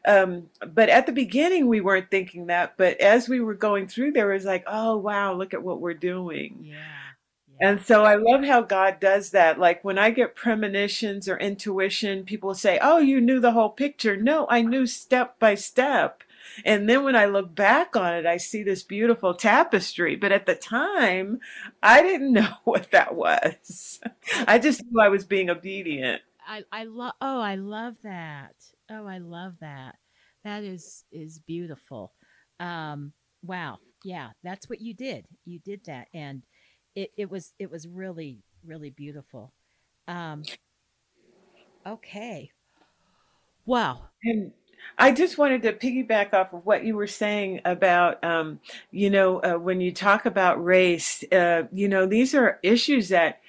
um, 0.06 0.48
but 0.72 0.88
at 0.88 1.06
the 1.06 1.12
beginning 1.12 1.66
we 1.66 1.80
weren't 1.80 2.10
thinking 2.10 2.46
that 2.46 2.76
but 2.76 3.00
as 3.00 3.28
we 3.28 3.40
were 3.40 3.54
going 3.54 3.88
through 3.88 4.12
there 4.12 4.28
was 4.28 4.44
like 4.44 4.64
oh 4.66 4.96
wow 4.96 5.34
look 5.34 5.54
at 5.54 5.62
what 5.62 5.80
we're 5.80 5.94
doing 5.94 6.58
yeah. 6.62 6.76
And 7.60 7.80
so 7.84 8.04
I 8.04 8.16
love 8.16 8.44
how 8.44 8.62
God 8.62 8.98
does 9.00 9.30
that. 9.30 9.60
Like 9.60 9.84
when 9.84 9.98
I 9.98 10.10
get 10.10 10.34
premonitions 10.34 11.28
or 11.28 11.36
intuition, 11.36 12.24
people 12.24 12.54
say, 12.54 12.78
Oh, 12.82 12.98
you 12.98 13.20
knew 13.20 13.38
the 13.38 13.52
whole 13.52 13.70
picture. 13.70 14.16
No, 14.16 14.46
I 14.50 14.62
knew 14.62 14.86
step 14.86 15.38
by 15.38 15.54
step. 15.54 16.22
And 16.64 16.88
then 16.88 17.04
when 17.04 17.16
I 17.16 17.26
look 17.26 17.54
back 17.54 17.96
on 17.96 18.14
it, 18.14 18.26
I 18.26 18.36
see 18.36 18.62
this 18.62 18.82
beautiful 18.82 19.34
tapestry. 19.34 20.16
But 20.16 20.32
at 20.32 20.46
the 20.46 20.54
time, 20.54 21.40
I 21.82 22.02
didn't 22.02 22.32
know 22.34 22.54
what 22.64 22.90
that 22.90 23.14
was. 23.14 24.00
I 24.46 24.58
just 24.58 24.82
knew 24.84 25.00
I 25.00 25.08
was 25.08 25.24
being 25.24 25.50
obedient. 25.50 26.22
I, 26.46 26.64
I 26.70 26.84
love 26.84 27.14
oh 27.20 27.40
I 27.40 27.54
love 27.56 27.96
that. 28.02 28.54
Oh, 28.90 29.06
I 29.06 29.18
love 29.18 29.54
that. 29.60 29.96
That 30.44 30.62
is 30.62 31.04
is 31.10 31.38
beautiful. 31.38 32.12
Um 32.60 33.12
wow. 33.42 33.78
Yeah, 34.04 34.30
that's 34.42 34.68
what 34.68 34.80
you 34.80 34.92
did. 34.94 35.26
You 35.46 35.58
did 35.58 35.84
that 35.86 36.08
and 36.12 36.42
it, 36.94 37.12
it 37.16 37.30
was 37.30 37.54
it 37.58 37.70
was 37.70 37.88
really, 37.88 38.42
really 38.64 38.90
beautiful. 38.90 39.52
Um 40.06 40.42
okay. 41.86 42.50
Wow. 43.66 44.08
And 44.22 44.52
I 44.96 45.12
just 45.12 45.38
wanted 45.38 45.62
to 45.62 45.72
piggyback 45.72 46.32
off 46.32 46.52
of 46.52 46.64
what 46.64 46.84
you 46.84 46.94
were 46.94 47.06
saying 47.06 47.60
about, 47.64 48.22
um, 48.22 48.60
you 48.90 49.10
know, 49.10 49.38
uh, 49.38 49.54
when 49.54 49.80
you 49.80 49.92
talk 49.92 50.24
about 50.26 50.64
race, 50.64 51.24
uh, 51.32 51.64
you 51.72 51.88
know, 51.88 52.06
these 52.06 52.34
are 52.34 52.60
issues 52.62 53.08
that, 53.08 53.40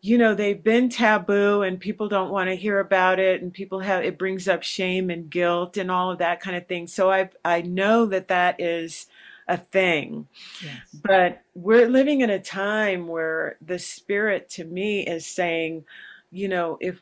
you 0.00 0.16
know, 0.18 0.34
they've 0.34 0.62
been 0.62 0.88
taboo 0.88 1.62
and 1.62 1.80
people 1.80 2.08
don't 2.08 2.30
want 2.30 2.48
to 2.48 2.54
hear 2.54 2.78
about 2.78 3.18
it, 3.18 3.42
and 3.42 3.52
people 3.52 3.80
have 3.80 4.04
it 4.04 4.18
brings 4.18 4.46
up 4.46 4.62
shame 4.62 5.10
and 5.10 5.28
guilt 5.28 5.76
and 5.76 5.90
all 5.90 6.12
of 6.12 6.18
that 6.18 6.40
kind 6.40 6.56
of 6.56 6.66
thing. 6.68 6.86
So 6.86 7.10
I 7.10 7.30
I 7.44 7.62
know 7.62 8.06
that 8.06 8.28
that 8.28 8.60
is 8.60 9.06
a 9.48 9.56
thing. 9.56 10.28
Yes. 10.62 10.76
But 11.02 11.42
we're 11.54 11.88
living 11.88 12.20
in 12.20 12.30
a 12.30 12.38
time 12.40 13.08
where 13.08 13.56
the 13.60 13.78
spirit 13.78 14.48
to 14.50 14.64
me 14.64 15.06
is 15.06 15.26
saying, 15.26 15.84
you 16.30 16.48
know, 16.48 16.78
if 16.80 17.00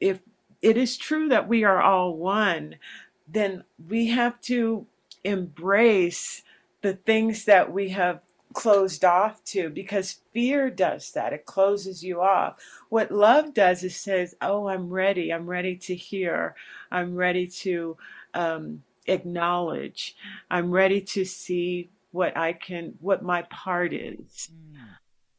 if 0.00 0.20
it 0.62 0.76
is 0.76 0.96
true 0.96 1.28
that 1.28 1.48
we 1.48 1.64
are 1.64 1.80
all 1.80 2.14
one, 2.16 2.76
then 3.28 3.64
we 3.88 4.08
have 4.08 4.40
to 4.42 4.86
embrace 5.24 6.42
the 6.82 6.94
things 6.94 7.44
that 7.44 7.72
we 7.72 7.90
have 7.90 8.20
closed 8.52 9.04
off 9.04 9.42
to 9.44 9.70
because 9.70 10.18
fear 10.32 10.70
does 10.70 11.12
that. 11.12 11.32
It 11.32 11.46
closes 11.46 12.02
you 12.02 12.20
off. 12.20 12.56
What 12.88 13.12
love 13.12 13.54
does 13.54 13.84
is 13.84 13.96
says 13.96 14.34
oh 14.42 14.68
i'm 14.68 14.90
ready. 14.90 15.32
I'm 15.32 15.46
ready 15.46 15.76
to 15.76 15.94
hear. 15.94 16.54
I'm 16.90 17.14
ready 17.14 17.46
to 17.46 17.96
um, 18.34 18.82
acknowledge. 19.06 20.16
I'm 20.50 20.70
ready 20.70 21.00
to 21.00 21.24
see 21.24 21.90
what 22.12 22.36
i 22.36 22.52
can 22.52 22.94
what 23.00 23.22
my 23.22 23.42
part 23.42 23.92
is. 23.92 24.50
Mm. 24.52 24.80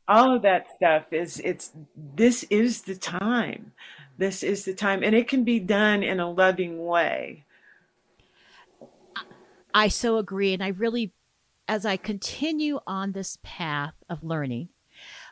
all 0.07 0.35
of 0.35 0.41
that 0.43 0.67
stuff 0.75 1.11
is 1.11 1.41
it's 1.43 1.71
this 2.15 2.43
is 2.43 2.83
the 2.83 2.95
time 2.95 3.73
this 4.17 4.43
is 4.43 4.65
the 4.65 4.73
time. 4.73 5.03
And 5.03 5.15
it 5.15 5.27
can 5.27 5.43
be 5.43 5.59
done 5.59 6.03
in 6.03 6.19
a 6.19 6.29
loving 6.29 6.85
way. 6.85 7.45
I 9.73 9.87
so 9.87 10.17
agree. 10.17 10.53
And 10.53 10.63
I 10.63 10.69
really 10.69 11.13
as 11.67 11.85
I 11.85 11.95
continue 11.95 12.81
on 12.85 13.13
this 13.13 13.37
path 13.43 13.93
of 14.09 14.25
learning, 14.25 14.67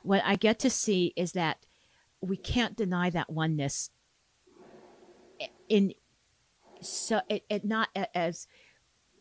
what 0.03 0.21
I 0.23 0.35
get 0.35 0.57
to 0.59 0.69
see 0.69 1.13
is 1.17 1.33
that 1.33 1.65
we 2.21 2.37
can't 2.37 2.77
deny 2.77 3.09
that 3.09 3.29
oneness 3.29 3.89
in 5.67 5.93
so 6.81 7.19
it, 7.27 7.43
it 7.49 7.65
not 7.65 7.89
as 8.15 8.47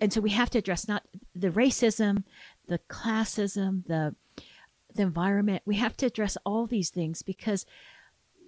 and 0.00 0.12
so 0.12 0.20
we 0.20 0.30
have 0.30 0.50
to 0.50 0.58
address 0.58 0.86
not 0.86 1.04
the 1.34 1.50
racism 1.50 2.22
the 2.68 2.78
classism 2.88 3.84
the 3.86 4.14
the 4.94 5.02
environment 5.02 5.62
we 5.66 5.76
have 5.76 5.96
to 5.96 6.06
address 6.06 6.36
all 6.44 6.66
these 6.66 6.90
things 6.90 7.22
because 7.22 7.66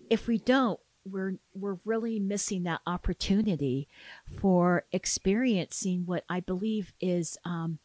if 0.08 0.26
we 0.26 0.38
don't 0.38 0.80
we're 1.04 1.34
we're 1.54 1.78
really 1.84 2.18
missing 2.18 2.64
that 2.64 2.80
opportunity 2.86 3.88
for 4.40 4.84
experiencing 4.92 6.02
what 6.06 6.24
i 6.28 6.40
believe 6.40 6.92
is 7.00 7.38
um, 7.44 7.78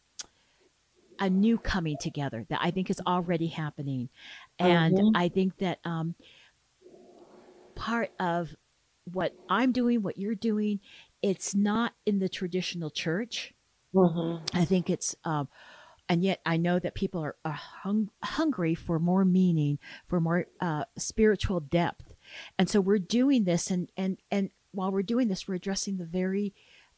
a 1.19 1.29
new 1.29 1.57
coming 1.57 1.97
together 1.99 2.45
that 2.49 2.59
i 2.61 2.71
think 2.71 2.89
is 2.89 3.01
already 3.07 3.47
happening 3.47 4.09
and 4.59 4.97
mm-hmm. 4.97 5.15
i 5.15 5.29
think 5.29 5.57
that 5.57 5.79
um, 5.85 6.15
part 7.75 8.11
of 8.19 8.55
what 9.11 9.33
i'm 9.49 9.71
doing 9.71 10.01
what 10.01 10.17
you're 10.17 10.35
doing 10.35 10.79
it's 11.21 11.55
not 11.55 11.93
in 12.05 12.19
the 12.19 12.29
traditional 12.29 12.89
church 12.89 13.53
mm-hmm. 13.93 14.43
i 14.57 14.65
think 14.65 14.89
it's 14.89 15.15
um, 15.23 15.47
and 16.07 16.23
yet 16.23 16.39
I 16.45 16.57
know 16.57 16.79
that 16.79 16.93
people 16.93 17.21
are, 17.21 17.35
are 17.43 17.51
hung, 17.51 18.09
hungry 18.23 18.75
for 18.75 18.99
more 18.99 19.25
meaning, 19.25 19.79
for 20.07 20.21
more 20.21 20.45
uh, 20.59 20.85
spiritual 20.97 21.59
depth, 21.59 22.14
and 22.57 22.69
so 22.69 22.81
we're 22.81 22.99
doing 22.99 23.43
this, 23.43 23.71
and 23.71 23.89
and 23.95 24.17
and 24.31 24.49
while 24.71 24.91
we're 24.91 25.03
doing 25.03 25.27
this, 25.27 25.47
we're 25.47 25.55
addressing 25.55 25.97
the 25.97 26.05
very 26.05 26.53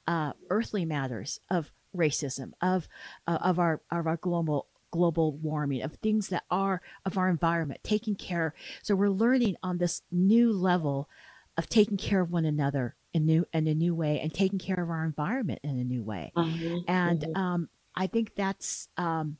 uh, 0.07 0.33
earthly 0.49 0.85
matters 0.85 1.39
of 1.49 1.71
racism, 1.95 2.53
of 2.61 2.87
uh, 3.27 3.37
of 3.41 3.59
our 3.59 3.81
of 3.91 4.07
our 4.07 4.17
global 4.17 4.67
global 4.91 5.33
warming, 5.33 5.81
of 5.81 5.93
things 5.93 6.29
that 6.29 6.43
are 6.49 6.81
of 7.05 7.17
our 7.17 7.29
environment, 7.29 7.81
taking 7.83 8.15
care. 8.15 8.53
So 8.81 8.95
we're 8.95 9.09
learning 9.09 9.57
on 9.61 9.77
this 9.77 10.01
new 10.11 10.51
level 10.53 11.09
of 11.57 11.67
taking 11.67 11.97
care 11.97 12.21
of 12.21 12.31
one 12.31 12.45
another 12.45 12.95
in 13.13 13.25
new 13.25 13.45
in 13.53 13.67
a 13.67 13.73
new 13.73 13.95
way 13.95 14.19
and 14.19 14.33
taking 14.33 14.59
care 14.59 14.81
of 14.81 14.89
our 14.89 15.03
environment 15.03 15.59
in 15.63 15.79
a 15.79 15.83
new 15.83 16.03
way. 16.03 16.31
Mm-hmm. 16.35 16.77
And 16.87 17.21
mm-hmm. 17.21 17.37
Um, 17.41 17.69
I 17.95 18.05
think 18.05 18.35
that's, 18.35 18.89
um, 18.97 19.37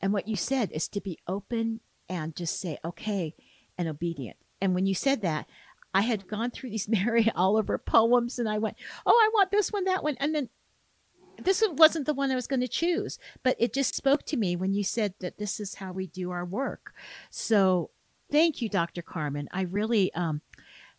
and 0.00 0.12
what 0.12 0.28
you 0.28 0.36
said 0.36 0.70
is 0.70 0.86
to 0.88 1.00
be 1.00 1.18
open 1.26 1.80
and 2.08 2.36
just 2.36 2.60
say, 2.60 2.78
okay, 2.84 3.34
and 3.76 3.88
obedient. 3.88 4.36
And 4.64 4.74
when 4.74 4.86
you 4.86 4.94
said 4.94 5.20
that, 5.22 5.46
I 5.92 6.00
had 6.00 6.26
gone 6.26 6.50
through 6.50 6.70
these 6.70 6.88
Mary 6.88 7.30
Oliver 7.36 7.78
poems 7.78 8.38
and 8.38 8.48
I 8.48 8.58
went, 8.58 8.76
oh, 9.06 9.12
I 9.12 9.30
want 9.32 9.50
this 9.50 9.70
one, 9.70 9.84
that 9.84 10.02
one. 10.02 10.16
And 10.18 10.34
then 10.34 10.48
this 11.42 11.62
one 11.62 11.76
wasn't 11.76 12.06
the 12.06 12.14
one 12.14 12.30
I 12.30 12.36
was 12.36 12.46
going 12.46 12.60
to 12.60 12.68
choose, 12.68 13.18
but 13.42 13.56
it 13.58 13.72
just 13.72 13.94
spoke 13.94 14.24
to 14.26 14.36
me 14.36 14.56
when 14.56 14.72
you 14.72 14.84
said 14.84 15.14
that 15.20 15.38
this 15.38 15.60
is 15.60 15.76
how 15.76 15.92
we 15.92 16.06
do 16.06 16.30
our 16.30 16.44
work. 16.44 16.94
So 17.30 17.90
thank 18.30 18.62
you, 18.62 18.68
Dr. 18.68 19.02
Karmen. 19.02 19.46
I 19.52 19.62
really, 19.62 20.12
um, 20.14 20.40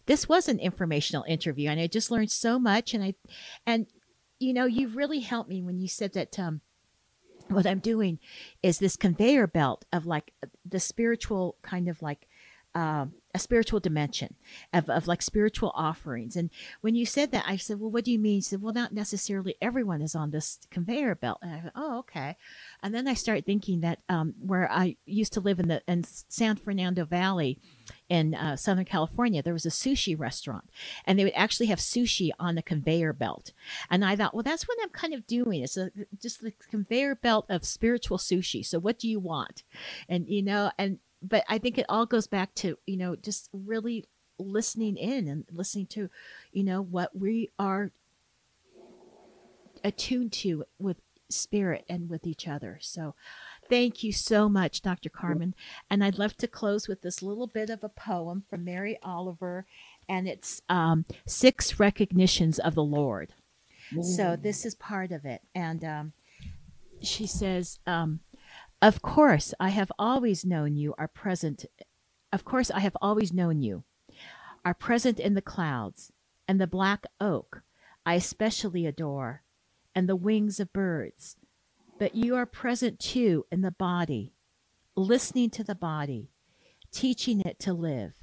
this 0.06 0.30
was 0.30 0.48
an 0.48 0.60
informational 0.60 1.24
interview 1.28 1.70
and 1.70 1.80
I 1.80 1.88
just 1.88 2.12
learned 2.12 2.32
so 2.32 2.60
much. 2.60 2.94
And 2.94 3.04
I, 3.04 3.16
and 3.66 3.88
you 4.40 4.54
know, 4.54 4.66
you 4.66 4.90
really 4.90 5.22
helped 5.22 5.50
me 5.50 5.62
when 5.62 5.80
you 5.80 5.88
said 5.88 6.14
that, 6.14 6.38
um, 6.38 6.62
what 7.48 7.68
I'm 7.68 7.80
doing 7.80 8.18
is 8.64 8.80
this 8.80 8.96
conveyor 8.96 9.48
belt 9.48 9.86
of 9.94 10.06
like 10.06 10.34
the 10.66 10.80
spiritual 10.80 11.58
kind 11.62 11.88
of 11.88 12.02
like 12.02 12.28
um, 12.74 13.14
a 13.36 13.40
spiritual 13.40 13.82
dimension 13.82 14.36
of, 14.74 14.90
of 14.90 15.08
like 15.08 15.22
spiritual 15.22 15.74
offerings. 15.76 16.38
And 16.38 16.50
when 16.80 16.96
you 16.96 17.06
said 17.06 17.32
that, 17.32 17.44
I 17.46 17.58
said, 17.58 17.82
well, 17.82 17.92
what 17.92 18.06
do 18.06 18.12
you 18.12 18.18
mean? 18.18 18.36
He 18.36 18.42
said, 18.42 18.62
well, 18.62 18.74
not 18.74 18.94
necessarily 18.94 19.56
everyone 19.62 20.02
is 20.02 20.16
on 20.16 20.32
this 20.32 20.60
conveyor 20.72 21.16
belt. 21.16 21.40
And 21.42 21.54
I 21.54 21.60
thought, 21.60 21.72
oh, 21.76 22.00
okay. 22.00 22.38
And 22.82 22.96
then 22.96 23.10
I 23.10 23.14
started 23.14 23.46
thinking 23.46 23.82
that 23.82 24.00
um, 24.08 24.36
where 24.40 24.72
I 24.72 24.96
used 25.06 25.34
to 25.34 25.42
live 25.42 25.60
in 25.60 25.68
the 25.68 25.84
in 25.86 26.06
San 26.06 26.56
Fernando 26.56 27.04
Valley 27.04 27.60
in 28.08 28.34
uh, 28.34 28.56
Southern 28.56 28.86
California, 28.86 29.44
there 29.44 29.54
was 29.54 29.66
a 29.66 29.70
sushi 29.70 30.18
restaurant 30.18 30.70
and 31.04 31.20
they 31.20 31.26
would 31.26 31.34
actually 31.36 31.68
have 31.68 31.80
sushi 31.80 32.30
on 32.40 32.56
the 32.56 32.62
conveyor 32.62 33.12
belt. 33.12 33.52
And 33.90 34.06
I 34.06 34.16
thought, 34.16 34.34
well, 34.34 34.44
that's 34.44 34.66
what 34.66 34.78
I'm 34.82 34.90
kind 34.90 35.14
of 35.14 35.28
doing. 35.28 35.62
It's 35.62 35.76
a, 35.76 35.92
just 36.22 36.42
the 36.42 36.54
conveyor 36.72 37.16
belt 37.16 37.48
of 37.50 37.66
spiritual 37.66 38.18
sushi. 38.18 38.66
So 38.66 38.80
what 38.80 38.98
do 38.98 39.10
you 39.10 39.20
want? 39.20 39.64
And, 40.08 40.26
you 40.30 40.42
know, 40.42 40.72
and 40.78 41.00
but 41.28 41.44
I 41.50 41.58
think 41.58 41.78
it 41.78 41.86
all 41.90 42.06
goes 42.06 42.28
back 42.28 42.54
to, 42.56 42.78
you 42.86 42.98
know, 42.98 43.16
just 43.16 43.50
really 43.52 44.06
listening 44.38 44.98
in 44.98 45.28
and 45.28 45.46
listening 45.52 45.88
to, 45.88 46.10
you 46.52 46.64
know, 46.64 46.82
what 46.82 47.16
we 47.16 47.50
are 47.58 47.92
attuned 49.84 50.34
to 50.34 50.66
with 50.80 50.98
spirit 51.30 51.86
and 51.90 52.10
with 52.10 52.28
each 52.28 52.48
other. 52.48 52.78
So 52.82 53.16
thank 53.70 54.04
you 54.04 54.12
so 54.12 54.48
much, 54.48 54.82
Dr. 54.82 55.10
Karmen. 55.10 55.54
And 55.90 56.04
I'd 56.04 56.20
love 56.20 56.38
to 56.38 56.48
close 56.48 56.88
with 56.88 57.02
this 57.02 57.22
little 57.22 57.48
bit 57.48 57.70
of 57.70 57.84
a 57.84 57.90
poem 57.90 58.44
from 58.50 58.64
Mary 58.64 58.98
Oliver, 59.04 59.66
and 60.08 60.28
it's 60.28 60.62
um, 60.70 61.06
Six 61.26 61.80
Recognitions 61.80 62.60
of 62.60 62.76
the 62.76 62.84
Lord. 62.84 63.34
So 64.02 64.36
this 64.36 64.66
is 64.66 64.76
part 64.76 65.12
of 65.12 65.26
it. 65.26 65.42
And 65.54 65.84
um, 65.84 66.14
she 67.02 67.28
says, 67.28 67.80
um, 67.86 68.20
of 68.82 69.02
course, 69.02 69.54
I 69.60 69.70
have 69.70 69.92
always 69.98 70.46
known 70.46 70.76
you 70.76 70.94
are 70.98 71.08
present. 71.08 71.66
Of 72.32 72.46
course, 72.46 72.70
I 72.72 72.80
have 72.80 72.98
always 73.02 73.34
known 73.34 73.62
you 73.62 73.84
are 74.64 74.74
present 74.74 75.20
in 75.20 75.34
the 75.34 75.42
clouds 75.42 76.12
and 76.48 76.60
the 76.60 76.68
black 76.68 77.06
oak 77.20 77.64
I 78.06 78.14
especially 78.16 78.86
adore, 78.86 79.42
and 79.96 80.08
the 80.08 80.16
wings 80.16 80.60
of 80.60 80.72
birds. 80.72 81.38
But 81.98 82.14
you 82.14 82.36
are 82.36 82.46
present 82.46 83.00
too 83.00 83.46
in 83.52 83.62
the 83.62 83.72
body, 83.72 84.34
listening 84.96 85.50
to 85.52 85.64
the 85.64 85.76
body, 85.76 86.30
teaching 86.92 87.42
it 87.42 87.58
to 87.60 87.74
live. 87.74 88.14